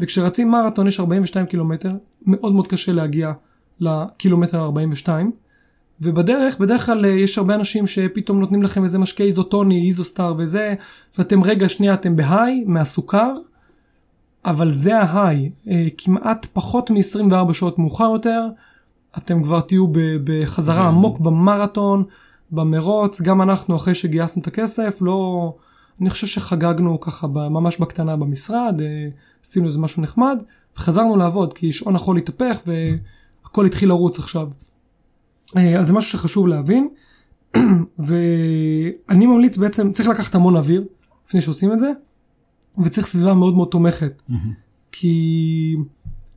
וכשרצים 0.00 0.50
מרתון 0.50 0.86
יש 0.86 1.00
42 1.00 1.46
קילומטר, 1.46 1.92
מאוד 2.26 2.52
מאוד 2.52 2.66
קשה 2.68 2.92
להגיע 2.92 3.32
לקילומטר 3.80 4.60
42. 4.60 5.30
ובדרך, 6.00 6.58
בדרך 6.58 6.86
כלל 6.86 7.04
אה, 7.04 7.10
יש 7.10 7.38
הרבה 7.38 7.54
אנשים 7.54 7.86
שפתאום 7.86 8.40
נותנים 8.40 8.62
לכם 8.62 8.84
איזה 8.84 8.98
משקה 8.98 9.24
איזוטוני, 9.24 9.86
איזוסטאר 9.86 10.34
וזה, 10.38 10.74
ואתם 11.18 11.44
רגע 11.44 11.68
שנייה 11.68 11.94
אתם 11.94 12.16
בהיי 12.16 12.64
מהסוכר, 12.66 13.34
אבל 14.44 14.70
זה 14.70 14.98
ההיי. 14.98 15.50
אה, 15.68 15.86
כמעט 15.98 16.46
פחות 16.52 16.90
מ-24 16.90 17.52
שעות 17.52 17.78
מאוחר 17.78 18.10
יותר, 18.12 18.48
אתם 19.18 19.42
כבר 19.42 19.60
תהיו 19.60 19.86
בחזרה 20.24 20.88
עמוק 20.88 21.18
במרתון, 21.20 22.04
במרוץ, 22.50 23.20
גם 23.20 23.42
אנחנו 23.42 23.76
אחרי 23.76 23.94
שגייסנו 23.94 24.42
את 24.42 24.46
הכסף, 24.46 24.98
לא... 25.00 25.52
אני 26.00 26.10
חושב 26.10 26.26
שחגגנו 26.26 27.00
ככה 27.00 27.26
ממש 27.26 27.80
בקטנה 27.80 28.16
במשרד, 28.16 28.80
אה, 28.80 29.08
עשינו 29.44 29.66
איזה 29.66 29.78
משהו 29.78 30.02
נחמד, 30.02 30.42
וחזרנו 30.76 31.16
לעבוד, 31.16 31.52
כי 31.52 31.72
שעון 31.72 31.94
החול 31.94 32.18
התהפך 32.18 32.60
והכל 32.66 33.66
התחיל 33.66 33.88
לרוץ 33.88 34.18
עכשיו. 34.18 34.48
אה, 35.56 35.78
אז 35.78 35.86
זה 35.86 35.92
משהו 35.92 36.10
שחשוב 36.10 36.48
להבין, 36.48 36.88
ואני 38.06 39.26
ממליץ 39.26 39.56
בעצם, 39.56 39.92
צריך 39.92 40.08
לקחת 40.08 40.34
המון 40.34 40.56
אוויר 40.56 40.84
לפני 41.26 41.40
שעושים 41.40 41.72
את 41.72 41.78
זה, 41.78 41.92
וצריך 42.84 43.06
סביבה 43.06 43.34
מאוד 43.34 43.54
מאוד 43.54 43.68
תומכת. 43.68 44.22
כי 44.92 45.76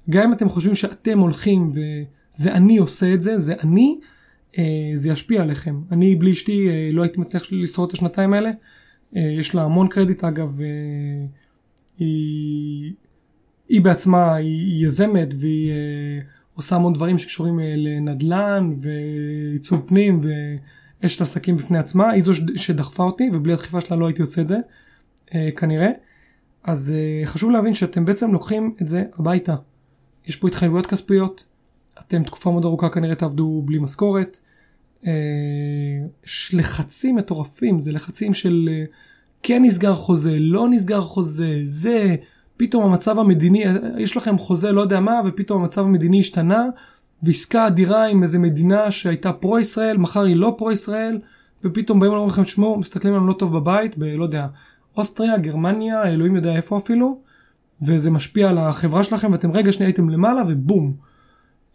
גם 0.10 0.24
אם 0.24 0.34
אתם 0.34 0.50
חושבים 0.50 0.76
שאתם 0.76 1.20
הולכים 1.20 1.72
וזה 1.74 2.54
אני 2.54 2.78
עושה 2.78 3.14
את 3.14 3.22
זה, 3.22 3.40
זה 3.40 3.54
אני, 3.64 4.00
אה, 4.58 4.64
זה 4.94 5.10
ישפיע 5.10 5.42
עליכם. 5.42 5.82
אני 5.92 6.16
בלי 6.16 6.32
אשתי 6.32 6.68
לא 6.94 7.02
הייתי 7.02 7.20
מצליח 7.20 7.44
לשרוד 7.52 7.90
את 7.90 7.94
השנתיים 7.94 8.34
האלה. 8.34 8.52
אה, 9.16 9.22
יש 9.22 9.56
לה 9.56 9.64
המון 9.64 9.88
קרדיט 9.88 10.24
אגב, 10.24 10.62
אה, 10.62 11.26
היא, 11.98 12.94
היא 13.70 13.82
בעצמה, 13.82 14.36
היא, 14.36 14.86
יזמת 14.86 15.34
והיא 15.40 15.72
אה, 15.72 16.20
עושה 16.54 16.76
המון 16.76 16.94
דברים 16.94 17.18
שקשורים 17.18 17.60
לנדל"ן 17.60 18.74
ועיצוב 18.82 19.84
פנים 19.88 20.22
ואשת 21.02 21.22
עסקים 21.22 21.58
בפני 21.58 21.78
עצמה. 21.78 22.10
היא 22.10 22.24
זו 22.24 22.34
שדחפה 22.56 23.04
אותי 23.04 23.30
ובלי 23.34 23.54
הדחיפה 23.54 23.82
שלה 23.82 23.98
לא 23.98 24.08
הייתי 24.08 24.22
עושה 24.22 24.42
את 24.42 24.48
זה, 24.48 24.58
אה, 25.36 25.50
כנראה. 25.58 25.90
אז 26.64 26.94
חשוב 27.26 27.52
להבין 27.52 27.74
שאתם 27.74 28.06
בעצם 28.06 28.34
לוקחים 28.34 28.76
את 28.82 28.88
זה 28.88 29.04
הביתה. 29.18 29.56
יש 30.28 30.36
פה 30.36 30.48
התחייבויות 30.48 30.88
כספיות, 30.88 31.46
אתם 32.00 32.24
תקופה 32.24 32.52
מאוד 32.52 32.66
ארוכה 32.66 32.90
כנראה 32.90 33.16
תעבדו 33.16 33.62
בלי 33.66 33.80
משכורת. 33.80 34.40
יש 35.04 36.54
לחצים 36.54 37.16
מטורפים, 37.16 37.80
זה 37.80 37.92
לחצים 37.92 38.34
של 38.34 38.70
uh, 38.70 38.96
כן 39.44 39.64
נסגר 39.64 39.94
חוזה, 39.94 40.40
לא 40.40 40.70
נסגר 40.70 41.02
חוזה, 41.02 41.62
זה, 41.64 42.16
פתאום 42.58 42.84
המצב 42.84 43.20
המדיני, 43.20 43.64
יש 43.98 44.18
לכם 44.18 44.38
חוזה 44.38 44.72
לא 44.72 44.82
יודע 44.82 45.00
מה, 45.00 45.22
ופתאום 45.26 45.62
המצב 45.62 45.82
המדיני 45.82 46.20
השתנה, 46.20 46.66
ועסקה 47.24 47.68
אדירה 47.68 48.06
עם 48.06 48.24
איזה 48.24 48.40
מדינה 48.40 48.92
שהייתה 48.92 49.34
פרו 49.34 49.60
ישראל, 49.60 49.98
מחר 49.98 50.24
היא 50.24 50.36
לא 50.36 50.56
פרו 50.58 50.72
ישראל, 50.72 51.20
ופתאום 51.64 52.00
באים 52.00 52.12
ואומרים 52.12 52.30
לכם, 52.30 52.44
תשמעו, 52.44 52.78
מסתכלים 52.80 53.14
עלינו 53.14 53.28
לא 53.28 53.34
טוב 53.34 53.58
בבית, 53.58 53.98
בלא 53.98 54.24
יודע, 54.24 54.48
אוסטריה, 54.98 55.38
גרמניה, 55.38 56.04
אלוהים 56.04 56.36
יודע 56.36 56.56
איפה 56.56 56.78
אפילו, 56.78 57.20
וזה 57.82 58.12
משפיע 58.12 58.50
על 58.50 58.58
החברה 58.58 59.04
שלכם, 59.04 59.32
ואתם 59.32 59.52
רגע 59.52 59.72
שנייה 59.72 59.88
הייתם 59.88 60.10
למעלה 60.10 60.44
ובום. 60.48 60.94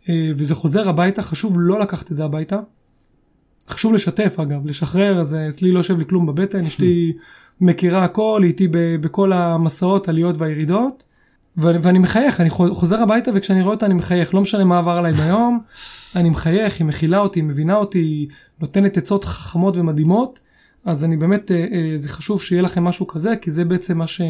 אה, 0.08 0.30
וזה 0.36 0.54
חוזר 0.54 0.88
הביתה, 0.88 1.22
חשוב 1.22 1.54
לא 1.56 1.80
לקחת 1.80 2.10
את 2.10 2.16
זה 2.16 2.24
הביתה. 2.24 2.60
חשוב 3.68 3.92
לשתף 3.92 4.40
אגב, 4.40 4.66
לשחרר, 4.66 5.20
אז 5.20 5.34
אה, 5.34 5.48
אצלי 5.48 5.72
לא 5.72 5.78
יושב 5.78 5.98
לי 5.98 6.04
כלום 6.06 6.26
בבטן, 6.26 6.60
אשתי 6.60 7.12
מכירה 7.60 8.04
הכל, 8.04 8.40
היא 8.42 8.48
איתי 8.48 8.68
בכל 9.00 9.32
המסעות, 9.32 10.08
עליות 10.08 10.34
והירידות, 10.38 11.04
ו- 11.58 11.82
ואני 11.82 11.98
מחייך, 11.98 12.40
אני 12.40 12.50
חו- 12.50 12.74
חוזר 12.74 13.02
הביתה 13.02 13.30
וכשאני 13.34 13.62
רואה 13.62 13.74
אותה 13.74 13.86
אני 13.86 13.94
מחייך, 13.94 14.34
לא 14.34 14.40
משנה 14.40 14.64
מה 14.64 14.78
עבר 14.78 14.96
עליי 14.96 15.12
ביום, 15.12 15.60
אני 16.16 16.30
מחייך, 16.30 16.78
היא 16.78 16.86
מכילה 16.86 17.18
אותי, 17.18 17.40
היא 17.40 17.44
מבינה 17.44 17.76
אותי, 17.76 17.98
היא 17.98 18.28
נותנת 18.60 18.96
עצות 18.96 19.24
חכמות 19.24 19.76
ומדהימות, 19.76 20.40
אז 20.84 21.04
אני 21.04 21.16
באמת, 21.16 21.50
אה, 21.50 21.56
אה, 21.56 21.92
זה 21.96 22.08
חשוב 22.08 22.42
שיהיה 22.42 22.62
לכם 22.62 22.84
משהו 22.84 23.06
כזה, 23.06 23.36
כי 23.36 23.50
זה 23.50 23.64
בעצם 23.64 23.98
מה 23.98 24.06
ש... 24.06 24.20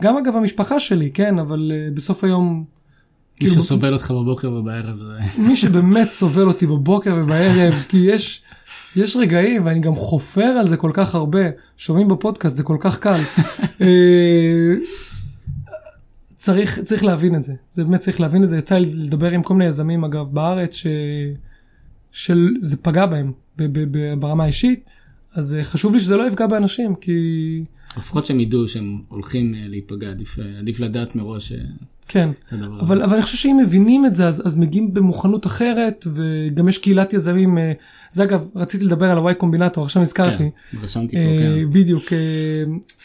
גם 0.00 0.16
אגב 0.16 0.36
המשפחה 0.36 0.80
שלי, 0.80 1.10
כן, 1.10 1.38
אבל 1.38 1.72
בסוף 1.94 2.24
היום... 2.24 2.64
מי 3.40 3.48
כאילו, 3.48 3.62
שסובל 3.62 3.92
אותך 3.94 4.10
בבוקר 4.10 4.52
ובערב 4.52 4.98
זה... 4.98 5.42
מי 5.42 5.56
שבאמת 5.56 6.08
סובל 6.10 6.42
אותי 6.42 6.66
בבוקר 6.66 7.16
ובערב, 7.22 7.74
כי 7.88 7.96
יש, 7.96 8.42
יש 8.96 9.16
רגעים, 9.16 9.66
ואני 9.66 9.80
גם 9.80 9.94
חופר 9.94 10.42
על 10.42 10.68
זה 10.68 10.76
כל 10.76 10.90
כך 10.94 11.14
הרבה, 11.14 11.40
שומעים 11.76 12.08
בפודקאסט, 12.08 12.56
זה 12.56 12.62
כל 12.62 12.76
כך 12.80 12.98
קל. 12.98 13.18
אה, 13.80 14.74
צריך, 16.34 16.78
צריך 16.78 17.04
להבין 17.04 17.34
את 17.34 17.42
זה, 17.42 17.54
זה 17.70 17.84
באמת 17.84 18.00
צריך 18.00 18.20
להבין 18.20 18.44
את 18.44 18.48
זה. 18.48 18.58
יצא 18.58 18.78
לי 18.78 18.90
לדבר 18.94 19.30
עם 19.30 19.42
כל 19.42 19.54
מיני 19.54 19.68
יזמים 19.68 20.04
אגב 20.04 20.26
בארץ, 20.32 20.74
ש, 20.74 20.86
שזה 22.12 22.76
פגע 22.76 23.06
בהם 23.06 23.32
ב, 23.56 23.62
ב, 23.62 23.98
ב, 23.98 24.20
ברמה 24.20 24.44
האישית, 24.44 24.84
אז 25.34 25.54
אה, 25.54 25.64
חשוב 25.64 25.94
לי 25.94 26.00
שזה 26.00 26.16
לא 26.16 26.26
יפגע 26.28 26.46
באנשים, 26.46 26.94
כי 26.94 27.64
לפחות 27.96 28.26
שהם 28.26 28.40
ידעו 28.40 28.68
שהם 28.68 29.02
הולכים 29.08 29.54
אה, 29.54 29.64
להיפגע, 29.66 30.10
עדיף, 30.10 30.38
עדיף 30.58 30.80
לדעת 30.80 31.16
מראש 31.16 31.52
כן. 32.12 32.30
אבל, 32.80 33.02
אבל 33.02 33.12
אני 33.12 33.22
חושב 33.22 33.36
שאם 33.36 33.58
מבינים 33.62 34.06
את 34.06 34.14
זה, 34.14 34.28
אז, 34.28 34.46
אז 34.46 34.58
מגיעים 34.58 34.94
במוכנות 34.94 35.46
אחרת, 35.46 36.06
וגם 36.14 36.68
יש 36.68 36.78
קהילת 36.78 37.12
יזמים, 37.12 37.58
אה, 37.58 37.72
זה 38.10 38.22
אגב, 38.22 38.48
רציתי 38.54 38.84
לדבר 38.84 39.10
על 39.10 39.16
הוואי 39.16 39.34
קומבינטור, 39.34 39.84
עכשיו 39.84 40.02
נזכרתי. 40.02 40.50
כן, 40.70 40.78
רשמתי 40.82 41.16
פה, 41.16 41.22
אה, 41.22 41.38
כן. 41.38 41.70
בדיוק, 41.70 42.12
אה, 42.12 42.18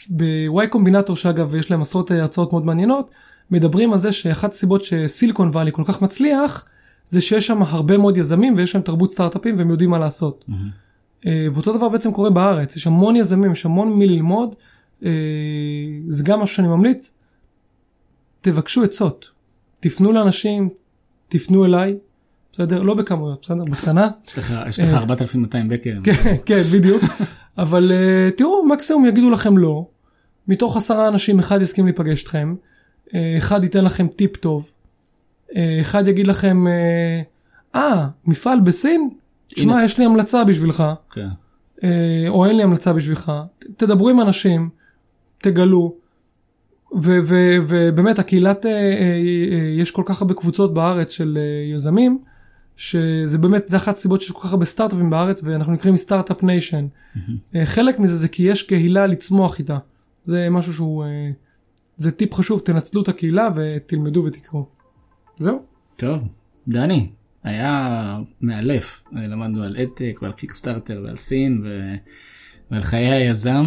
בוואי 0.08 0.68
קומבינטור 0.68 1.16
שאגב 1.16 1.54
יש 1.54 1.70
להם 1.70 1.82
עשרות 1.82 2.12
אה, 2.12 2.20
הרצאות 2.20 2.52
מאוד 2.52 2.66
מעניינות, 2.66 3.10
מדברים 3.50 3.92
על 3.92 3.98
זה 3.98 4.12
שאחת 4.12 4.52
הסיבות 4.52 4.84
שסיליקון 4.84 5.48
וואלי 5.48 5.72
כל 5.72 5.82
כך 5.86 6.02
מצליח, 6.02 6.66
זה 7.04 7.20
שיש 7.20 7.46
שם 7.46 7.62
הרבה 7.62 7.98
מאוד 7.98 8.16
יזמים 8.16 8.54
ויש 8.56 8.72
שם 8.72 8.80
תרבות 8.80 9.12
סטארט-אפים 9.12 9.58
והם 9.58 9.70
יודעים 9.70 9.90
מה 9.90 9.98
לעשות. 9.98 10.44
אה, 11.26 11.46
ואותו 11.52 11.76
דבר 11.76 11.88
בעצם 11.88 12.12
קורה 12.12 12.30
בארץ, 12.30 12.76
יש 12.76 12.86
המון 12.86 13.16
יזמים, 13.16 13.52
יש 13.52 13.66
המון 13.66 13.92
מי 13.92 14.06
ללמוד, 14.06 14.54
אה, 15.04 15.10
זה 16.08 16.24
גם 16.24 16.40
משהו 16.40 16.56
שאני 16.56 16.68
ממליץ, 16.68 17.12
תבקשו 18.50 18.84
עצות, 18.84 19.30
תפנו 19.80 20.12
לאנשים, 20.12 20.68
תפנו 21.28 21.64
אליי, 21.64 21.96
בסדר? 22.52 22.82
לא 22.82 22.94
בכמויות, 22.94 23.38
בסדר? 23.42 23.64
בקטנה. 23.64 24.08
יש 24.26 24.38
לך- 24.38 24.54
יש 24.68 24.80
לך 24.80 24.94
4,200 24.94 25.68
בקר. 25.68 25.98
כן, 26.04 26.36
כן, 26.46 26.60
בדיוק. 26.72 27.02
אבל 27.58 27.90
uh, 27.92 28.34
תראו, 28.36 28.66
מקסימום 28.66 29.06
יגידו 29.06 29.30
לכם 29.30 29.58
לא. 29.58 29.86
מתוך 30.48 30.76
עשרה 30.76 31.08
אנשים 31.08 31.38
אחד 31.38 31.62
יסכים 31.62 31.84
להיפגש 31.84 32.20
איתכם, 32.22 32.54
אה, 33.14 33.34
אחד 33.38 33.64
ייתן 33.64 33.84
לכם 33.84 34.06
טיפ 34.08 34.36
טוב, 34.36 34.68
אה, 35.56 35.78
אחד 35.80 36.08
יגיד 36.08 36.26
לכם, 36.26 36.66
אה, 36.66 37.20
אה, 37.74 38.06
מפעל 38.24 38.60
בסין? 38.60 39.10
תשמע, 39.54 39.84
יש 39.84 39.98
לי 39.98 40.04
המלצה 40.04 40.44
בשבילך, 40.44 40.84
כן. 41.12 41.26
אה, 41.84 41.88
או 42.28 42.46
אין 42.46 42.56
לי 42.56 42.62
המלצה 42.62 42.92
בשבילך. 42.92 43.32
תדברו 43.76 44.08
עם 44.08 44.20
אנשים, 44.20 44.68
תגלו. 45.38 45.94
ובאמת 46.92 48.18
הקהילת, 48.18 48.66
אה, 48.66 48.70
אה, 48.70 48.78
אה, 49.52 49.80
יש 49.80 49.90
כל 49.90 50.02
כך 50.06 50.22
הרבה 50.22 50.34
קבוצות 50.34 50.74
בארץ 50.74 51.10
של 51.10 51.38
יזמים, 51.74 52.18
שזה 52.76 53.38
באמת, 53.38 53.68
זה 53.68 53.76
אחת 53.76 53.94
הסיבות 53.94 54.20
שיש 54.20 54.30
כל 54.30 54.40
כך 54.42 54.52
הרבה 54.52 54.64
סטארט-אפים 54.64 55.10
בארץ, 55.10 55.42
ואנחנו 55.44 55.72
נקראים 55.72 55.96
Start-Up 55.96 56.42
Nation. 56.42 56.86
חלק 57.64 57.98
מזה 57.98 58.16
זה 58.16 58.28
כי 58.28 58.42
יש 58.42 58.62
קהילה 58.62 59.06
לצמוח 59.06 59.58
איתה. 59.58 59.78
זה 60.24 60.48
משהו 60.50 60.72
שהוא, 60.72 61.04
זה 61.96 62.12
טיפ 62.12 62.34
חשוב, 62.34 62.60
תנצלו 62.60 63.02
את 63.02 63.08
הקהילה 63.08 63.48
ותלמדו 63.54 64.24
ותקראו. 64.24 64.66
זהו. 65.36 65.62
טוב, 65.96 66.22
דני, 66.68 67.08
היה 67.44 68.18
מאלף. 68.40 69.04
למדנו 69.12 69.62
על 69.62 69.76
EdTech 69.76 70.18
ועל 70.22 70.32
Kickstarter 70.32 71.02
ועל 71.04 71.16
סין 71.16 71.60
ו... 71.64 71.94
ועל 72.70 72.82
חיי 72.82 73.06
היזם. 73.06 73.64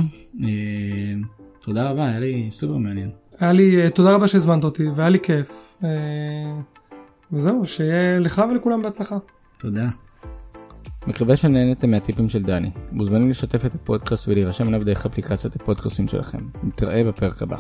תודה 1.64 1.90
רבה, 1.90 2.06
היה 2.06 2.20
לי 2.20 2.48
סופר 2.52 2.78
מעניין. 2.78 3.12
היה 3.40 3.52
לי, 3.52 3.84
אה, 3.84 3.90
תודה 3.90 4.14
רבה 4.14 4.28
שהזמנת 4.28 4.64
אותי, 4.64 4.88
והיה 4.96 5.10
לי 5.10 5.20
כיף. 5.20 5.78
אה, 5.84 5.90
וזהו, 7.32 7.66
שיהיה 7.66 8.20
לך 8.20 8.42
ולכולם 8.50 8.82
בהצלחה. 8.82 9.18
תודה. 9.58 9.90
מקווה 11.08 11.36
שנהנתם 11.36 11.92
מהטיפים 11.92 12.30
של 12.30 12.44
דני. 12.44 12.72
מוזמנים 12.92 13.30
לשתף 13.30 13.66
את 13.66 13.76
הפודקאסט 13.76 14.28
ולהירשם 14.28 14.68
אליו 14.68 14.86
דרך 14.86 15.06
אפליקציית 15.06 15.56
הפודקאסטים 15.56 16.08
שלכם. 16.08 16.40
נתראה 16.64 17.04
בפרק 17.04 17.42
הבא. 17.42 17.58